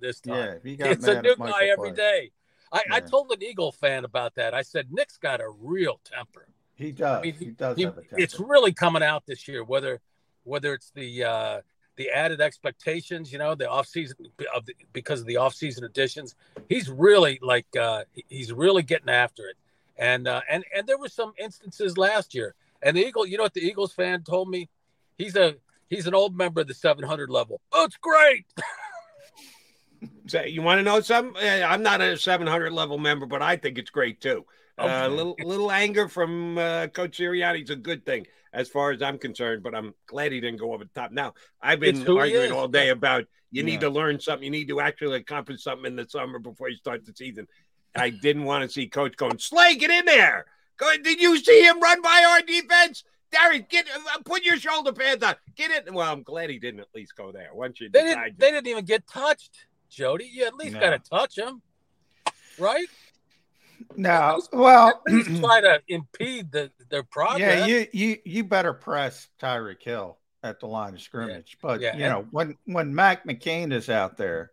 [0.00, 0.34] this time.
[0.34, 1.96] Yeah, he got it's mad a new guy every Clay.
[1.96, 2.30] day.
[2.72, 4.54] I, I told an Eagle fan about that.
[4.54, 6.46] I said Nick's got a real temper.
[6.74, 7.18] He does.
[7.18, 8.16] I mean, he does he- have a temper.
[8.18, 9.62] It's really coming out this year.
[9.62, 10.00] Whether
[10.44, 11.60] whether it's the uh,
[11.96, 14.14] the added expectations, you know, the offseason
[14.54, 16.34] of the, because of the offseason additions,
[16.68, 19.56] he's really like uh, he's really getting after it.
[19.98, 22.54] And uh, and and there were some instances last year.
[22.82, 24.68] And the Eagle, you know what the Eagles fan told me?
[25.16, 25.56] He's a
[25.88, 27.60] he's an old member of the 700 level.
[27.72, 28.46] Oh, it's great.
[30.26, 31.36] So you want to know something?
[31.36, 34.44] Uh, I'm not a 700 level member, but I think it's great too.
[34.78, 35.08] A Okay.
[35.08, 39.18] little little anger from uh, Coach Sirianni is a good thing as far as I'm
[39.18, 39.62] concerned.
[39.62, 41.12] But I'm glad he didn't go over the top.
[41.12, 44.44] Now I've been It's who he arguing all day about you need to learn something.
[44.44, 47.46] You need to actually accomplish something in the summer before you start the season.
[47.94, 50.46] I didn't want to see Coach going Slay, get in there.
[50.76, 50.90] Go.
[51.02, 53.04] Did you see him run by our defense?
[53.30, 55.34] Darius, get uh, put your shoulder pads on.
[55.56, 55.92] Get it.
[55.92, 57.48] Well, I'm glad he didn't at least go there.
[57.54, 60.28] Once you They decide didn't they didn't even get touched, Jody.
[60.30, 60.80] You at least No.
[60.80, 61.62] got to touch him,
[62.58, 62.86] right?
[63.96, 67.40] No, well, At least try to impede the, their progress.
[67.40, 71.58] yeah, you you you better press Tyreek Hill at the line of scrimmage.
[71.62, 74.52] But Yeah, you and- know, when when Mac McCain is out there,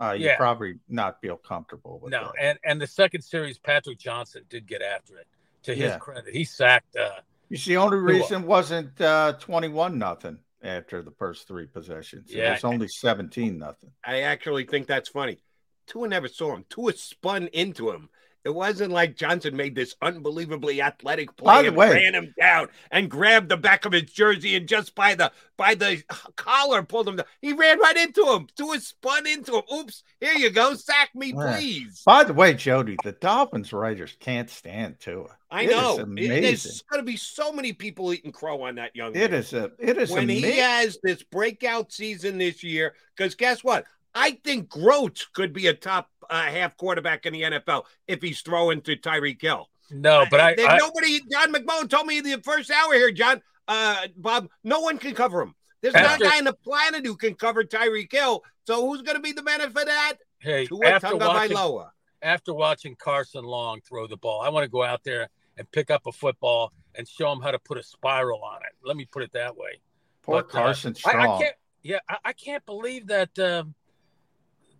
[0.00, 0.36] uh, you Yeah.
[0.36, 2.42] probably not feel comfortable with No, that.
[2.42, 5.26] and and the second series, Patrick Johnson did get after it.
[5.64, 5.98] To his Yeah.
[5.98, 6.96] credit, he sacked.
[6.96, 8.02] Uh, You see, the only Tua.
[8.20, 12.30] reason wasn't uh, twenty-one nothing after the first three possessions.
[12.30, 12.52] It Yeah.
[12.52, 13.90] was only seventeen nothing.
[14.04, 15.38] I actually think that's funny.
[15.86, 16.64] Tua never saw him.
[16.70, 18.08] Tua spun into him.
[18.44, 22.34] It wasn't like Johnson made this unbelievably athletic play By the and way- ran him
[22.38, 26.02] down and grabbed the back of his jersey and just by the by the
[26.36, 27.26] collar pulled him down.
[27.40, 28.48] He ran right into him.
[28.56, 29.62] Tua spun into him.
[29.72, 30.02] Oops!
[30.20, 30.74] Here you go.
[30.74, 31.56] Sack me, Yeah.
[31.56, 32.02] please.
[32.04, 35.36] By the way, Jody, the Dolphins writers can't stand Tua.
[35.50, 35.98] I It know.
[35.98, 36.42] It- amazing.
[36.42, 39.14] There's going to be so many people eating crow on that young.
[39.14, 39.40] It man.
[39.40, 39.70] is a.
[39.78, 42.94] It is when he has this breakout season this year.
[43.16, 43.84] Because guess what?
[44.14, 48.40] I think Grotz could be a top uh, half quarterback in the NFL if he's
[48.40, 49.68] throwing to Tyreek Hill.
[49.90, 51.20] no, but I, There's I nobody.
[51.30, 53.42] John McMullen told me the first hour here, John.
[53.66, 55.54] Uh, Bob, no one can cover him.
[55.80, 58.42] There's not a guy on the planet who can cover Tyreek Hill.
[58.66, 60.14] So who's going to be the benefit of that?
[60.38, 61.88] hey Tua after watching Tagovailoa.
[62.22, 65.90] after watching Carson Long throw the ball, I want to go out there and pick
[65.90, 68.72] up a football and show him how to put a spiral on it.
[68.84, 69.80] Let me put it that way.
[70.22, 71.40] Poor But, uh, Carson I, I Strong.
[71.40, 71.54] can't.
[71.82, 73.74] Yeah, I, I can't believe that um,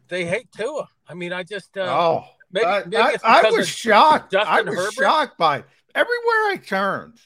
[0.09, 0.89] they hate Tua.
[1.09, 1.77] I mean, I just.
[1.77, 4.33] Uh, oh, maybe, I, maybe I- I was shocked.
[4.33, 4.93] Justin I was Herbert.
[4.95, 5.65] shocked by it.
[5.95, 7.19] everywhere I turned.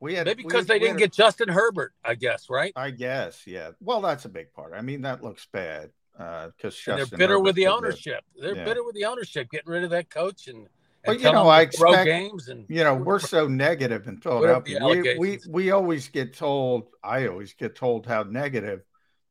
[0.00, 1.92] We had Maybe we- because they didn't had- get Justin Herbert.
[2.04, 2.72] I guess right.
[2.76, 3.70] I guess, yeah.
[3.80, 4.72] Well, that's a big part.
[4.74, 8.22] I mean, that looks bad because and they're bitter with the ownership.
[8.40, 8.64] They're Yeah.
[8.64, 10.68] bitter with the ownership, getting rid of that coach and.
[11.06, 14.80] But you know, I expect games and you know we're so negative in Philadelphia.
[14.82, 16.88] We, we we always get told.
[17.02, 18.82] I always get told how negative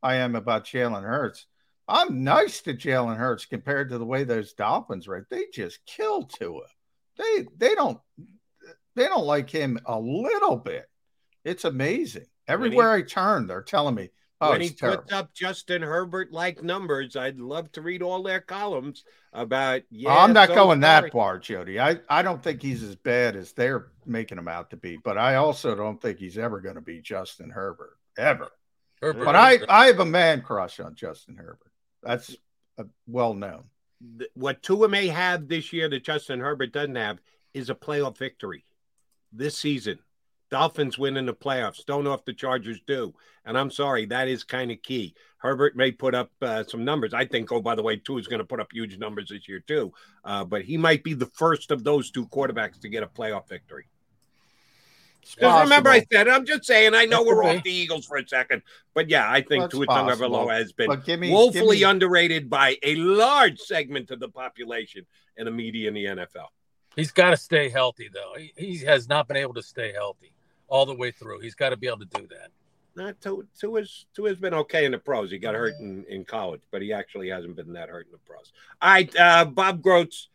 [0.04, 1.48] I am about Jalen Hurts.
[1.88, 5.26] I'm nice to Jalen Hurts compared to the way those Dolphins rate.
[5.30, 6.62] They just kill Tua.
[7.18, 8.00] They they don't
[8.96, 10.90] they don't like him a little bit.
[11.44, 12.26] It's amazing.
[12.48, 16.32] Everywhere I turn, they're telling me, "Oh, when he it's terrible." puts up Justin Herbert
[16.32, 19.04] like numbers, I'd love to read all their columns
[19.34, 19.82] about.
[19.82, 21.02] Oh, yeah, I'm not so going sorry.
[21.02, 21.80] that far, Jody.
[21.80, 25.18] I, I don't think he's as bad as they're making him out to be, but
[25.18, 28.50] I also don't think he's ever going to be Justin Herbert ever.
[29.02, 29.26] Herbert.
[29.26, 31.73] But I, I have a man crush on Justin Herbert.
[32.04, 32.36] That's
[32.78, 33.66] uh, well known.
[34.34, 37.20] what Tua may have this year that Justin Herbert doesn't have
[37.54, 38.66] is a playoff victory
[39.32, 40.00] this season.
[40.52, 41.84] Dolphins win in the playoffs.
[41.84, 43.14] Don't know if the Chargers do.
[43.44, 45.16] And I'm sorry, that is kind of key.
[45.38, 47.14] Herbert may put up uh, some numbers.
[47.14, 49.50] I think, oh, by the way, Tua is going to put up huge numbers this
[49.50, 49.92] year, too.
[50.24, 53.50] Uh, but he might be the first of those two quarterbacks to get a playoff
[53.50, 53.86] victory.
[55.36, 58.06] Because remember, I said, I'm just saying, I know It we're could off the Eagles
[58.06, 58.62] for a second.
[58.94, 59.92] But yeah, I think Well, Tua it's.
[59.94, 65.06] Tagovailoa has been me- woefully me- underrated by a large segment of the population
[65.38, 66.48] and the media in the NFL.
[66.96, 68.34] He's got to stay healthy, though.
[68.38, 70.32] He, he has not been able to stay healthy
[70.68, 71.40] all the way through.
[71.40, 72.50] He's got to be able to do that.
[72.96, 75.32] Not Tua, Tua's, Tua's been okay in the pros.
[75.32, 78.20] He got hurt in, in college, but he actually hasn't been that hurt in the
[78.20, 78.54] pros.
[78.82, 80.28] All right, uh, Bob Grotz,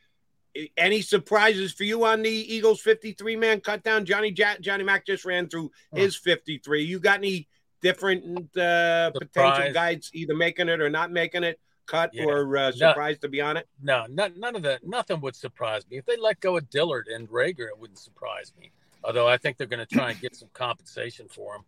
[0.76, 4.04] any surprises for you on the Eagles 53 man cut down?
[4.04, 6.82] Johnny Ja- Johnny Mack just ran through his 53.
[6.82, 7.48] You got any
[7.80, 8.24] different
[8.56, 9.72] uh, potential Surprise.
[9.74, 12.24] guys either making it or not making it, cut Yeah.
[12.24, 13.12] or uh, No.
[13.14, 13.68] to be on it?
[13.80, 14.86] No, not, none of that.
[14.86, 15.98] Nothing would surprise me.
[15.98, 18.70] If they let go of Dillard and Reagor, it wouldn't surprise me.
[19.04, 21.62] Although I think they're going to try and get some compensation for him.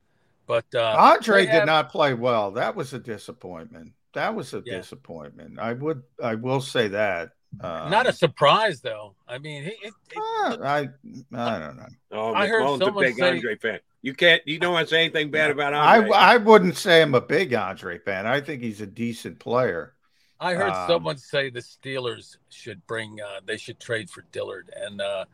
[0.47, 2.51] But uh, Andre they did not play well.
[2.51, 3.93] That was a disappointment.
[4.15, 4.79] That was a Yeah.
[4.79, 5.61] disappointment.
[5.61, 7.31] I would, I will say that.
[7.61, 9.15] Um, Not a surprise, though.
[9.27, 10.89] I mean, he, it, uh, I,
[11.35, 11.87] I don't know.
[12.13, 13.81] Oh, I heard McMullen's a someone big say- Andre fan.
[14.03, 16.11] You can't, you don't want to say anything bad about I, Andre.
[16.13, 18.27] I wouldn't say I'm a big Andre fan.
[18.27, 19.95] I think he's a decent player.
[20.39, 24.71] I heard Um, someone say the Steelers should bring, uh, they should trade for Dillard,
[24.75, 25.27] and uh,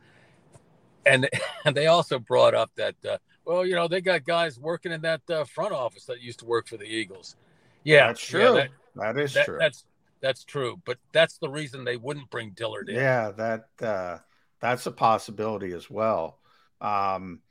[1.05, 1.29] and
[1.65, 4.99] and they also brought up that, uh, well, you know, they got guys working in
[5.01, 7.37] that uh, front office that used to work for the Eagles.
[7.85, 8.53] Yeah, That's yeah, true.
[8.55, 9.57] that- that is that- true.
[9.59, 9.85] That's
[10.21, 12.95] that's true, but that's the reason they wouldn't bring Dillard in.
[12.95, 14.17] Yeah, that uh,
[14.59, 16.39] that's a possibility as well.
[16.81, 17.41] Um,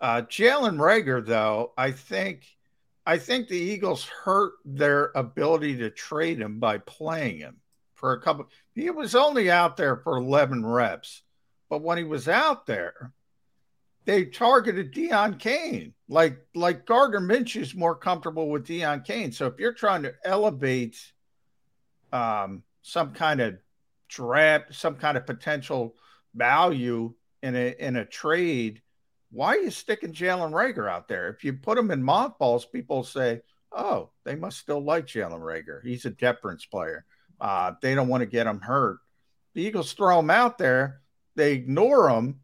[0.00, 2.46] uh, Jalen Reagor, though, I think
[3.06, 7.56] I think the Eagles hurt their ability to trade him by playing him
[7.94, 8.48] for a couple.
[8.74, 11.22] He was only out there for eleven reps,
[11.68, 13.12] but when he was out there,
[14.04, 15.94] they targeted Deon Cain.
[16.08, 19.32] Like like Gardner Minshew is more comfortable with Deon Cain.
[19.32, 20.96] So if you're trying to elevate
[22.12, 23.56] um, some kind of
[24.08, 25.94] draft, some kind of potential
[26.34, 27.12] value
[27.42, 28.82] in a in a trade,
[29.30, 31.28] why are you sticking Jalen Reagor out there?
[31.28, 35.82] If you put him in mothballs, people say, "Oh, they must still like Jalen Reagor.
[35.84, 37.04] He's a deference player.
[37.40, 38.98] Uh, they don't want to get him hurt."
[39.54, 41.00] The Eagles throw him out there.
[41.34, 42.40] They ignore him.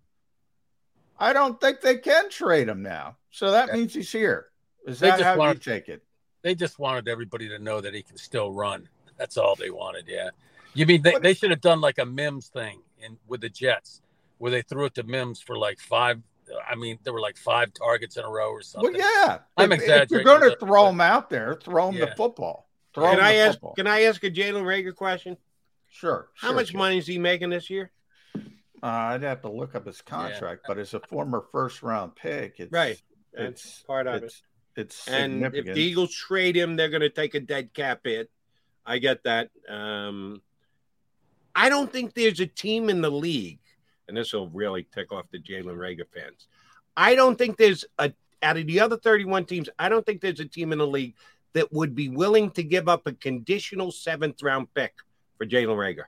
[1.18, 3.16] I don't think they can trade him now.
[3.30, 4.46] So that means he's here.
[4.86, 6.02] Is They that just how wanted- you take it?
[6.42, 8.88] They just wanted everybody to know that he can still run.
[9.18, 10.04] That's all they wanted.
[10.08, 10.30] Yeah.
[10.74, 14.02] You mean they, they should have done like a Mims thing in with the Jets,
[14.38, 16.20] where they threw it to Mims for like five.
[16.68, 18.92] I mean, there were like five targets in a row or something.
[18.92, 19.38] Well, yeah.
[19.56, 22.06] I'm if, if you're going to but- throw him out there, throw him Yeah.
[22.06, 22.68] the football.
[22.94, 23.52] Throw Can him I the ask?
[23.54, 23.74] football.
[23.74, 25.36] Can I ask a Jalen Reagor question?
[25.88, 26.28] Sure.
[26.34, 26.78] How sure, much sure.
[26.78, 27.90] money is he making this year?
[28.36, 32.56] Uh, I'd have to look up his contract, but as a former first round pick,
[32.58, 33.00] it's Right.
[33.32, 34.24] It's That's part of it.
[34.24, 34.42] it's,
[34.76, 38.30] It's And if the Eagles trade him, they're going to take a dead cap hit.
[38.86, 39.50] I get that.
[39.68, 40.42] Um,
[41.54, 43.60] I don't think there's a team in the league,
[44.08, 46.46] and this will really tick off the Jalen Reagor fans.
[46.96, 48.12] I don't think there's a
[48.42, 49.68] out of the other 31 teams.
[49.78, 51.14] I don't think there's a team in the league
[51.54, 54.92] that would be willing to give up a conditional seventh round pick
[55.38, 56.04] for Jalen Reagor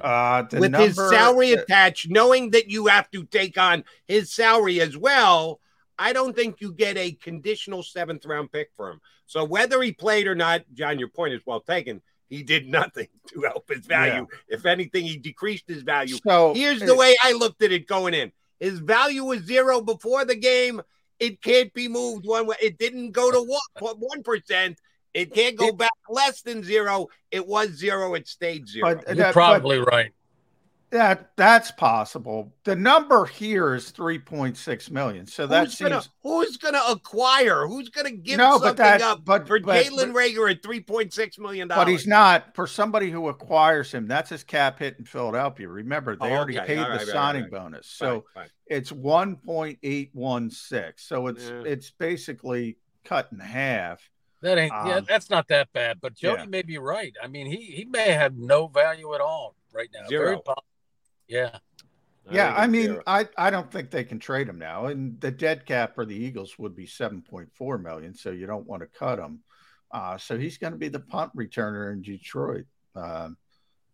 [0.00, 4.30] uh, the with his number- salary attached, knowing that you have to take on his
[4.32, 5.60] salary as well.
[5.98, 9.00] I don't think you get a conditional seventh round pick for him.
[9.26, 12.02] So whether he played or not, John, your point is well taken.
[12.28, 14.26] He did nothing to help his value.
[14.48, 16.16] If anything, he decreased his value.
[16.26, 18.32] So, here's the way I looked at it going in.
[18.60, 20.80] His value was zero before the game.
[21.20, 22.56] It can't be moved one way.
[22.60, 23.40] It didn't go to
[23.80, 24.78] one one percent.
[25.12, 27.06] It can't go back less than zero.
[27.30, 28.14] It was zero.
[28.14, 28.96] It stayed zero.
[28.96, 30.10] But that- but right.
[30.94, 32.54] That that's possible.
[32.62, 35.26] The number here is three point six million.
[35.26, 37.66] So that who's seems gonna who's gonna acquire?
[37.66, 40.78] Who's gonna give No, but something that- up but- for but- Jalen Reagor at three
[40.80, 41.84] point six million dollars?
[41.84, 44.06] But he's not for somebody who acquires him.
[44.06, 45.68] That's his cap hit in Philadelphia.
[45.68, 46.66] Remember, they Oh, already okay.
[46.68, 47.50] paid All the right, right, signing right.
[47.50, 48.50] bonus, so Fine, fine.
[48.68, 51.08] it's one point eight one six.
[51.08, 51.62] So it's Yeah.
[51.66, 54.08] it's basically cut in half.
[54.42, 56.00] That ain't yeah, Um, that's not that bad.
[56.00, 56.48] But Jody yeah.
[56.48, 57.16] may be right.
[57.20, 60.06] I mean, he he may have no value at all right now.
[60.08, 60.38] Very Zero.
[60.38, 60.54] po-
[61.28, 61.58] yeah.
[62.30, 63.00] yeah, I mean.
[63.06, 66.16] I I don't think they can trade him now, and the dead cap for the
[66.16, 68.14] Eagles would be seven point four million.
[68.14, 69.40] So you don't want to cut him.
[69.90, 72.66] Uh, so he's going to be the punt returner in Detroit.
[72.96, 73.36] Um,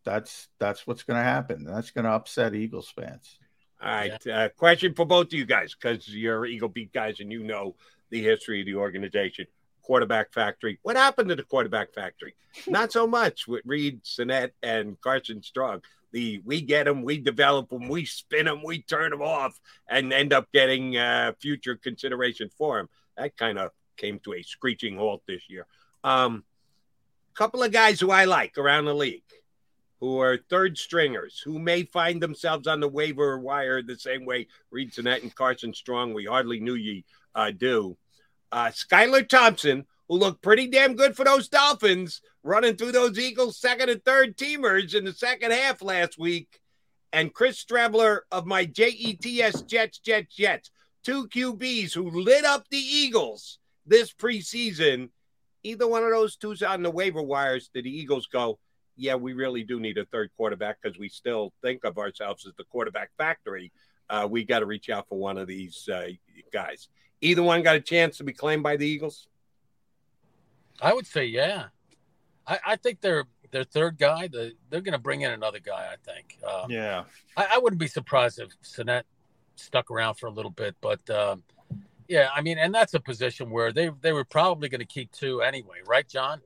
[0.05, 1.65] that's that's what's going to happen.
[1.65, 3.39] That's going to upset Eagles fans.
[3.83, 4.27] All right.
[4.27, 7.77] Uh, question for both of you guys because you're Eagle Beat guys and you know
[8.11, 9.47] the history of the organization.
[9.83, 10.79] Quarterback Factory.
[10.83, 12.35] What happened to the Quarterback Factory?
[12.67, 15.83] Not so much with Reid, Sinnett, and Carson Strong.
[16.13, 19.59] The we get them, we develop them, we spin them, we turn them off,
[19.89, 22.89] and end up getting uh, future consideration for them.
[23.17, 25.67] That kind of came to a screeching halt this year.
[26.03, 26.45] Um,
[27.35, 29.23] couple of guys who I like around the league
[30.01, 34.49] who are third stringers who may find themselves on the waiver wire the same way
[34.71, 37.05] Reid Sinnett and Carson Strong, we hardly knew ye
[37.35, 37.97] uh, do.
[38.51, 43.57] Uh, Skylar Thompson, who looked pretty damn good for those Dolphins, running through those Eagles
[43.57, 46.61] second and third teamers in the second half last week.
[47.13, 50.71] And Chris Streveler of my JETS Jets, Jets, Jets,
[51.05, 55.11] two QBs who lit up the Eagles this preseason.
[55.63, 57.71] Either one of those two's on the waiver wires.
[57.73, 58.59] Did the Eagles go,
[58.97, 62.55] yeah, we really do need a third quarterback because we still think of ourselves as
[62.59, 63.71] the quarterback factory.
[64.09, 66.09] Uh, we got to reach out for one of these uh,
[66.53, 66.89] guys.
[67.21, 69.29] Either one got a chance to be claimed by the Eagles.
[70.83, 71.67] I would say yeah.
[72.47, 75.93] I, I think their their third guy, the, they're going to bring in another guy.
[75.93, 76.39] I think.
[76.49, 77.05] Um, Yeah.
[77.37, 79.05] I, I wouldn't be surprised if Sinnett
[79.57, 81.43] stuck around for a little bit, but um,
[82.09, 85.13] yeah, I mean, and that's a position where they they were probably going to keep
[85.13, 86.41] two anyway, right, John?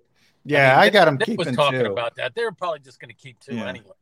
[0.44, 1.92] Yeah, I, mean, got him Nick keeping was talking two.
[1.92, 2.34] about that.
[2.34, 3.66] They were probably just going to keep two Yeah.
[3.66, 3.94] anyway.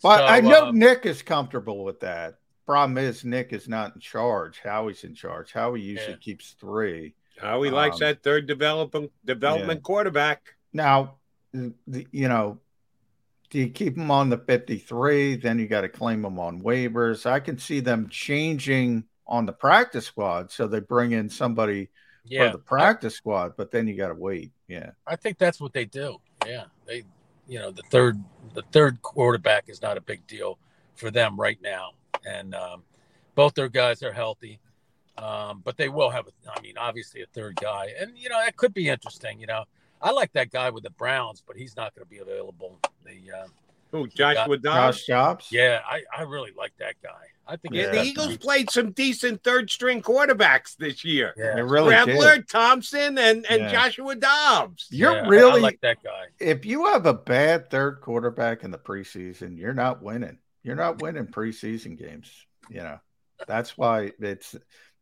[0.00, 2.36] But So, I know um, Nick is comfortable with that.
[2.66, 4.60] Problem is, Nick is not in charge.
[4.62, 5.52] Howie's in charge.
[5.52, 6.18] Howie usually Yeah.
[6.20, 7.14] keeps three.
[7.38, 9.82] How he likes Um, that third development development yeah.
[9.82, 10.54] quarterback.
[10.72, 11.16] Now,
[11.52, 12.58] the, the- you know,
[13.50, 15.36] do you keep him on the 53?
[15.36, 17.26] Then you got to claim him on waivers.
[17.26, 20.50] I can see them changing on the practice squad.
[20.50, 21.90] So they bring in somebody
[22.24, 22.46] Yeah.
[22.46, 24.52] for the practice squad, but then you got to wait.
[24.68, 24.92] Yeah.
[25.06, 26.18] I think that's what they do.
[26.46, 27.02] Yeah, they,
[27.46, 28.22] you know, the third
[28.54, 30.58] the third quarterback is not a big deal
[30.96, 31.92] for them right now,
[32.26, 32.82] and um,
[33.34, 34.58] both their guys are healthy.
[35.18, 38.38] Um, but they will have, a, I mean, obviously a third guy, and you know
[38.38, 39.38] that could be interesting.
[39.40, 39.64] You know,
[40.00, 42.80] I like that guy with the Browns, but he's not going to be available.
[43.04, 43.46] The uh,
[43.90, 44.96] Who, Joshua Dobbs?
[44.98, 45.48] Josh Jobs?
[45.52, 47.10] Yeah, I, I really like that guy.
[47.46, 51.34] I think Yeah, the Eagles some- played some decent third string quarterbacks this year.
[51.36, 51.56] Yeah.
[51.56, 52.48] They really Rebler, did.
[52.48, 53.70] Thompson, and, and Yeah.
[53.72, 54.86] Joshua Dobbs.
[54.90, 56.26] You're Yeah, really I like that guy.
[56.40, 60.38] if you have a bad third quarterback in the preseason, you're not winning.
[60.62, 62.30] You're not winning preseason games.
[62.70, 63.00] You know,
[63.46, 64.54] that's why it's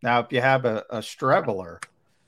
[0.03, 1.83] now if you have a, a Streveler,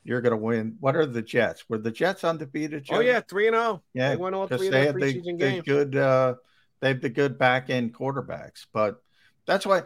[0.05, 0.77] you're going to win.
[0.81, 1.69] What are the Jets?
[1.69, 2.87] Were the Jets undefeated?
[2.91, 3.83] Oh yeah, three and zero.
[3.95, 4.11] yeah.
[4.11, 5.65] they won all three of their the, preseason the games.
[5.65, 5.97] good.
[5.97, 6.35] Uh,
[6.81, 9.03] they have the good back end quarterbacks, but
[9.47, 9.83] that's why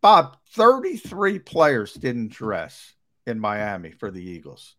[0.00, 0.36] Bob.
[0.52, 2.94] Thirty three players didn't dress
[3.26, 4.74] in Miami for the Eagles.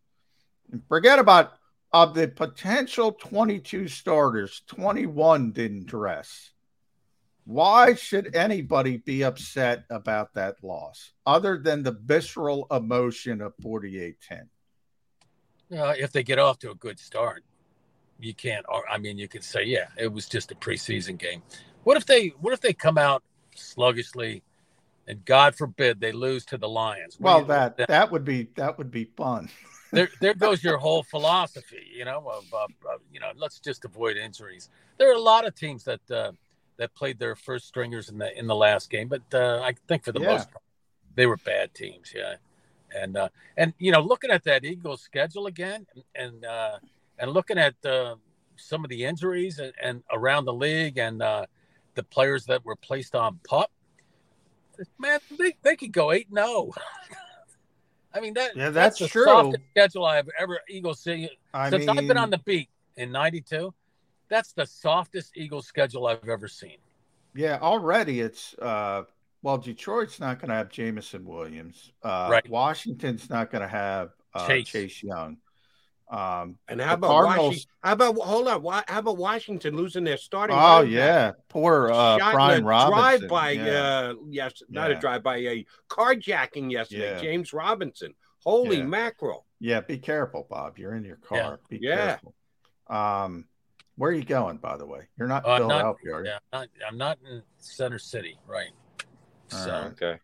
[0.88, 1.54] Forget about
[1.92, 6.52] of the potential 22 starters, 21 didn't dress.
[7.50, 14.18] Why should anybody be upset about that loss other than the visceral emotion of 48
[14.22, 14.50] 10?
[15.76, 17.44] Uh, if they get off to a good start,
[18.20, 18.64] you can't.
[18.88, 21.42] I mean, you could say, yeah, it was just a preseason game.
[21.86, 22.28] What if they?
[22.40, 23.24] What if they come out
[23.56, 24.44] sluggishly,
[25.08, 27.18] and God forbid they lose to the Lions?
[27.20, 29.50] Well, that that would be that would be fun.
[29.92, 33.86] there, there goes your whole philosophy, you know, of, of, of, you know, let's just
[33.86, 34.70] avoid injuries.
[35.00, 36.34] There are a lot of teams that uh,
[36.80, 40.04] that played their first stringers in the in the last game, but uh, I think
[40.04, 40.30] for the yeah.
[40.30, 40.64] most part,
[41.14, 42.14] they were bad teams.
[42.16, 42.36] Yeah,
[42.96, 45.86] and uh, and you know, looking at that Eagles schedule again,
[46.16, 46.78] and uh,
[47.20, 48.16] and looking at uh,
[48.56, 51.46] some of the injuries and, and around the league, and uh,
[51.96, 53.70] the players that were placed on pup,
[54.98, 56.46] man, they, they could go eight zero.
[56.48, 56.74] Oh.
[58.14, 59.26] I mean that yeah, that's, that's true.
[59.26, 61.30] softest schedule I've ever Eagles seen
[61.70, 63.72] since mean, I've been on the beat in '92
[64.30, 66.78] that's the softest Eagles schedule I've ever seen.
[67.36, 69.04] Yeah, already it's uh
[69.42, 71.94] well, Detroit's not going to have Jameson Williams.
[72.04, 72.50] Uh, right.
[72.50, 74.68] Washington's not going to have uh, Chase.
[74.68, 75.38] Chase Young.
[76.10, 77.60] Um, and how about Washington?
[77.84, 78.84] How about hold on?
[78.88, 80.58] How about Washington losing their starting?
[80.60, 83.20] Oh yeah, poor uh, Brian Robinson.
[83.20, 83.72] Drive by, yeah.
[83.72, 84.98] uh, yes, not yeah.
[84.98, 87.14] a drive by, a carjacking yesterday.
[87.14, 87.22] Yeah.
[87.22, 88.16] James Robinson.
[88.44, 89.46] Holy mackerel!
[89.60, 90.80] Yeah, be careful, Bob.
[90.80, 91.60] You're in your car.
[91.70, 92.34] Be careful.
[92.88, 93.46] Um,
[94.00, 95.02] where are you going, by the way?
[95.18, 98.72] You're not uh, Philadelphia, not, yeah, I'm not, I'm not in Center City, right?
[99.50, 99.86] So right.
[99.88, 100.20] okay,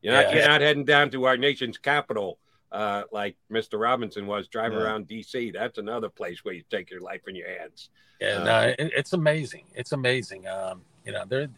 [0.00, 0.34] you're not, yeah.
[0.36, 2.38] you're not heading down to our nation's capital
[2.70, 3.80] uh, like Mr.
[3.80, 4.84] Robinson was driving yeah.
[4.84, 5.50] around D.C.
[5.50, 7.90] That's another place where you take your life in your hands.
[8.20, 9.64] And uh, it, it's amazing.
[9.74, 10.46] It's amazing.
[10.46, 11.48] Um, you know, there,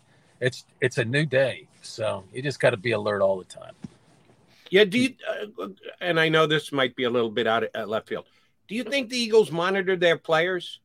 [0.41, 3.75] it's it's a new day, so you just got to be alert all the time.
[4.71, 4.85] Yeah.
[4.85, 5.15] Do you?
[5.61, 5.69] Uh,
[6.01, 8.25] and I know this might be a little bit out of left field.
[8.69, 10.81] Do you think the Eagles monitor their players?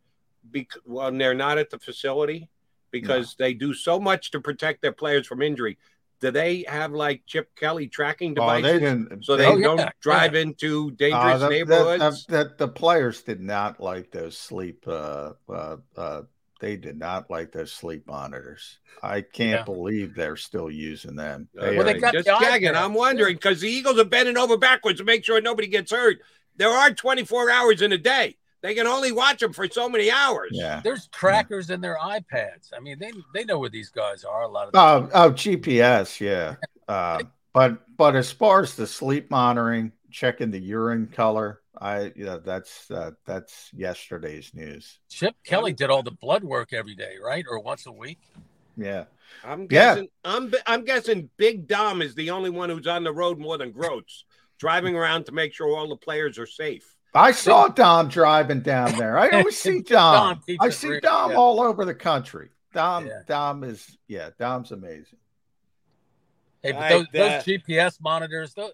[0.52, 2.49] Because when they're not at the facility
[2.91, 3.45] because no.
[3.45, 5.78] they do so much to protect their players from injury.
[6.19, 8.65] Do they have like Chip Kelly tracking devices?
[8.65, 10.41] Oh, they didn't, so they oh, don't yeah, drive yeah.
[10.41, 12.26] into dangerous uh, the, neighborhoods.
[12.26, 14.86] That the, the, players did not like those sleep.
[14.88, 16.22] Uh, uh, uh,
[16.60, 18.80] they did not like those sleep monitors.
[19.03, 19.64] I can't yeah.
[19.64, 21.49] believe they're still using them.
[21.53, 22.76] They well, they got just gagging.
[22.76, 26.18] I'm wondering because the Eagles are bending over backwards to make sure nobody gets hurt.
[26.56, 28.38] There are 24 hours in a day.
[28.61, 30.49] They can only watch them for so many hours.
[30.51, 30.81] Yeah.
[30.84, 31.75] There's trackers yeah.
[31.75, 32.71] in their iPads.
[32.75, 34.43] I mean, they they know where these guys are.
[34.43, 36.55] A lot of oh, oh GPS, yeah.
[36.88, 37.21] Uh,
[37.51, 42.89] but but as far as the sleep monitoring, checking the urine color, I yeah, that's
[42.89, 44.99] uh, that's yesterday's news.
[45.09, 48.21] Chip Kelly did all the blood work every day, right, or once a week.
[48.77, 49.05] Yeah.
[49.43, 50.03] I'm guessing.
[50.03, 50.35] Yeah.
[50.35, 53.73] I'm I'm guessing Big Dom is the only one who's on the road more than
[53.73, 54.23] Grotz,
[54.59, 56.97] driving around to make sure all the players are safe.
[57.18, 59.18] I saw Dom driving down there.
[59.18, 60.41] I always see Dom.
[60.48, 61.38] Dom I see Dom yeah.
[61.38, 62.49] all over the country.
[62.73, 63.22] Dom, yeah.
[63.27, 65.18] Dom is yeah, Dom's amazing.
[66.61, 68.72] Hey, but those, those, GPS monitors, those,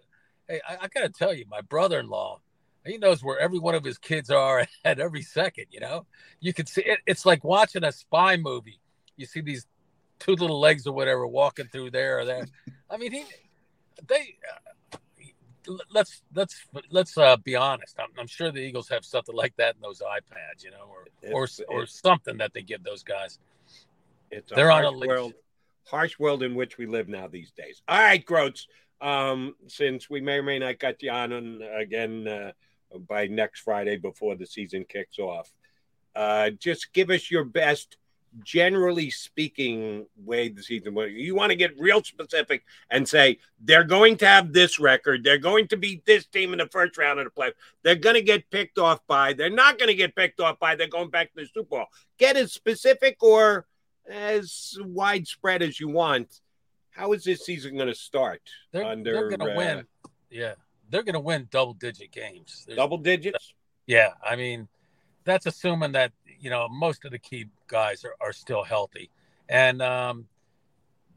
[0.47, 2.39] hey, I, I got to tell you, my brother-in-law,
[2.85, 5.65] he knows where every one of his kids are at every second.
[5.69, 6.05] You know,
[6.39, 8.79] you can see it, it's like watching a spy movie.
[9.15, 9.67] You see these
[10.19, 12.47] two little legs or whatever walking through there or there.
[12.89, 13.25] I mean, he,
[14.07, 14.35] they,
[15.91, 17.99] let's let's let's uh, be honest.
[17.99, 21.07] I'm, I'm, sure the Eagles have something like that in those iPads, you know, or
[21.31, 23.39] or or something that they give those guys.
[24.31, 25.33] It's They're on a world,
[25.85, 27.81] harsh world in which we live now these days.
[27.87, 28.65] All right, Grotz.
[29.01, 32.51] Um, since we may or may not get you on again uh,
[33.07, 35.51] by next Friday before the season kicks off,
[36.15, 37.97] uh, just give us your best
[38.43, 41.11] generally speaking, way the season went.
[41.11, 45.23] You want to get real specific and say they're going to have this record.
[45.23, 47.53] They're going to beat this team in the first round of the playoffs.
[47.83, 49.33] They're going to get picked off by.
[49.33, 50.75] They're not going to get picked off by.
[50.75, 51.85] They're going back to the Super Bowl.
[52.17, 53.65] Get as specific or
[54.09, 56.41] as widespread as you want.
[56.91, 58.41] How is this season going to start?
[58.71, 59.85] They're, under, they're going to uh, win.
[60.29, 60.53] Yeah,
[60.89, 62.63] they're going to win double digit games.
[62.67, 63.53] There's, double digits.
[63.87, 64.67] Yeah, I mean,
[65.23, 69.09] that's assuming that you know most of the key guys are, are still healthy
[69.49, 70.25] and um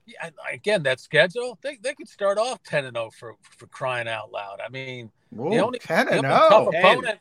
[0.06, 4.08] yeah, again that schedule they, they could start off 10 and 0 for for crying
[4.08, 7.18] out loud i mean Ooh, the only 10 and 0 opponent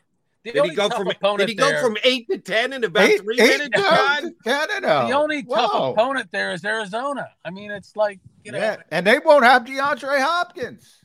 [0.52, 1.08] did he go from
[1.38, 3.80] did he go there, from eight to ten in about eight, three eight minutes?
[3.80, 4.34] John?
[4.44, 5.56] Ten and The only Whoa.
[5.56, 7.30] tough opponent there is Arizona.
[7.44, 8.76] I mean, it's like you know, yeah.
[8.90, 11.02] and they won't have DeAndre Hopkins.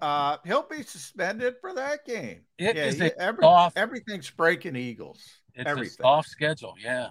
[0.00, 2.40] Uh, he'll be suspended for that game.
[2.58, 3.44] It yeah, he, every,
[3.76, 5.20] everything's breaking Eagles.
[5.54, 5.96] It's everything.
[6.00, 6.74] a soft schedule.
[6.82, 7.10] Yeah,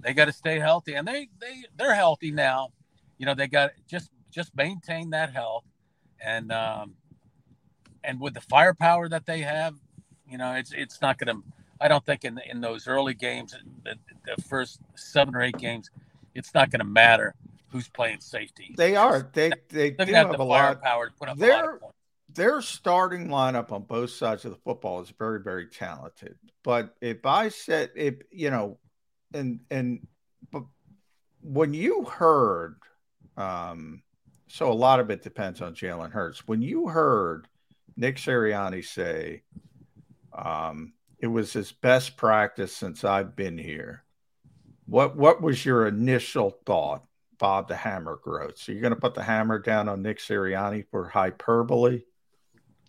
[0.00, 2.70] they got to stay healthy, and they they they're healthy now.
[3.18, 5.64] You know, they got just just maintain that health,
[6.24, 6.94] and um,
[8.04, 9.74] and with the firepower that they have,
[10.28, 11.42] You know, it's it's not going to.
[11.80, 13.96] I don't think in in those early games, the,
[14.26, 15.90] the first seven or eight games,
[16.34, 17.34] it's not going to matter
[17.70, 18.74] who's playing safety.
[18.76, 19.30] They are.
[19.32, 20.82] They they They're do have have the a lot.
[20.82, 21.70] firepower to put up a lot
[22.38, 26.36] Their starting lineup on both sides of the football is very very talented.
[26.62, 28.78] But if I said if you know,
[29.34, 30.06] and and
[30.52, 30.62] but
[31.40, 32.76] when you heard,
[33.36, 34.04] um,
[34.46, 36.46] so a lot of it depends on Jalen Hurts.
[36.46, 37.48] When you heard
[37.96, 39.42] Nick Sirianni say,
[40.32, 44.04] um, it was his best practice since I've been here.
[44.86, 47.04] What what was your initial thought,
[47.36, 48.58] Bob the Hammer Grotz?
[48.58, 52.02] So you're going to put the hammer down on Nick Sirianni for hyperbole?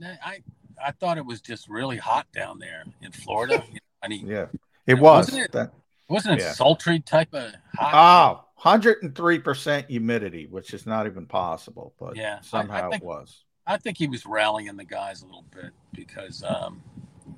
[0.04, 0.42] I
[0.84, 3.64] I thought it was just really hot down there in Florida.
[4.04, 4.48] I mean, Yeah,
[4.88, 5.28] it was.
[5.28, 5.74] Wasn't it, That-
[6.08, 6.52] wasn't it yeah.
[6.54, 8.46] sultry type of hot?
[8.58, 13.06] Oh, 103% humidity, which is not even possible, but Yeah, I- I somehow think- it
[13.06, 13.44] was.
[13.68, 16.82] I think he was rallying the guys a little bit because, um,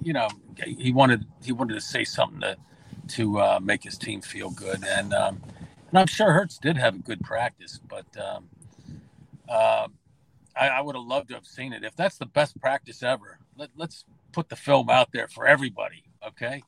[0.01, 0.29] you know,
[0.65, 2.57] he wanted he wanted to say something to
[3.09, 5.41] to uh, make his team feel good, and um,
[5.89, 8.47] and I'm sure Hurts did have a good practice, but um,
[9.49, 9.87] uh,
[10.61, 11.83] I, I would have loved to have seen it.
[11.83, 16.03] If that's the best practice ever, let, let's put the film out there for everybody.
[16.25, 16.61] Okay.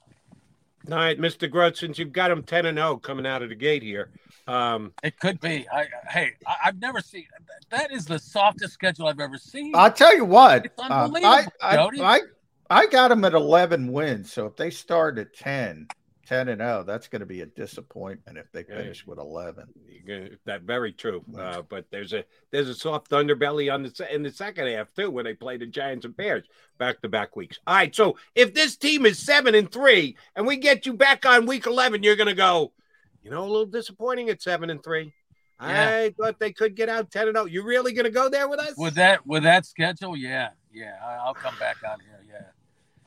[0.92, 1.50] All right, Mr.
[1.50, 4.10] Grotz, since you've got them 10 and 0 coming out of the gate here,
[4.48, 5.66] um, It could be.
[5.72, 7.26] I hey, I, I've never seen
[7.70, 7.92] that.
[7.92, 9.72] Is the softest schedule I've ever seen.
[9.76, 12.22] I'll tell you what, It's uh, I, I, I,
[12.70, 14.34] I got them at 11 wins.
[14.34, 15.88] So if they start at 10,
[16.34, 18.78] 10 and 0, that's going to be a disappointment if they Yeah.
[18.78, 19.68] finish with 11.
[19.88, 21.24] you're gonna- that very true.
[21.38, 24.92] Uh, but there's a there's a soft underbelly on the se- in the second half
[24.94, 26.46] too when they play the Giants and Bears
[26.78, 27.60] back to back weeks.
[27.68, 31.26] All right, so if this team is seven and three and we get you back
[31.26, 32.74] on week eleven, you're gonna go,
[33.22, 35.14] you know, a little disappointing at seven and three.
[35.62, 35.90] Yeah.
[36.06, 37.46] I thought they could get out ten and zero.
[37.46, 38.74] You really gonna go there with us?
[38.76, 40.98] with that with that schedule, yeah, yeah.
[41.06, 42.20] I, I'll come back on here.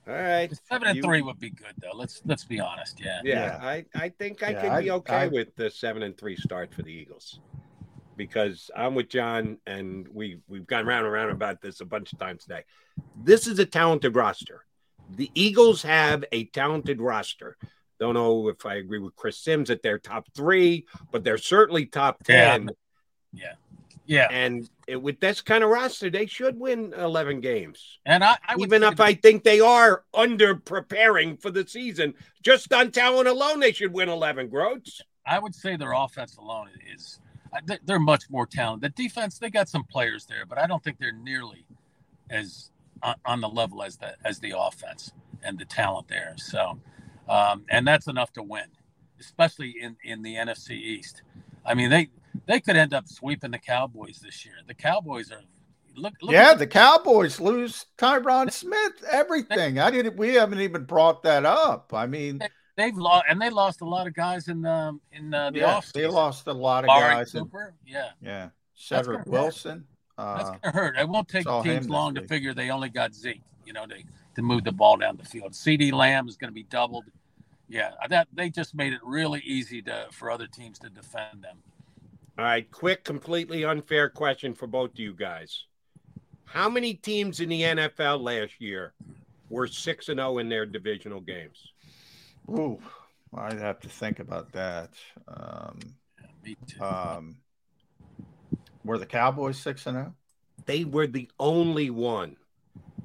[0.06, 0.12] Yeah.
[0.14, 1.94] All right, Seven and You- three would be good though.
[1.96, 3.00] Let's let's be honest.
[3.00, 3.20] Yeah.
[3.24, 6.36] Yeah, I, I think I Yeah, could be okay I- with the seven and three
[6.36, 7.40] start for the Eagles
[8.16, 12.12] because I'm with John and we we've gone round and round about this a bunch
[12.12, 12.64] of times today.
[13.22, 14.64] This is a talented roster.
[15.10, 17.56] The Eagles have a talented roster.
[17.98, 21.86] Don't know if I agree with Chris Sims that they're top three, but they're certainly
[21.86, 22.70] top ten.
[23.32, 23.42] Yeah.
[23.44, 23.52] Yeah.
[24.30, 27.98] And it, with this kind of roster, they should win eleven games.
[28.06, 32.72] And I, I Even if I think they are under preparing for the season, just
[32.72, 35.00] on talent alone, they should win 11 Grotz.
[35.26, 37.18] I would say their offense alone is
[37.64, 38.94] they- they're much more talented.
[38.96, 41.66] The defense, they got some players there, but I don't think they're nearly
[42.30, 42.70] as
[43.02, 45.12] on, on the level as the as the offense
[45.42, 46.34] and the talent there.
[46.36, 46.78] So,
[47.28, 48.66] um, and that's enough to win,
[49.20, 51.22] especially in in the NFC East.
[51.66, 52.08] I mean, they
[52.46, 54.54] they could end up sweeping the Cowboys this year.
[54.66, 55.40] The Cowboys are
[55.96, 56.14] look.
[56.22, 59.78] look yeah, the Cowboys lose Tyron Smith, everything.
[59.78, 60.16] I didn't.
[60.16, 61.92] We haven't even brought that up.
[61.94, 62.40] I mean,
[62.76, 65.76] they've lost and they lost a lot of guys in um in uh, the yeah,
[65.76, 65.92] off.
[65.92, 67.32] they lost a lot of Barry guys.
[67.32, 68.10] Cooper, yeah.
[68.22, 68.48] yeah,
[68.90, 69.26] That's Cedric.
[69.26, 69.84] Wilson.
[70.18, 70.96] That's Uh, gonna hurt.
[70.96, 73.96] It won't take teams long to figure they only got Zeke, you know, to,
[74.36, 75.52] to move the ball down the field.
[75.52, 77.04] CeeDee Lamb is gonna be doubled.
[77.68, 81.58] Yeah, that they just made it really easy to for other teams to defend them.
[82.38, 85.64] All right, quick, completely unfair question for both of you guys.
[86.44, 88.92] How many teams in the NFL last year
[89.48, 91.72] were 6 and 0 in their divisional games?
[92.50, 92.78] Ooh,
[93.34, 94.90] I'd have to think about that.
[95.26, 95.78] Um,
[96.44, 96.82] Me too.
[96.82, 97.36] um,
[98.84, 100.00] were the Cowboys six and oh?
[100.00, 100.14] zero?
[100.66, 102.36] They were the only one.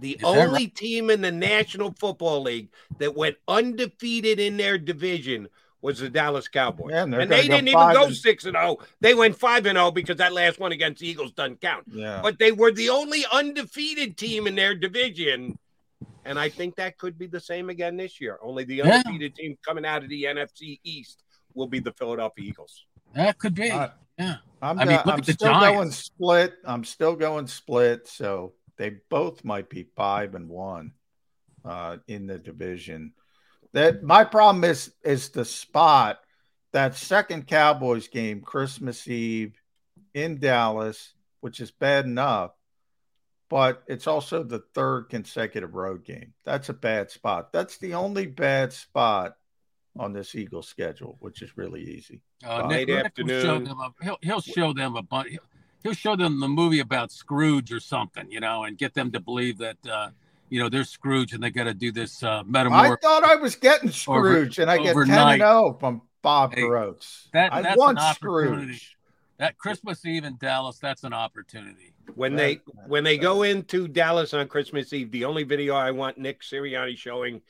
[0.02, 5.48] The that only team in the National Football League that went undefeated in their division
[5.82, 6.92] was the Dallas Cowboys.
[6.92, 8.78] Yeah, and they're and gonna they go didn't even go and- 6 and 0.
[9.00, 11.86] They went 5 and 0 because that last one against the Eagles doesn't count.
[11.92, 15.58] Yeah, But they were the only undefeated team in their division.
[16.26, 18.38] And I think that could be the same again this year.
[18.44, 18.98] Only the Yeah.
[18.98, 21.24] undefeated team coming out of the NFC East
[21.56, 22.86] will be the Philadelphia Eagles.
[23.16, 23.72] That could be.
[23.72, 24.36] Uh, yeah.
[24.62, 26.54] I'm, I mean, go- look I'm at the still going split.
[26.64, 28.08] I'm still going split.
[28.08, 30.94] So they both might be five and one
[31.66, 33.14] uh, in the division.
[33.74, 36.20] That my problem is is the spot
[36.74, 39.54] that second Cowboys game, Christmas Eve
[40.14, 42.52] in Dallas, which is bad enough,
[43.50, 46.34] but it's also the third consecutive road game.
[46.46, 47.52] That's a bad spot.
[47.52, 49.36] That's the only bad spot
[49.98, 52.22] on this Eagle schedule, which is really easy.
[52.46, 52.70] Uh, Five.
[52.70, 53.64] Nick, Late will show afternoon.
[53.66, 55.38] them a, he'll, he'll show them a bunch.
[55.84, 59.12] He'll, he'll show them the movie about Scrooge or something, you know, and get them
[59.12, 60.10] to believe that, uh,
[60.50, 63.56] you know, they're Scrooge and they got to do this uh, I thought I was
[63.56, 67.30] getting Scrooge, and I get ten and zero from Bob Hey, Grotz.
[67.34, 68.74] that- I that's want an opportunity.
[68.76, 68.98] Scrooge.
[69.38, 71.94] That Christmas Eve in Dallas, that's an opportunity.
[72.14, 76.20] When they when they go into Dallas on Christmas Eve, the only video I want
[76.20, 77.42] Nick Sirianni showing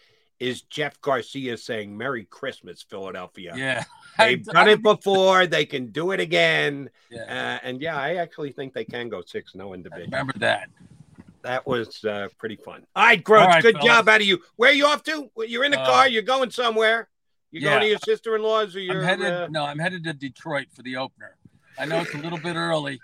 [0.42, 3.84] is Jeff Garcia saying "Merry Christmas, Philadelphia." Yeah,
[4.18, 5.46] they've done it before.
[5.48, 6.90] They can do it again.
[7.10, 7.22] Yeah.
[7.62, 10.10] Uh, and yeah, I actually think they can go six zero in division.
[10.12, 10.70] Remember that.
[11.44, 12.86] That was uh, pretty fun.
[12.96, 13.88] All right, Grotz, All right, good fellas.
[13.88, 14.40] job out of you.
[14.58, 15.30] Where are you off to?
[15.38, 16.08] You're in the Uh, car.
[16.08, 17.08] You're going somewhere.
[17.50, 19.26] You're going to your sister-in-law's or I'm headed.
[19.34, 21.36] uh, No, I'm headed to Detroit for the opener.
[21.80, 23.00] I know it's a little bit early.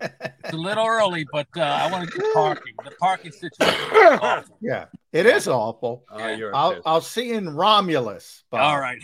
[0.00, 2.74] It's a little early, but uh, I want to do parking.
[2.84, 3.74] The parking situation.
[3.74, 4.58] is awful.
[4.60, 6.04] Yeah, it is awful.
[6.10, 6.80] Oh, you're a I'll.
[6.84, 8.44] I'll see you in Romulus.
[8.50, 8.60] Bob.
[8.60, 9.00] All right.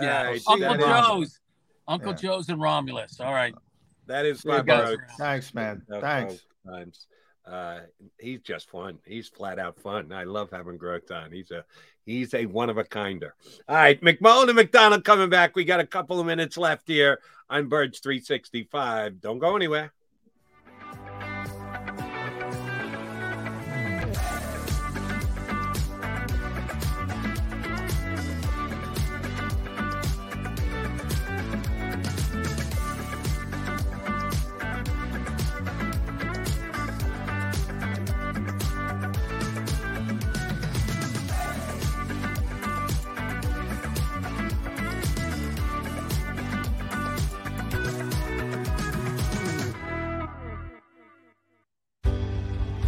[0.00, 1.40] Yeah, All right, Uncle that is- Joe's.
[1.86, 2.16] Uncle Yeah.
[2.16, 3.20] Joe's and Romulus.
[3.20, 3.54] All right.
[4.06, 4.96] That is my guys.
[4.96, 5.06] bro.
[5.18, 5.82] Thanks, man.
[5.90, 6.40] of Thanks.
[6.66, 7.06] Times.
[7.46, 7.80] Uh,
[8.18, 8.98] he's just fun.
[9.06, 10.10] He's flat out fun.
[10.12, 11.30] I love having Grotz on.
[11.30, 11.64] He's a
[12.04, 13.34] he's a one of a kinder.
[13.68, 15.56] All right, McMullen and McDonald coming back.
[15.56, 17.20] We got a couple of minutes left here
[17.50, 19.20] on Birds 365.
[19.20, 19.92] Don't go anywhere.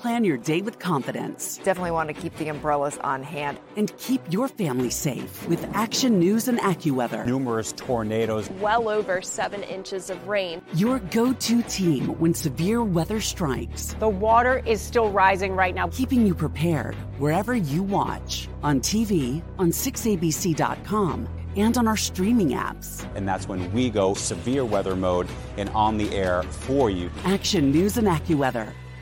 [0.00, 3.58] Plan your day with confidence Definitely want to keep the umbrellas on hand.
[3.76, 7.26] and keep your family safe with Action News and AccuWeather.
[7.26, 8.48] Numerous tornadoes.
[8.62, 10.62] Well over seven inches of rain.
[10.72, 15.88] Your go to team when severe weather strikes, The water is still rising right now.
[15.88, 23.04] keeping you prepared wherever you watch on TV, on 6abc.com, and on our streaming apps.
[23.16, 25.28] And that's when we go severe weather mode
[25.58, 27.10] and on the air for you.
[27.24, 28.72] Action News and AccuWeather,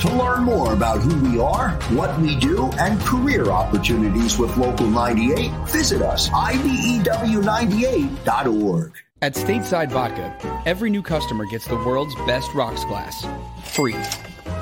[0.00, 4.86] To learn more about who we are, what we do, and career opportunities with Local
[4.86, 8.92] 98, visit us, E IBEW98.org.
[9.22, 10.36] At Stateside Vodka,
[10.66, 13.26] every new customer gets the world's best rocks glass.
[13.64, 13.96] Free.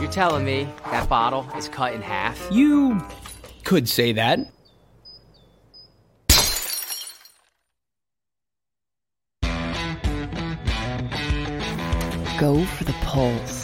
[0.01, 2.40] You're telling me that bottle is cut in half?
[2.52, 3.05] You
[3.65, 4.39] could say that.
[12.39, 13.63] Go for the poles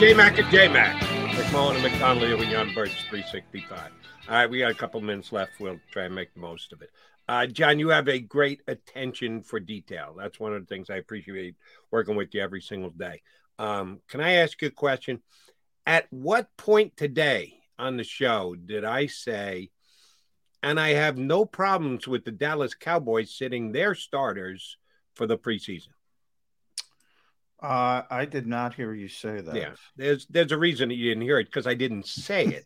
[0.00, 0.98] J Mac and J Mac.
[1.34, 3.92] McMullen and McDonald here with you on Birds 365.
[4.30, 5.60] All right, we got a couple minutes left.
[5.60, 6.88] We'll try and make the most of it.
[7.28, 10.14] Uh, John, you have a great attention for detail.
[10.16, 11.54] That's one of the things I appreciate
[11.90, 13.20] working with you every single day.
[13.58, 15.20] Um, can I ask you a question?
[15.84, 19.68] At what point today on the show did I say,
[20.62, 24.78] and I have no problems with the Dallas Cowboys sitting their starters
[25.14, 25.88] for the preseason?
[27.62, 29.54] Uh, I did not hear you say that.
[29.54, 32.64] Yeah, there's there's a reason that you didn't hear it because I didn't say it.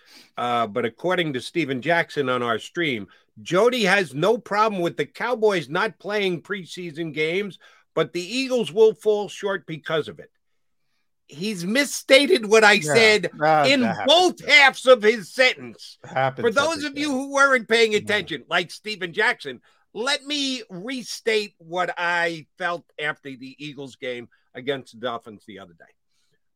[0.36, 3.08] uh, but according to Steven Jackson on our stream,
[3.42, 7.58] Jody has no problem with the Cowboys not playing preseason games,
[7.94, 10.30] but the Eagles will fall short because of it.
[11.26, 15.98] He's misstated what I Yeah, said that- in that both halves of his sentence.
[16.04, 19.60] Happens For those of you who weren't paying attention, like Steven Jackson,
[19.96, 25.72] let me restate what I felt after the Eagles game against the Dolphins the other
[25.72, 25.84] day.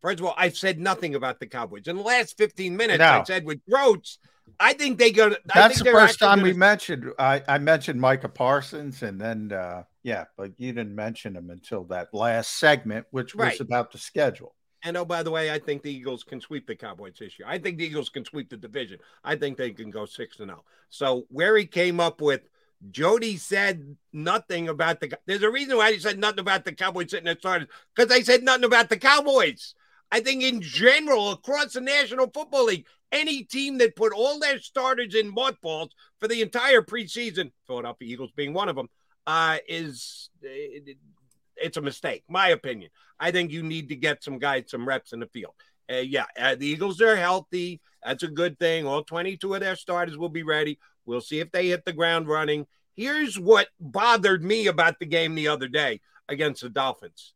[0.02, 1.86] First of all, I've said nothing about the Cowboys.
[1.86, 3.06] In the last 15 minutes, No.
[3.06, 4.18] I said with Grotz,
[4.58, 5.34] I think they go.
[5.54, 7.10] That's the first time gonna- we mentioned.
[7.18, 11.84] I, I mentioned Micah Parsons, and then uh, yeah, but you didn't mention him until
[11.84, 13.60] that last segment, which was Right.
[13.60, 14.54] about the schedule.
[14.82, 17.48] And oh, by the way, I think the Eagles can sweep the Cowboys this year.
[17.48, 18.98] I think the Eagles can sweep the division.
[19.24, 20.64] I think they can go six and zero.
[20.90, 22.42] So where he came up with,
[22.90, 25.18] Jody said nothing about the.
[25.26, 28.22] There's a reason why he said nothing about the Cowboys sitting at starters because they
[28.22, 29.74] said nothing about the Cowboys.
[30.10, 34.58] I think in general across the National Football League, any team that put all their
[34.60, 38.88] starters in mothballs for the entire preseason, Philadelphia Eagles being one of them,
[39.26, 42.90] uh, is it's a mistake, my opinion.
[43.18, 45.54] I think you need to get some guys some reps in the field.
[45.90, 47.80] Uh, yeah, uh, the Eagles are healthy.
[48.04, 48.86] That's a good thing.
[48.86, 50.78] All 22 of their starters will be ready.
[51.06, 52.66] We'll see if they hit the ground running.
[52.94, 57.34] Here's what bothered me about the game the other day against the Dolphins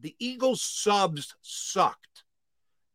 [0.00, 2.24] the Eagles subs sucked.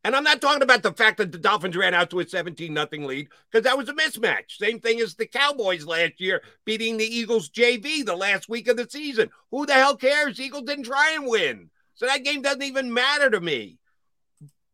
[0.04, 2.72] And I'm not talking about the fact that the Dolphins ran out to a 17
[2.72, 4.56] nothing lead because that was a mismatch.
[4.58, 8.76] Same thing as the Cowboys last year beating the Eagles JV the last week of
[8.78, 9.28] the season.
[9.50, 10.40] Who the hell cares?
[10.40, 11.68] Eagles didn't try and win.
[11.96, 13.79] So that game doesn't even matter to me.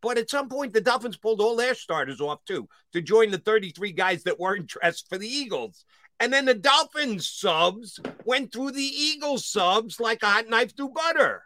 [0.07, 3.39] But at some point, the Dolphins pulled all their starters off too to join the
[3.39, 5.85] 33 guys that weren't dressed for the Eagles.
[6.21, 10.91] And then the Dolphins subs went through the Eagles subs like a hot knife through
[10.91, 11.43] butter.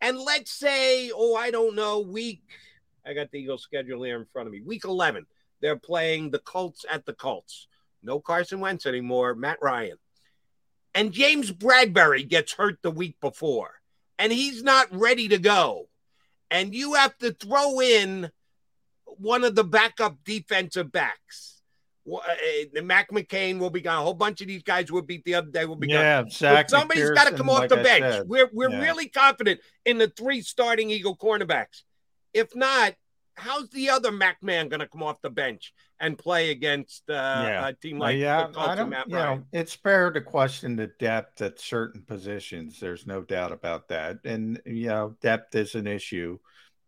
[0.00, 2.42] And let's say, oh, I don't know, week,
[3.04, 4.62] I got the Eagles schedule here in front of me.
[4.62, 5.26] Week 11,
[5.60, 7.68] they're playing the Colts at the Colts.
[8.02, 9.98] No Carson Wentz anymore, Matt Ryan.
[10.94, 13.72] And James Bradberry gets hurt the week before,
[14.18, 15.89] and he's not ready to go.
[16.50, 18.30] And you have to throw in
[19.04, 21.62] one of the backup defensive backs.
[22.04, 23.98] Wha- uh, Mac McCain will be gone.
[24.00, 26.30] A whole bunch of these guys will beat the other day will be Yeah, gone.
[26.30, 28.14] Zach but somebody's got to come off like the I bench.
[28.14, 28.28] said.
[28.28, 28.80] We're we're Yeah.
[28.80, 31.82] really confident in the three starting Eagle cornerbacks.
[32.32, 32.94] If not,
[33.34, 37.62] how's the other Mac man going to come off the bench and play against uh,
[37.64, 41.42] a team like yeah, I don't, Matt you know, it's fair to question the depth
[41.42, 42.80] at certain positions.
[42.80, 46.38] There's no doubt about that, and you know, depth is an issue.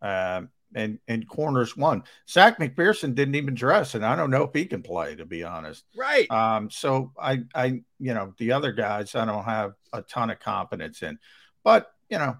[0.01, 2.03] Um, and and corners one.
[2.29, 5.43] Zech McPhearson didn't even dress, and I don't know if he can play, to be
[5.43, 5.83] honest.
[5.95, 6.29] Right.
[6.31, 10.39] Um, so I, I, you know, the other guys I don't have a ton of
[10.39, 11.19] confidence in,
[11.63, 12.37] but you know,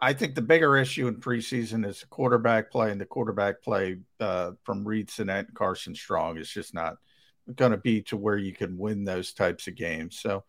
[0.00, 3.98] I think the bigger issue in preseason is the quarterback play, and the quarterback play
[4.20, 6.96] uh, from Reid Sinnett and Carson Strong is just not
[7.54, 10.18] going to be to where you can win those types of games.
[10.18, 10.44] So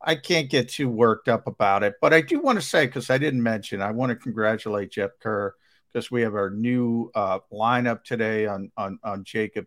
[0.00, 3.10] I can't get too worked up about it, but I do want to say because
[3.10, 5.54] I didn't mention, I want to congratulate Jeff Kerr
[5.92, 9.66] because we have our new uh, lineup today on on on JAKIB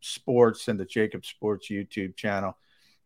[0.00, 2.56] Sports and the JAKIB Sports YouTube channel.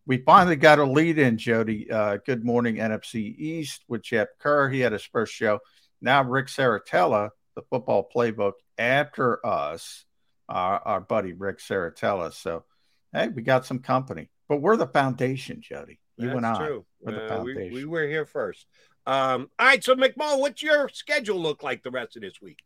[0.07, 1.89] We finally got a lead in, Jody.
[1.89, 4.69] Uh, good morning, NFC East with Jeff Kerr.
[4.69, 5.59] He had his first show.
[5.99, 10.05] Now, Rick Saratella, the football playbook after us,
[10.47, 12.31] our, our buddy Rick Saratella.
[12.33, 12.65] So,
[13.13, 15.99] hey, we got some company, but we're the foundation, Jody.
[16.17, 16.67] You and I.
[16.67, 16.85] true.
[17.01, 18.67] We're the Uh, we, we were here first.
[19.07, 22.59] Um, all right, so McMullen, what's your schedule look like the rest of this week?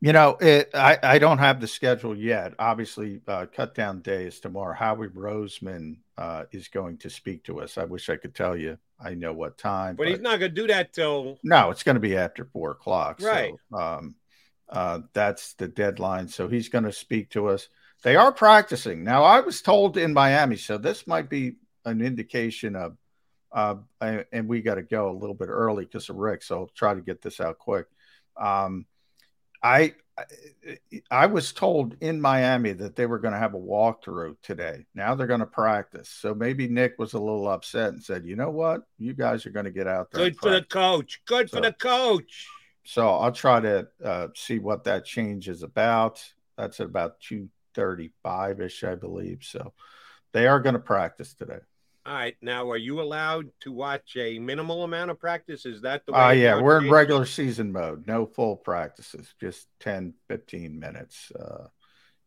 [0.00, 2.54] You know, it, I, I don't have the schedule yet.
[2.58, 4.74] Obviously, uh, cut down days tomorrow.
[4.74, 7.78] Howie Roseman uh, is going to speak to us.
[7.78, 8.78] I wish I could tell you.
[9.02, 11.94] I know what time, But he's not going to do that till no, it's going
[11.94, 13.18] to be after four o'clock.
[13.22, 13.54] Right.
[13.72, 14.14] So, um,
[14.68, 16.28] uh, that's the deadline.
[16.28, 17.68] So he's going to speak to us.
[18.02, 19.22] They are practicing now.
[19.22, 22.96] I was told in Miami, so this might be an indication of.
[23.52, 26.60] Uh, and and we got to go a little bit early because of Rick, so
[26.60, 27.86] I'll try to get this out quick.
[28.36, 28.86] Um,
[29.62, 29.94] I
[31.10, 34.86] I was told in Miami that they were going to have a walkthrough today.
[34.94, 36.08] Now they're going to practice.
[36.08, 38.82] So maybe Nick was a little upset and said, "You know what?
[38.98, 41.22] You guys are going to get out there." good for the coach.
[41.26, 42.46] Good for the coach.
[42.84, 46.22] so I'll try to uh, see what that change is about.
[46.56, 49.40] That's at about two thirty-five ish, I believe.
[49.42, 49.72] So
[50.32, 51.60] they are going to practice today.
[52.06, 55.66] All right, now are you allowed to watch a minimal amount of practice?
[55.66, 56.18] Is that the way?
[56.18, 58.06] Uh, yeah, we're in regular season mode.
[58.06, 61.30] No full practices, just 10, 15 minutes.
[61.32, 61.66] Uh,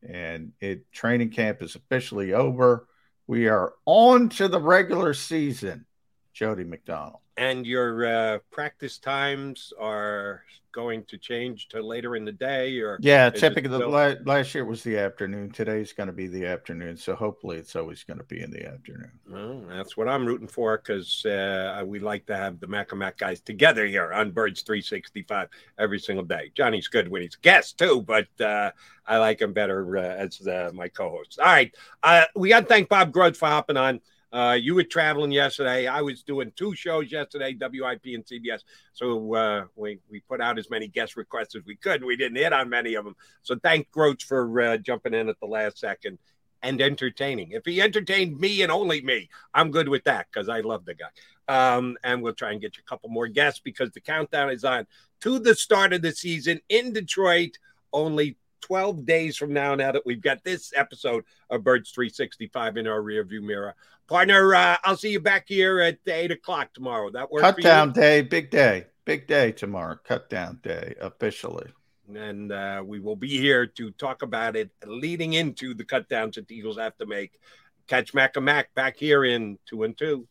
[0.07, 2.87] and it training camp is officially over.
[3.25, 5.85] We are on to the regular season.
[6.33, 7.22] Jody McDonald.
[7.37, 12.97] And your uh, practice times are going to change to later in the day, or
[12.99, 15.51] Yeah, typically the still- la- last year was the afternoon.
[15.51, 16.97] Today's going to be the afternoon.
[16.97, 19.11] So hopefully it's always going to be in the afternoon.
[19.29, 22.99] Well, that's what I'm rooting for because uh, we like to have the Mac and
[22.99, 25.47] Mac guys together here on Birds 365
[25.77, 26.51] every single day.
[26.55, 28.71] Johnny's good when he's guest too, but uh,
[29.05, 31.39] I like him better uh, as uh, my co-host.
[31.39, 34.01] All right, uh, we got to thank Bob Grotz for hopping on.
[34.33, 35.85] Uh, you were traveling yesterday.
[35.85, 38.61] I was doing two shows yesterday, WIP and CBS.
[38.91, 42.03] So uh, we, we put out as many guest requests as we could.
[42.03, 43.15] We didn't hit on many of them.
[43.43, 46.17] So thank Grotz for uh, jumping in at the last second
[46.63, 47.51] and entertaining.
[47.51, 50.95] If he entertained me and only me, I'm good with that because I love the
[50.95, 51.09] guy.
[51.47, 54.63] Um, and we'll try and get you a couple more guests because the countdown is
[54.63, 54.87] on
[55.21, 57.59] to the start of the season in Detroit.
[57.91, 62.87] Only 12 days from now, now that we've got this episode of Birds 365 in
[62.87, 63.75] our rearview mirror.
[64.07, 67.09] Partner, uh, I'll see you back here at 8 o'clock tomorrow.
[67.11, 69.97] That works Cut down day, big day, big day tomorrow.
[70.01, 71.67] Cut down day officially.
[72.13, 76.35] And uh, we will be here to talk about it leading into the cut downs
[76.35, 77.39] that the Eagles have to make.
[77.87, 80.25] Catch Mac and Mac back here in 2 and 2.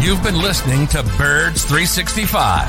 [0.00, 2.68] You've been listening to Birds 365,